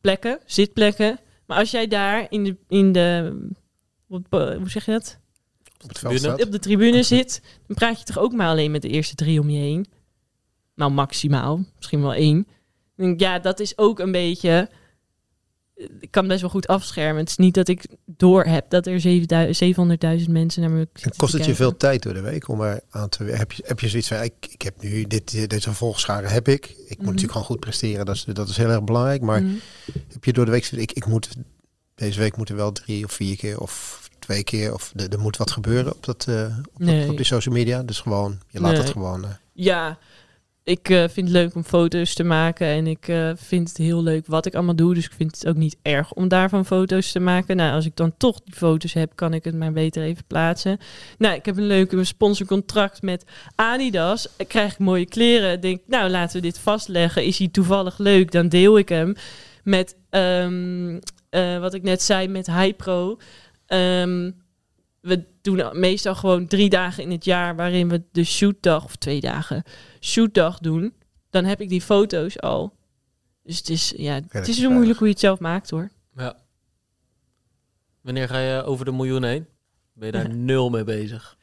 plekken, 0.00 0.38
zitplekken. 0.46 1.18
Maar 1.46 1.58
als 1.58 1.70
jij 1.70 1.86
daar 1.86 2.26
in 2.28 2.44
de, 2.44 2.56
in 2.68 2.92
de 2.92 3.36
hoe 4.08 4.70
zeg 4.70 4.84
je 4.84 4.92
dat? 4.92 5.22
Op 5.84 5.98
veld 5.98 6.18
staat. 6.18 6.44
op 6.44 6.52
de 6.52 6.58
tribune 6.58 7.02
zit, 7.02 7.42
dan 7.66 7.76
praat 7.76 7.98
je 7.98 8.04
toch 8.04 8.18
ook 8.18 8.32
maar 8.32 8.48
alleen 8.48 8.70
met 8.70 8.82
de 8.82 8.88
eerste 8.88 9.14
drie 9.14 9.40
om 9.40 9.50
je 9.50 9.58
heen. 9.60 9.86
Nou, 10.74 10.90
maximaal. 10.92 11.64
Misschien 11.76 12.00
wel 12.00 12.14
één. 12.14 12.46
Denk, 12.96 13.20
Ja, 13.20 13.38
dat 13.38 13.60
is 13.60 13.78
ook 13.78 13.98
een 13.98 14.12
beetje... 14.12 14.70
Ik 16.00 16.10
kan 16.10 16.26
best 16.28 16.40
wel 16.40 16.50
goed 16.50 16.66
afschermen. 16.66 17.20
Het 17.20 17.28
is 17.28 17.36
niet 17.36 17.54
dat 17.54 17.68
ik 17.68 17.86
door 18.06 18.44
heb 18.44 18.70
dat 18.70 18.86
er 18.86 19.00
7000 19.00 20.20
700.000 20.26 20.30
mensen 20.30 20.60
naar 20.62 20.70
me 20.70 20.88
En 20.92 21.12
kost 21.16 21.32
het 21.32 21.44
je 21.44 21.54
veel 21.54 21.76
tijd 21.76 22.02
door 22.02 22.14
de 22.14 22.20
week 22.20 22.48
om 22.48 22.60
er 22.60 22.80
aan 22.90 23.08
te 23.08 23.18
werken? 23.18 23.38
Heb 23.38 23.52
je, 23.52 23.62
heb 23.66 23.80
je 23.80 23.88
zoiets 23.88 24.08
van, 24.08 24.22
ik, 24.22 24.32
ik 24.50 24.62
heb 24.62 24.82
nu 24.82 25.04
dit, 25.04 25.50
deze 25.50 25.72
volgscharen 25.74 26.30
heb 26.30 26.48
ik. 26.48 26.64
Ik 26.66 26.76
moet 26.76 26.96
Mhm. 26.96 27.04
natuurlijk 27.04 27.32
gewoon 27.32 27.46
goed 27.46 27.60
presteren. 27.60 28.06
Dat 28.06 28.14
is, 28.14 28.24
dat 28.24 28.48
is 28.48 28.56
heel 28.56 28.68
erg 28.70 28.84
belangrijk. 28.84 29.22
Maar 29.22 29.42
Mhm. 29.42 29.54
heb 30.12 30.24
je 30.24 30.32
door 30.32 30.44
de 30.44 30.50
week, 30.50 30.66
ik, 30.66 30.92
ik 30.92 31.06
moet, 31.06 31.28
deze 31.94 32.18
week 32.20 32.36
moeten 32.36 32.56
wel 32.56 32.72
drie 32.72 33.04
of 33.04 33.12
vier 33.12 33.36
keer 33.36 33.60
of 33.60 34.03
twee 34.24 34.44
keer. 34.44 34.74
Of 34.74 34.92
er, 34.96 35.08
er 35.12 35.18
moet 35.20 35.36
wat 35.36 35.50
gebeuren 35.50 35.92
op, 35.94 36.04
dat, 36.04 36.26
eh, 36.28 36.44
op, 36.72 36.78
Nee. 36.78 37.10
op 37.10 37.16
die 37.16 37.26
social 37.26 37.54
media. 37.54 37.82
Dus 37.82 38.00
gewoon, 38.00 38.38
je 38.48 38.60
laat 38.60 38.72
Nee. 38.72 38.80
het 38.80 38.90
gewoon. 38.90 39.24
eh, 39.24 39.30
Ja, 39.52 39.98
ik 40.64 40.88
eh, 40.88 40.98
vind 40.98 41.28
het 41.28 41.36
leuk 41.36 41.54
om 41.54 41.64
foto's 41.64 42.14
te 42.14 42.22
maken 42.24 42.66
en 42.66 42.86
ik 42.86 43.12
vind 43.36 43.68
het 43.68 43.76
heel 43.76 44.02
leuk 44.02 44.26
wat 44.26 44.46
ik 44.46 44.54
allemaal 44.54 44.74
doe. 44.76 44.94
Dus 44.94 45.04
ik 45.04 45.12
vind 45.16 45.34
het 45.34 45.46
ook 45.48 45.56
niet 45.56 45.76
erg 45.82 46.12
om 46.12 46.28
daarvan 46.28 46.66
foto's 46.66 47.12
te 47.12 47.20
maken. 47.20 47.56
Nou, 47.56 47.74
als 47.74 47.84
ik 47.86 47.96
dan 47.96 48.14
toch 48.16 48.40
die 48.44 48.54
foto's 48.54 48.92
heb, 48.92 49.12
kan 49.14 49.34
ik 49.34 49.44
het 49.44 49.54
maar 49.54 49.72
beter 49.72 50.02
even 50.02 50.24
plaatsen. 50.26 50.78
Nou, 51.18 51.34
ik 51.34 51.44
heb 51.46 51.56
een 51.56 51.66
leuke 51.66 52.04
sponsorcontract 52.04 53.02
met 53.02 53.24
Adidas. 53.54 54.28
Ik 54.36 54.48
krijg 54.48 54.78
mooie 54.78 55.06
kleren. 55.06 55.52
Ik 55.52 55.62
Denk, 55.62 55.80
nou, 55.86 56.10
laten 56.10 56.36
we 56.36 56.42
dit 56.42 56.58
vastleggen. 56.58 57.24
Is 57.24 57.38
hij 57.38 57.48
toevallig 57.48 57.98
leuk, 57.98 58.32
dan 58.32 58.48
deel 58.48 58.78
ik 58.78 58.88
hem. 58.88 59.14
Met 59.64 59.96
ehm, 60.10 60.98
eh, 61.30 61.58
wat 61.58 61.74
ik 61.74 61.82
net 61.82 62.02
zei 62.02 62.28
met 62.28 62.46
Hypro. 62.46 63.18
Ehm 63.66 64.30
we 65.04 65.24
doen 65.42 65.80
meestal 65.80 66.14
gewoon 66.14 66.46
drie 66.46 66.68
dagen 66.68 67.02
in 67.02 67.10
het 67.10 67.24
jaar 67.24 67.56
waarin 67.56 67.88
we 67.88 68.02
de 68.12 68.24
shootdag 68.24 68.84
of 68.84 68.96
twee 68.96 69.20
dagen 69.20 69.62
shootdag 70.00 70.58
doen. 70.58 70.94
Dan 71.30 71.44
heb 71.44 71.60
ik 71.60 71.68
die 71.68 71.80
foto's 71.80 72.40
al. 72.40 72.76
Dus 73.42 73.58
het 73.58 73.68
is, 73.68 73.94
ja, 73.96 74.20
het 74.28 74.48
is 74.48 74.58
zo 74.58 74.70
moeilijk 74.70 74.98
hoe 74.98 75.06
je 75.06 75.12
het 75.12 75.22
zelf 75.22 75.38
maakt 75.38 75.70
hoor. 75.70 75.90
Ja. 76.16 76.36
Wanneer 78.00 78.28
ga 78.28 78.38
je 78.38 78.62
over 78.62 78.84
de 78.84 78.92
miljoen 78.92 79.24
heen? 79.24 79.46
Ben 79.92 80.06
je 80.06 80.12
daar 80.12 80.34
nul 80.50 80.70
mee 80.70 80.84
bezig? 80.84 81.36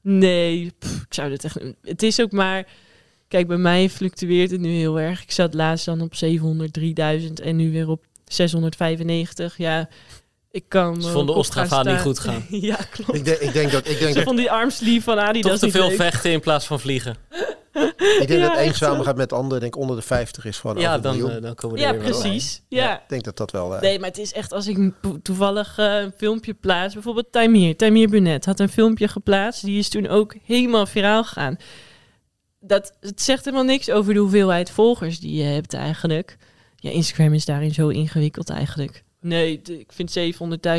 Nee, 0.00 0.72
pff, 0.78 1.02
ik 1.02 1.14
zou 1.14 1.28
dit 1.28 1.44
echt. 1.44 1.58
Het 1.82 2.02
is 2.02 2.20
ook 2.20 2.32
maar. 2.32 2.68
Kijk, 3.28 3.46
bij 3.46 3.56
mij 3.56 3.90
fluctueert 3.90 4.50
het 4.50 4.60
nu 4.60 4.68
heel 4.68 5.00
erg. 5.00 5.22
Ik 5.22 5.30
zat 5.30 5.54
laatst 5.54 5.84
dan 5.84 6.00
op 6.00 6.12
703.000 6.24 7.32
en 7.42 7.56
nu 7.56 7.72
weer 7.72 7.88
op 7.88 8.04
695. 8.24 9.56
Ja, 9.56 9.88
ik 10.56 10.64
kan. 10.68 11.00
Ze 11.02 11.06
me 11.06 11.12
vonden 11.12 11.34
Ostrava 11.34 11.82
niet 11.82 12.00
goed 12.00 12.18
gaan. 12.18 12.44
ja, 12.70 12.76
klopt. 12.90 13.14
Ik, 13.14 13.24
denk, 13.24 13.38
ik 13.38 13.52
denk 13.52 13.70
dat, 13.70 13.88
ik 13.88 13.98
denk 13.98 14.08
Ze 14.10 14.14
dat, 14.14 14.22
vond 14.24 14.36
die 14.38 14.50
armsleeve 14.50 15.02
van 15.02 15.18
Adidas 15.18 15.50
Toch 15.60 15.70
te 15.70 15.78
veel 15.78 15.88
leuk. 15.88 15.96
vechten 15.96 16.30
in 16.30 16.40
plaats 16.40 16.66
van 16.66 16.80
vliegen. 16.80 17.16
ik 18.20 18.24
denk 18.26 18.28
Ja, 18.40 18.48
dat 18.48 18.56
één 18.56 18.74
samen 18.74 19.04
gaat 19.04 19.16
met 19.16 19.28
de 19.28 19.34
ander. 19.34 19.60
Denk 19.60 19.76
onder 19.76 19.96
de 19.96 20.02
50 20.02 20.44
is 20.44 20.58
gewoon 20.58 20.78
Ja, 20.78 20.98
dan, 20.98 21.30
eh, 21.30 21.42
dan 21.42 21.54
komen 21.54 21.76
we 21.76 21.82
Ja, 21.82 21.92
er 21.92 21.98
bij. 21.98 22.10
precies. 22.10 22.62
Ja. 22.68 22.94
Ik 22.94 23.08
denk 23.08 23.24
dat 23.24 23.36
dat 23.36 23.50
wel... 23.50 23.74
eh, 23.74 23.80
Nee, 23.80 23.98
maar 23.98 24.08
het 24.08 24.18
is 24.18 24.32
echt 24.32 24.52
als 24.52 24.66
ik 24.66 24.90
to- 25.02 25.18
toevallig 25.22 25.78
eh, 25.78 26.00
een 26.00 26.12
filmpje 26.16 26.54
plaats. 26.54 26.94
Bijvoorbeeld 26.94 27.32
Taimir, 27.32 27.76
Taimir 27.76 28.08
Burnett 28.08 28.44
had 28.44 28.60
een 28.60 28.68
filmpje 28.68 29.08
geplaatst. 29.08 29.64
Die 29.64 29.78
is 29.78 29.88
toen 29.88 30.08
ook 30.08 30.34
helemaal 30.44 30.86
viraal 30.86 31.24
gegaan. 31.24 31.56
Dat, 32.60 32.92
het 33.00 33.22
zegt 33.22 33.44
helemaal 33.44 33.66
niks 33.66 33.90
over 33.90 34.14
de 34.14 34.20
hoeveelheid 34.20 34.70
volgers 34.70 35.20
die 35.20 35.34
je 35.36 35.44
hebt 35.44 35.74
eigenlijk. 35.74 36.36
Ja, 36.76 36.90
Instagram 36.90 37.32
is 37.34 37.44
daarin 37.44 37.74
zo 37.74 37.88
ingewikkeld 37.88 38.50
eigenlijk. 38.50 39.04
Nee, 39.26 39.62
ik 39.62 39.92
vind 39.92 40.18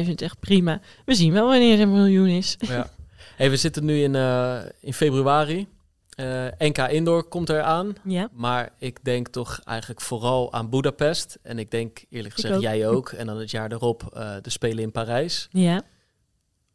700.000 0.06 0.14
echt 0.16 0.40
prima. 0.40 0.82
We 1.06 1.16
zien 1.16 1.34
wel 1.34 1.48
wanneer 1.48 1.72
het 1.72 1.80
een 1.80 1.94
miljoen 1.94 2.28
is. 2.28 2.56
Ja. 2.60 2.90
Hey, 3.36 3.50
we 3.50 3.58
zitten 3.58 3.86
nu 3.86 4.02
in, 4.02 4.16
eh, 4.16 4.60
in 4.80 4.94
februari. 4.94 5.68
Eh, 6.10 6.46
NK 6.58 6.78
Indoor 6.78 7.24
komt 7.24 7.50
eraan. 7.50 7.96
Ja, 8.04 8.30
Maar 8.34 8.74
ik 8.80 9.04
denk 9.04 9.28
toch 9.28 9.60
eigenlijk 9.64 10.02
vooral 10.02 10.54
aan 10.54 10.70
Budapest. 10.70 11.38
En 11.42 11.60
ik 11.60 11.72
denk 11.72 12.06
eerlijk 12.10 12.34
gezegd 12.34 12.56
ook. 12.56 12.62
jij 12.62 12.88
ook. 12.88 13.10
En 13.10 13.26
dan 13.26 13.38
het 13.38 13.52
jaar 13.52 13.72
erop 13.72 14.10
eh, 14.14 14.36
de 14.42 14.50
Spelen 14.50 14.84
in 14.84 14.92
Parijs. 14.92 15.48
ja. 15.52 15.82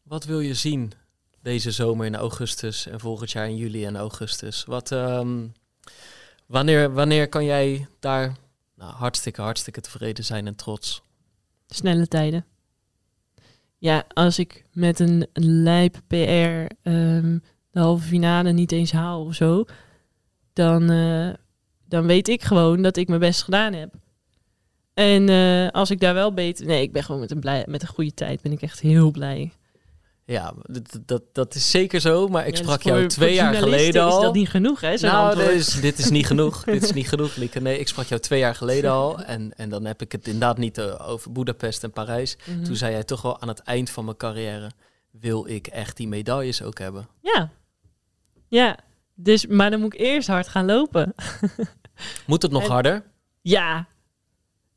Wat 0.03 0.25
wil 0.25 0.41
je 0.41 0.55
zien 0.55 0.93
deze 1.43 1.71
zomer 1.71 2.07
in 2.07 2.17
augustus 2.17 2.87
en 2.87 3.01
volgend 3.01 3.31
jaar 3.31 3.49
in 3.49 3.57
juli 3.57 3.85
en 3.85 3.97
augustus? 3.97 4.65
Wat, 4.65 4.93
ehm, 4.93 5.47
wanneer, 6.47 6.93
wanneer 6.93 7.29
kan 7.29 7.45
jij 7.45 7.87
daar 8.01 8.37
nou, 8.77 8.93
hartstikke, 8.93 9.43
hartstikke 9.43 9.81
tevreden 9.81 10.25
zijn 10.25 10.47
en 10.47 10.55
trots? 10.55 11.03
Snelle 11.75 12.09
tijden. 12.09 12.45
Ja, 13.79 14.05
als 14.09 14.39
ik 14.39 14.65
met 14.73 15.01
een 15.01 15.27
lijp 15.33 16.01
PR 16.07 16.15
ehm, 16.15 17.39
de 17.71 17.81
halve 17.81 18.07
finale 18.07 18.53
niet 18.53 18.73
eens 18.73 18.93
haal 18.93 19.25
of 19.25 19.35
zo, 19.35 19.65
dan, 20.53 20.91
eh, 20.91 21.31
dan 21.89 22.07
weet 22.07 22.29
ik 22.29 22.43
gewoon 22.43 22.83
dat 22.83 22.97
ik 22.97 23.09
mijn 23.09 23.21
best 23.21 23.43
gedaan 23.43 23.73
heb. 23.73 23.95
En 24.95 25.29
eh, 25.29 25.69
als 25.69 25.91
ik 25.91 26.01
daar 26.01 26.15
wel 26.15 26.35
beter... 26.35 26.67
Nee, 26.67 26.83
ik 26.83 26.93
ben 26.93 27.03
gewoon 27.03 27.21
met 27.21 27.31
een, 27.31 27.41
blij, 27.41 27.65
met 27.69 27.83
een 27.83 27.89
goede 27.89 28.15
tijd 28.15 28.43
ben 28.43 28.53
ik 28.53 28.63
echt 28.63 28.81
heel 28.81 29.11
blij. 29.11 29.53
Ja, 30.33 30.53
dat, 30.63 30.99
dat, 31.07 31.23
dat 31.33 31.55
is 31.55 31.71
zeker 31.71 32.01
zo. 32.01 32.29
Maar 32.29 32.47
ik 32.47 32.57
Ja, 32.57 32.63
sprak 32.63 32.83
dus 32.83 32.91
voor- 32.91 32.99
jou 32.99 33.09
twee 33.09 33.35
jaar 33.35 33.55
geleden 33.55 34.03
al. 34.03 34.17
is 34.17 34.23
dat 34.25 34.35
niet 34.35 34.49
genoeg, 34.49 34.81
hè? 34.81 34.95
nou, 34.95 35.37
dit 35.37 35.49
is, 35.49 35.81
dit 35.81 35.99
is 35.99 36.11
niet 36.11 36.27
genoeg. 36.27 36.65
dit 36.77 36.83
is 36.83 36.93
niet 36.93 37.09
genoeg, 37.09 37.37
Lieke. 37.37 37.61
Nee, 37.61 37.79
ik 37.79 37.89
sprak 37.89 38.07
jou 38.07 38.21
twee 38.21 38.39
jaar 38.39 38.55
geleden 38.55 38.91
al. 39.01 39.19
En, 39.23 39.53
en 39.57 39.69
dan 39.69 39.85
heb 39.85 40.03
ik 40.03 40.13
het 40.13 40.27
inderdaad 40.27 40.59
niet 40.59 40.79
eh, 40.79 41.09
over 41.09 41.33
Budapest 41.33 41.83
en 41.85 41.91
Parijs. 41.93 42.37
Mhm. 42.45 42.63
Toen 42.65 42.77
zei 42.77 42.93
jij 42.93 43.05
toch 43.05 43.23
wel 43.23 43.41
aan 43.41 43.49
het 43.49 43.59
eind 43.63 43.91
van 43.91 44.05
mijn 44.05 44.17
carrière... 44.17 44.71
wil 45.11 45.47
ik 45.49 45.67
echt 45.67 45.97
die 45.97 46.09
medailles 46.09 46.63
ook 46.63 46.79
hebben. 46.79 47.09
Ja. 47.21 47.51
Ja. 48.49 48.77
Dus, 49.15 49.47
maar 49.47 49.71
dan 49.71 49.81
moet 49.81 49.95
ik 49.95 50.01
eerst 50.01 50.29
hard 50.29 50.49
gaan 50.49 50.67
lopen. 50.67 51.15
Moet 52.27 52.43
het 52.43 52.51
nog 52.53 52.63
En- 52.65 52.71
harder? 52.71 53.03
Ja. 53.41 53.87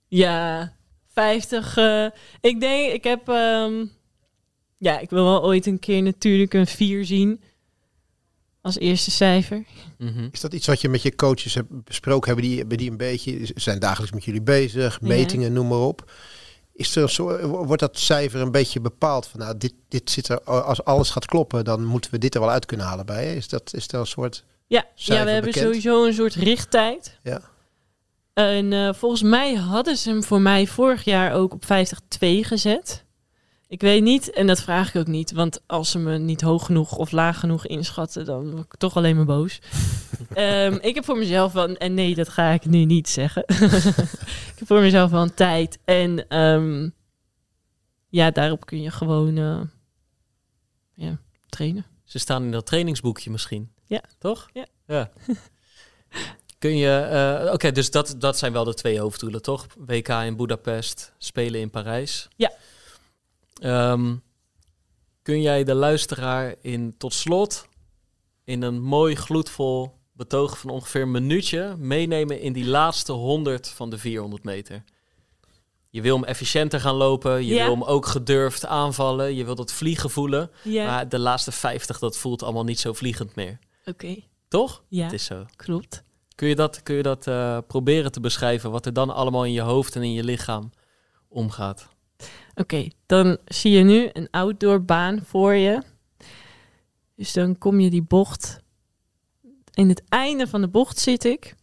Ja. 0.08 0.74
50. 1.14 1.78
eh, 1.78 2.06
ik 2.42 2.60
denk, 2.60 2.92
ik 2.94 3.04
heb. 3.04 3.30
ehm, 3.30 3.86
ja, 4.86 5.00
ik 5.00 5.10
wil 5.10 5.24
wel 5.24 5.44
ooit 5.44 5.66
een 5.66 5.80
keer 5.80 6.02
natuurlijk 6.02 6.54
een 6.54 6.68
4 6.68 7.06
zien. 7.06 7.42
Als 8.62 8.78
eerste 8.80 9.12
cijfer. 9.12 9.64
Mhm. 9.98 10.28
Is 10.32 10.42
dat 10.42 10.54
iets 10.54 10.68
wat 10.68 10.82
je 10.82 10.90
met 10.90 11.02
je 11.02 11.16
coaches 11.16 11.54
hebt 11.54 11.84
besproken? 11.84 12.28
Hebben 12.28 12.50
die, 12.50 12.58
hebben 12.60 12.78
die 12.78 12.92
een 12.92 12.98
beetje, 12.98 13.52
zijn 13.56 13.80
dagelijks 13.80 14.14
met 14.14 14.24
jullie 14.24 14.42
bezig, 14.42 15.02
metingen, 15.02 15.54
noem 15.54 15.68
maar 15.68 15.80
op. 15.80 16.12
Is 16.74 16.96
er 16.96 17.04
een 17.04 17.10
soort, 17.10 17.42
wordt 17.44 17.82
dat 17.82 18.00
cijfer 18.00 18.42
een 18.42 18.52
beetje 18.52 18.82
bepaald 18.82 19.28
van 19.28 19.40
nou, 19.40 19.58
dit, 19.58 19.74
dit 19.88 20.10
zit 20.10 20.28
er, 20.28 20.42
als 20.42 20.84
alles 20.84 21.10
gaat 21.10 21.26
kloppen, 21.26 21.64
dan 21.64 21.86
moeten 21.86 22.12
we 22.12 22.18
dit 22.18 22.36
er 22.36 22.42
wel 22.42 22.52
uit 22.52 22.66
kunnen 22.66 22.86
halen 22.86 23.06
bij? 23.06 23.36
Is 23.36 23.48
dat, 23.48 23.74
is 23.74 23.88
dat 23.88 24.02
een 24.02 24.08
soort, 24.08 24.44
Ja, 24.68 24.86
ja 24.96 25.24
we 25.24 25.32
hebben 25.32 25.52
bekend? 25.52 25.66
sowieso 25.66 26.06
een 26.06 26.14
soort 26.14 26.36
richttijd. 26.36 27.20
ja? 27.24 27.42
En 28.34 28.74
eh, 28.74 28.94
volgens 28.94 29.22
mij 29.22 29.54
hadden 29.54 29.98
ze 29.98 30.10
hem 30.10 30.24
voor 30.24 30.42
mij 30.42 30.68
vorig 30.68 31.04
jaar 31.04 31.34
ook 31.34 31.54
op 31.54 31.64
50-2 31.64 31.68
gezet. 32.20 33.05
Ik 33.76 33.82
weet 33.82 34.04
niet, 34.04 34.32
en 34.32 34.48
dat 34.48 34.62
vraag 34.62 34.90
ik 34.90 35.02
ook 35.02 35.08
niet. 35.08 35.32
Want 35.32 35.62
als 35.66 35.92
ze 35.92 36.00
me 36.00 36.18
niet 36.18 36.42
hoog 36.42 36.66
genoeg 36.66 36.98
of 36.98 37.12
laag 37.12 37.40
genoeg 37.40 37.66
inschatten, 37.66 38.26
dan 38.26 38.52
word 38.52 38.66
ik 38.66 38.76
toch 38.76 38.96
alleen 38.96 39.16
maar 39.16 39.26
boos. 39.26 39.60
Ehm, 40.34 40.78
ik 40.82 40.96
heb 40.96 41.06
voor 41.06 41.18
mezelf 41.18 41.54
wel, 41.54 41.76
en 41.76 41.94
nee, 41.94 42.16
dat 42.16 42.30
ga 42.30 42.50
ik 42.50 42.66
nu 42.66 42.86
niet 42.86 43.10
zeggen. 43.10 43.44
ik 44.52 44.56
heb 44.56 44.68
voor 44.68 44.80
mezelf 44.80 45.12
wel 45.12 45.22
een 45.22 45.34
tijd. 45.34 45.80
En 45.86 46.28
ehm, 46.28 46.90
ja, 48.10 48.32
daarop 48.32 48.66
kun 48.66 48.82
je 48.82 48.92
gewoon 48.92 49.38
eh, 49.38 49.62
ja, 50.94 51.18
trainen. 51.50 51.86
Ze 52.04 52.20
staan 52.20 52.44
in 52.44 52.52
dat 52.52 52.66
trainingsboekje 52.66 53.32
misschien. 53.32 53.72
Ja. 53.86 54.02
Toch? 54.20 54.50
Ja. 54.54 54.66
ja. 54.88 55.12
Kun 56.60 56.78
je, 56.78 56.98
eh, 56.98 57.54
oké, 57.54 57.72
dus 57.72 57.92
dat, 57.92 58.16
dat 58.18 58.38
zijn 58.38 58.54
wel 58.54 58.64
de 58.64 58.74
twee 58.74 59.00
hoofddoelen, 59.00 59.42
toch? 59.42 59.68
WK 59.78 60.10
in 60.10 60.36
Budapest, 60.36 61.14
Spelen 61.18 61.62
in 61.62 61.70
Parijs. 61.70 62.28
Ja. 62.36 62.52
Ehm, 63.62 64.16
kun 65.22 65.42
jij 65.42 65.64
de 65.64 65.74
luisteraar 65.74 66.56
in 66.62 66.96
tot 66.98 67.14
slot 67.14 67.68
in 68.44 68.62
een 68.62 68.82
mooi 68.82 69.16
gloedvol 69.16 69.94
betoog 70.14 70.58
van 70.58 70.70
ongeveer 70.70 71.02
een 71.02 71.12
minuutje 71.12 71.76
meenemen 71.78 72.40
in 72.42 72.54
die 72.54 72.66
laatste 72.66 73.12
100 73.12 73.70
van 73.70 73.90
de 73.90 73.98
400 73.98 74.44
meter? 74.44 74.84
Je 75.90 76.02
wil 76.02 76.16
hem 76.16 76.24
efficiënter 76.24 76.80
gaan 76.80 76.96
lopen, 76.96 77.46
je 77.46 77.54
wil 77.64 77.72
hem 77.74 77.84
ook 77.84 78.06
gedurfd 78.06 78.66
aanvallen, 78.66 79.36
je 79.36 79.46
wil 79.46 79.56
dat 79.56 79.72
vliegen 79.72 80.10
voelen. 80.10 80.52
Maar 80.86 81.10
de 81.10 81.20
laatste 81.20 81.52
50, 81.52 82.00
dat 82.00 82.18
voelt 82.18 82.44
allemaal 82.44 82.64
niet 82.64 82.80
zo 82.80 82.94
vliegend 82.94 83.36
meer. 83.36 83.60
oké. 83.86 84.16
Toch? 84.48 84.84
Ja, 84.88 85.04
Het 85.04 85.14
is 85.14 85.26
zo. 85.26 85.46
klopt. 85.56 86.04
Kun 86.36 86.48
je 86.48 86.56
dat, 86.56 86.84
kun 86.84 86.96
je 86.96 87.04
dat 87.04 87.28
eh, 87.28 87.58
proberen 87.68 88.12
te 88.12 88.20
beschrijven, 88.20 88.72
wat 88.72 88.86
er 88.86 88.94
dan 88.94 89.10
allemaal 89.10 89.46
in 89.46 89.52
je 89.52 89.62
hoofd 89.62 89.96
en 89.96 90.04
in 90.04 90.14
je 90.14 90.24
lichaam 90.24 90.70
omgaat? 91.28 91.88
Oké, 92.56 92.88
dan 93.06 93.38
zie 93.46 93.72
je 93.72 93.84
nu 93.84 94.10
een 94.14 94.28
outdoorbaan 94.32 95.22
voor 95.24 95.54
je. 95.54 95.82
Dus 97.16 97.34
dan 97.34 97.58
kom 97.58 97.80
je 97.80 97.90
die 97.90 98.04
bocht. 98.04 98.60
In 99.74 99.90
het 99.90 100.04
einde 100.10 100.48
van 100.48 100.62
de 100.62 100.68
bocht 100.68 100.98
zit 100.98 101.24
ik. 101.24 101.56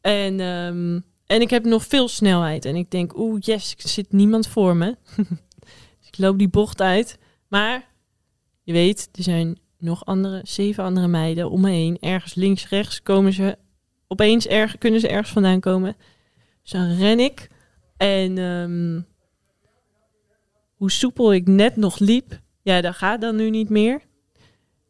En, 0.00 0.40
ehm, 0.40 1.00
en 1.26 1.40
ik 1.40 1.50
heb 1.50 1.64
nog 1.64 1.84
veel 1.86 2.08
snelheid. 2.08 2.64
En 2.64 2.76
ik 2.76 2.90
denk, 2.90 3.18
oeh, 3.18 3.40
yes, 3.40 3.74
er 3.82 3.88
zit 3.88 4.12
niemand 4.12 4.46
voor 4.46 4.76
me. 4.76 4.96
dus 5.98 6.08
ik 6.08 6.18
loop 6.18 6.38
die 6.38 6.48
bocht 6.48 6.80
uit. 6.80 7.18
Maar 7.48 7.88
je 8.62 8.72
weet, 8.72 9.08
er 9.12 9.22
zijn 9.22 9.58
nog 9.78 10.04
andere, 10.04 10.40
zeven 10.42 10.84
andere 10.84 11.08
meiden 11.08 11.50
om 11.50 11.60
me 11.60 11.70
heen. 11.70 11.96
Ergens 12.00 12.34
links, 12.34 12.68
rechts 12.68 13.02
komen 13.02 13.32
ze. 13.32 13.58
Opeens 14.08 14.46
erg, 14.46 14.78
kunnen 14.78 15.00
ze 15.00 15.08
ergens 15.08 15.30
vandaan 15.30 15.60
komen. 15.60 15.96
Dus 16.62 16.70
dan 16.70 16.96
ren 16.96 17.20
ik. 17.20 17.48
En 17.96 18.38
ehm, 18.38 19.00
hoe 20.74 20.90
soepel 20.90 21.34
ik 21.34 21.46
net 21.46 21.76
nog 21.76 21.98
liep, 21.98 22.40
ja, 22.62 22.80
dat 22.80 22.94
gaat 22.94 23.20
dan 23.20 23.36
nu 23.36 23.50
niet 23.50 23.68
meer. 23.68 24.00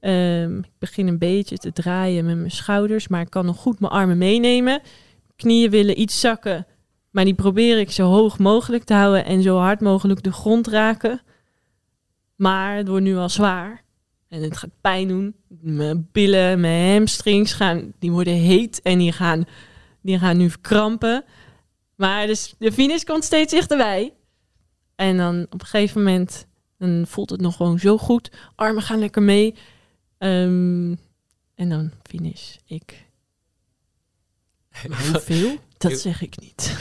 Ehm, 0.00 0.58
ik 0.58 0.78
begin 0.78 1.06
een 1.06 1.18
beetje 1.18 1.56
te 1.56 1.72
draaien 1.72 2.24
met 2.24 2.36
mijn 2.36 2.50
schouders, 2.50 3.08
maar 3.08 3.20
ik 3.20 3.30
kan 3.30 3.46
nog 3.46 3.56
goed 3.56 3.80
mijn 3.80 3.92
armen 3.92 4.18
meenemen. 4.18 4.80
Knieën 5.36 5.70
willen 5.70 6.00
iets 6.00 6.20
zakken, 6.20 6.66
maar 7.10 7.24
die 7.24 7.34
probeer 7.34 7.78
ik 7.78 7.90
zo 7.90 8.06
hoog 8.06 8.38
mogelijk 8.38 8.84
te 8.84 8.94
houden 8.94 9.24
en 9.24 9.42
zo 9.42 9.56
hard 9.56 9.80
mogelijk 9.80 10.22
de 10.22 10.32
grond 10.32 10.66
raken. 10.66 11.20
Maar 12.36 12.76
het 12.76 12.88
wordt 12.88 13.04
nu 13.04 13.16
al 13.16 13.28
zwaar 13.28 13.84
en 14.28 14.42
het 14.42 14.56
gaat 14.56 14.80
pijn 14.80 15.08
doen. 15.08 15.34
Mijn 15.60 16.08
billen, 16.12 16.60
mijn 16.60 16.92
hamstrings 16.92 17.52
gaan, 17.52 17.92
die 17.98 18.10
worden 18.10 18.34
heet 18.34 18.82
en 18.82 18.98
die 18.98 19.12
gaan, 19.12 19.44
die 20.02 20.18
gaan 20.18 20.36
nu 20.36 20.50
verkrampen. 20.50 21.24
Maar 21.96 22.26
dus 22.26 22.54
de 22.58 22.72
finish 22.72 23.02
komt 23.02 23.24
steeds 23.24 23.52
dichterbij. 23.52 24.12
En 24.96 25.16
dan 25.16 25.46
op 25.50 25.60
een 25.60 25.66
gegeven 25.66 26.02
moment 26.02 26.46
dan 26.78 27.04
voelt 27.06 27.30
het 27.30 27.40
nog 27.40 27.56
gewoon 27.56 27.78
zo 27.78 27.98
goed. 27.98 28.30
Armen 28.54 28.82
gaan 28.82 28.98
lekker 28.98 29.22
mee. 29.22 29.54
Ehm, 30.18 30.94
en 31.54 31.68
dan 31.68 31.90
finish 32.02 32.56
ik. 32.66 33.03
Hoeveel? 35.12 35.56
Dat 35.78 35.98
zeg 35.98 36.22
ik 36.22 36.34
niet. 36.40 36.76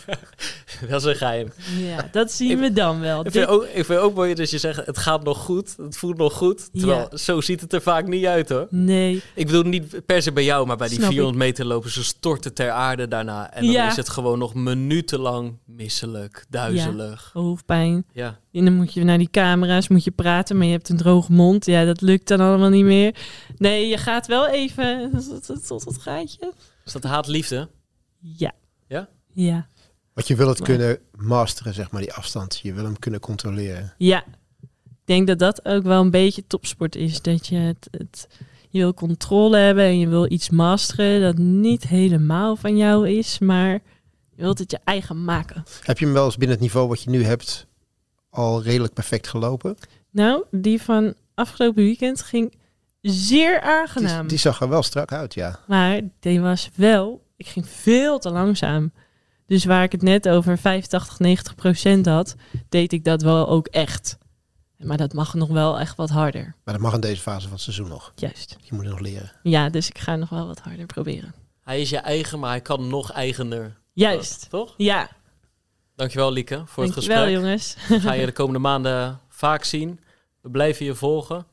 dat 0.88 1.00
is 1.00 1.04
een 1.04 1.16
geheim. 1.16 1.52
Ja, 1.78 2.08
dat 2.12 2.32
zien 2.32 2.58
we 2.58 2.72
dan 2.72 3.00
wel. 3.00 3.26
Ik 3.26 3.32
vind, 3.32 3.46
ook, 3.46 3.64
ik 3.64 3.84
vind 3.84 3.98
ook 4.00 4.14
mooi 4.14 4.34
dat 4.34 4.50
je 4.50 4.58
zegt, 4.58 4.86
het 4.86 4.98
gaat 4.98 5.22
nog 5.24 5.38
goed, 5.38 5.74
het 5.76 5.96
voelt 5.96 6.16
nog 6.16 6.32
goed. 6.32 6.68
Terwijl, 6.72 7.08
Ja. 7.10 7.16
zo 7.16 7.40
ziet 7.40 7.60
het 7.60 7.72
er 7.72 7.82
vaak 7.82 8.06
niet 8.06 8.24
uit 8.26 8.48
hoor. 8.48 8.66
Nee, 8.70 9.22
Ik 9.34 9.46
bedoel 9.46 9.62
niet 9.62 10.06
per 10.06 10.22
se 10.22 10.32
bij 10.32 10.44
jou, 10.44 10.66
maar 10.66 10.76
bij 10.76 10.86
die 10.88 10.96
Snap 10.96 11.08
ik. 11.10 11.14
400 11.16 11.44
meter 11.44 11.64
lopen 11.66 11.90
ze 11.90 12.04
storten 12.04 12.54
ter 12.54 12.70
aarde 12.70 13.08
daarna. 13.08 13.52
En 13.52 13.62
dan 13.64 13.72
Ja. 13.72 13.88
is 13.90 13.96
het 13.96 14.08
gewoon 14.08 14.38
nog 14.38 14.54
minutenlang 14.54 15.58
misselijk, 15.66 16.44
duizelig. 16.48 17.30
hoofdpijn. 17.32 18.04
Ja. 18.12 18.38
En 18.52 18.64
dan 18.64 18.74
moet 18.74 18.92
je 18.94 19.04
naar 19.04 19.18
die 19.18 19.30
camera's, 19.30 19.88
moet 19.88 20.04
je 20.04 20.10
praten, 20.10 20.56
maar 20.56 20.66
je 20.66 20.72
hebt 20.72 20.88
een 20.88 20.96
droge 20.96 21.32
mond. 21.32 21.66
Ja, 21.66 21.84
dat 21.84 22.00
lukt 22.00 22.28
dan 22.28 22.40
allemaal 22.40 22.70
niet 22.70 22.84
meer. 22.84 23.14
Nee, 23.56 23.88
je 23.88 23.96
gaat 23.96 24.26
wel 24.26 24.48
even 24.48 25.10
tot 25.66 25.84
het 25.84 25.98
gaatje. 26.00 26.52
Is 26.94 27.00
dat 27.00 27.10
haat-liefde? 27.10 27.68
Ja. 28.18 28.52
Ja? 28.86 29.08
Ja. 29.32 29.66
Want 30.12 30.26
je 30.28 30.36
wil 30.36 30.48
het 30.48 30.58
Maar- 30.58 30.68
kunnen 30.68 30.98
masteren, 31.16 31.74
zeg 31.74 31.90
maar, 31.90 32.00
die 32.00 32.12
afstand. 32.12 32.58
Je 32.62 32.72
wil 32.72 32.84
hem 32.84 32.98
kunnen 32.98 33.20
controleren. 33.20 33.94
Ja, 33.98 34.24
ik 34.60 34.96
denk 35.04 35.26
dat 35.26 35.38
dat 35.38 35.64
ook 35.64 35.82
wel 35.82 36.00
een 36.00 36.10
beetje 36.10 36.46
topsport 36.46 36.96
is. 36.96 37.22
Dat 37.22 37.46
je 37.46 37.56
het, 37.56 37.88
het 37.90 38.28
je 38.68 38.78
wil 38.78 38.94
controle 38.94 39.56
hebben 39.56 39.84
en 39.84 39.98
je 39.98 40.08
wil 40.08 40.32
iets 40.32 40.50
masteren 40.50 41.20
dat 41.20 41.38
niet 41.38 41.82
helemaal 41.88 42.56
van 42.56 42.76
jou 42.76 43.08
is, 43.08 43.38
maar 43.38 43.72
je 44.30 44.42
wilt 44.42 44.58
het 44.58 44.70
je 44.70 44.78
eigen 44.84 45.24
maken. 45.24 45.64
Heb 45.82 45.98
je 45.98 46.04
hem 46.04 46.14
wel 46.14 46.24
eens 46.24 46.36
binnen 46.36 46.56
het 46.56 46.64
niveau 46.64 46.88
wat 46.88 47.02
je 47.02 47.10
nu 47.10 47.24
hebt 47.24 47.66
al 48.30 48.62
redelijk 48.62 48.92
perfect 48.94 49.28
gelopen? 49.28 49.76
Nou, 50.10 50.44
die 50.50 50.82
van 50.82 51.14
afgelopen 51.34 51.82
weekend 51.82 52.22
ging 52.22 52.54
zeer 53.00 53.60
aangenaam. 53.60 54.26
die 54.28 54.38
zag 54.38 54.60
er 54.60 54.68
wel 54.68 54.82
strak 54.82 55.12
uit, 55.12 55.34
ja. 55.34 55.58
Maar 55.66 56.00
die 56.20 56.40
was 56.40 56.70
wel, 56.74 57.26
ik 57.36 57.46
ging 57.46 57.68
veel 57.68 58.18
te 58.18 58.30
langzaam. 58.30 58.92
Dus 59.46 59.64
waar 59.64 59.82
ik 59.82 59.92
het 59.92 60.02
net 60.02 60.28
over 60.28 60.58
85, 60.58 61.18
90 61.18 61.54
procent 61.54 62.06
had, 62.06 62.34
deed 62.68 62.92
ik 62.92 63.04
dat 63.04 63.22
wel 63.22 63.48
ook 63.48 63.66
echt. 63.66 64.18
Maar 64.76 64.96
dat 64.96 65.12
mag 65.12 65.34
nog 65.34 65.48
wel 65.48 65.78
echt 65.78 65.96
wat 65.96 66.10
harder. 66.10 66.54
Maar 66.64 66.74
dat 66.74 66.82
mag 66.82 66.94
in 66.94 67.00
deze 67.00 67.22
fase 67.22 67.42
van 67.42 67.52
het 67.52 67.60
seizoen 67.60 67.88
nog. 67.88 68.12
Juist. 68.14 68.56
Je 68.60 68.74
moet 68.74 68.82
het 68.84 68.90
nog 68.92 69.00
leren. 69.00 69.32
Ja, 69.42 69.68
dus 69.68 69.88
ik 69.88 69.98
ga 69.98 70.16
nog 70.16 70.28
wel 70.28 70.46
wat 70.46 70.58
harder 70.60 70.86
proberen. 70.86 71.34
Hij 71.62 71.80
is 71.80 71.90
je 71.90 71.98
eigen, 71.98 72.38
maar 72.38 72.50
hij 72.50 72.60
kan 72.60 72.88
nog 72.88 73.12
eigener. 73.12 73.78
Juist. 73.92 74.46
Toch? 74.50 74.74
Ja, 74.76 75.08
Dankjewel 75.96 76.32
Lieke 76.32 76.62
voor 76.66 76.84
het 76.84 76.92
dankjewel 76.92 77.22
gesprek. 77.24 77.40
jongens. 77.42 77.76
Ga 78.04 78.12
je 78.12 78.26
de 78.26 78.32
komende 78.32 78.58
maanden 78.58 79.20
vaak 79.28 79.64
zien. 79.64 80.00
We 80.40 80.50
blijven 80.50 80.84
je 80.86 80.94
volgen. 80.94 81.46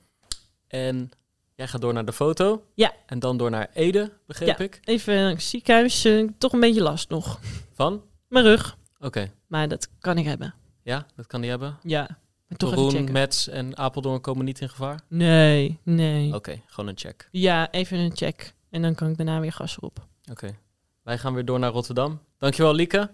En 0.68 1.10
jij 1.58 1.68
gaat 1.68 1.82
door 1.82 1.94
naar 1.94 2.06
de 2.06 2.14
foto. 2.14 2.64
Ja. 2.74 2.92
En 3.06 3.20
dan 3.20 3.38
door 3.38 3.50
naar 3.50 3.70
Ede, 3.74 4.12
begreep 4.28 4.48
Ja. 4.58 4.58
ik. 4.64 4.80
Even 4.84 5.16
naar 5.16 5.30
het 5.30 5.42
ziekenhuis, 5.44 6.06
eh, 6.06 6.28
toch 6.38 6.54
een 6.54 6.60
beetje 6.60 6.82
last 6.82 7.10
nog. 7.10 7.40
Van? 7.74 8.02
Mijn 8.28 8.46
rug, 8.46 8.78
Oké. 9.00 9.32
maar 9.48 9.68
dat 9.68 9.90
kan 10.00 10.18
ik 10.18 10.26
hebben. 10.26 10.54
Ja, 10.84 11.06
dat 11.16 11.28
kan 11.28 11.40
hij 11.40 11.50
hebben. 11.50 11.78
Ja, 11.82 12.08
maar 12.48 12.58
toch 12.58 12.92
checken. 12.92 13.12
Mets 13.12 13.48
en 13.48 13.78
Apeldoorn 13.78 14.22
komen 14.22 14.46
niet 14.46 14.60
in 14.62 14.70
gevaar? 14.70 15.02
Nee, 15.08 15.80
nee. 15.84 16.34
Oké, 16.36 16.62
gewoon 16.66 16.90
een 16.90 16.98
check. 16.98 17.28
Ja, 17.32 17.72
even 17.72 17.98
een 17.98 18.16
check. 18.16 18.54
En 18.70 18.82
dan 18.82 18.96
kan 18.96 19.10
ik 19.10 19.18
daarna 19.18 19.40
weer 19.40 19.52
gas 19.52 19.78
erop. 19.78 20.06
Oké. 20.32 20.56
Wij 21.04 21.18
gaan 21.18 21.34
weer 21.34 21.46
door 21.46 21.60
naar 21.60 21.72
Rotterdam. 21.72 22.20
Dankjewel 22.38 22.74
Lieke. 22.74 23.10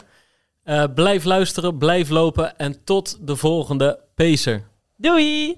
Eh, 0.64 0.84
blijf 0.96 1.24
luisteren, 1.24 1.78
blijf 1.78 2.10
lopen 2.10 2.58
en 2.58 2.84
tot 2.84 3.18
de 3.28 3.36
volgende 3.36 4.00
Pacer. 4.16 4.64
Doei! 4.96 5.58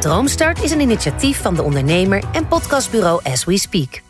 Droomstart 0.00 0.62
is 0.62 0.70
een 0.70 0.80
initiatief 0.80 1.40
van 1.40 1.54
de 1.54 1.62
ondernemer 1.62 2.24
en 2.32 2.48
podcastbureau 2.48 3.20
As 3.22 3.44
We 3.44 3.58
Speak. 3.58 4.00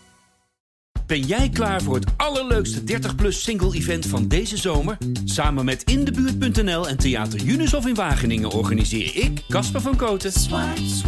Ben 1.07 1.21
jij 1.21 1.49
klaar 1.49 1.83
voor 1.83 1.95
het 1.95 2.07
allerleukste 2.17 2.81
30-plus 2.81 3.43
single-event 3.43 4.07
van 4.07 4.29
deze 4.29 4.57
zomer? 4.57 4.99
Samen 5.25 5.65
met 5.65 5.83
Indebuurt.nl 5.83 6.89
en 6.89 6.97
Theater 6.97 7.41
Junushof 7.41 7.87
in 7.87 7.95
Wageningen 7.95 8.51
organiseer 8.51 9.17
ik, 9.17 9.43
Casper 9.49 9.81
van 9.81 9.97
Koten, 9.97 10.33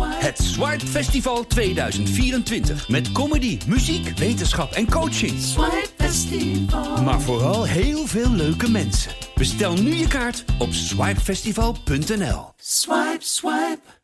het 0.02 0.38
Swipe 0.38 0.86
Festival 0.86 1.46
2024. 1.46 2.88
Met 2.88 3.12
comedy, 3.12 3.58
muziek, 3.66 4.18
wetenschap 4.18 4.72
en 4.72 4.90
coaching. 4.90 5.32
Maar 7.04 7.20
vooral 7.20 7.64
heel 7.64 8.06
veel 8.06 8.30
leuke 8.30 8.70
mensen. 8.70 9.12
Bestel 9.34 9.74
nu 9.74 9.94
je 9.94 10.08
kaart 10.08 10.44
op 10.58 10.72
swipefestival.nl. 10.72 12.52
Swipe, 12.56 13.16
swipe. 13.18 14.01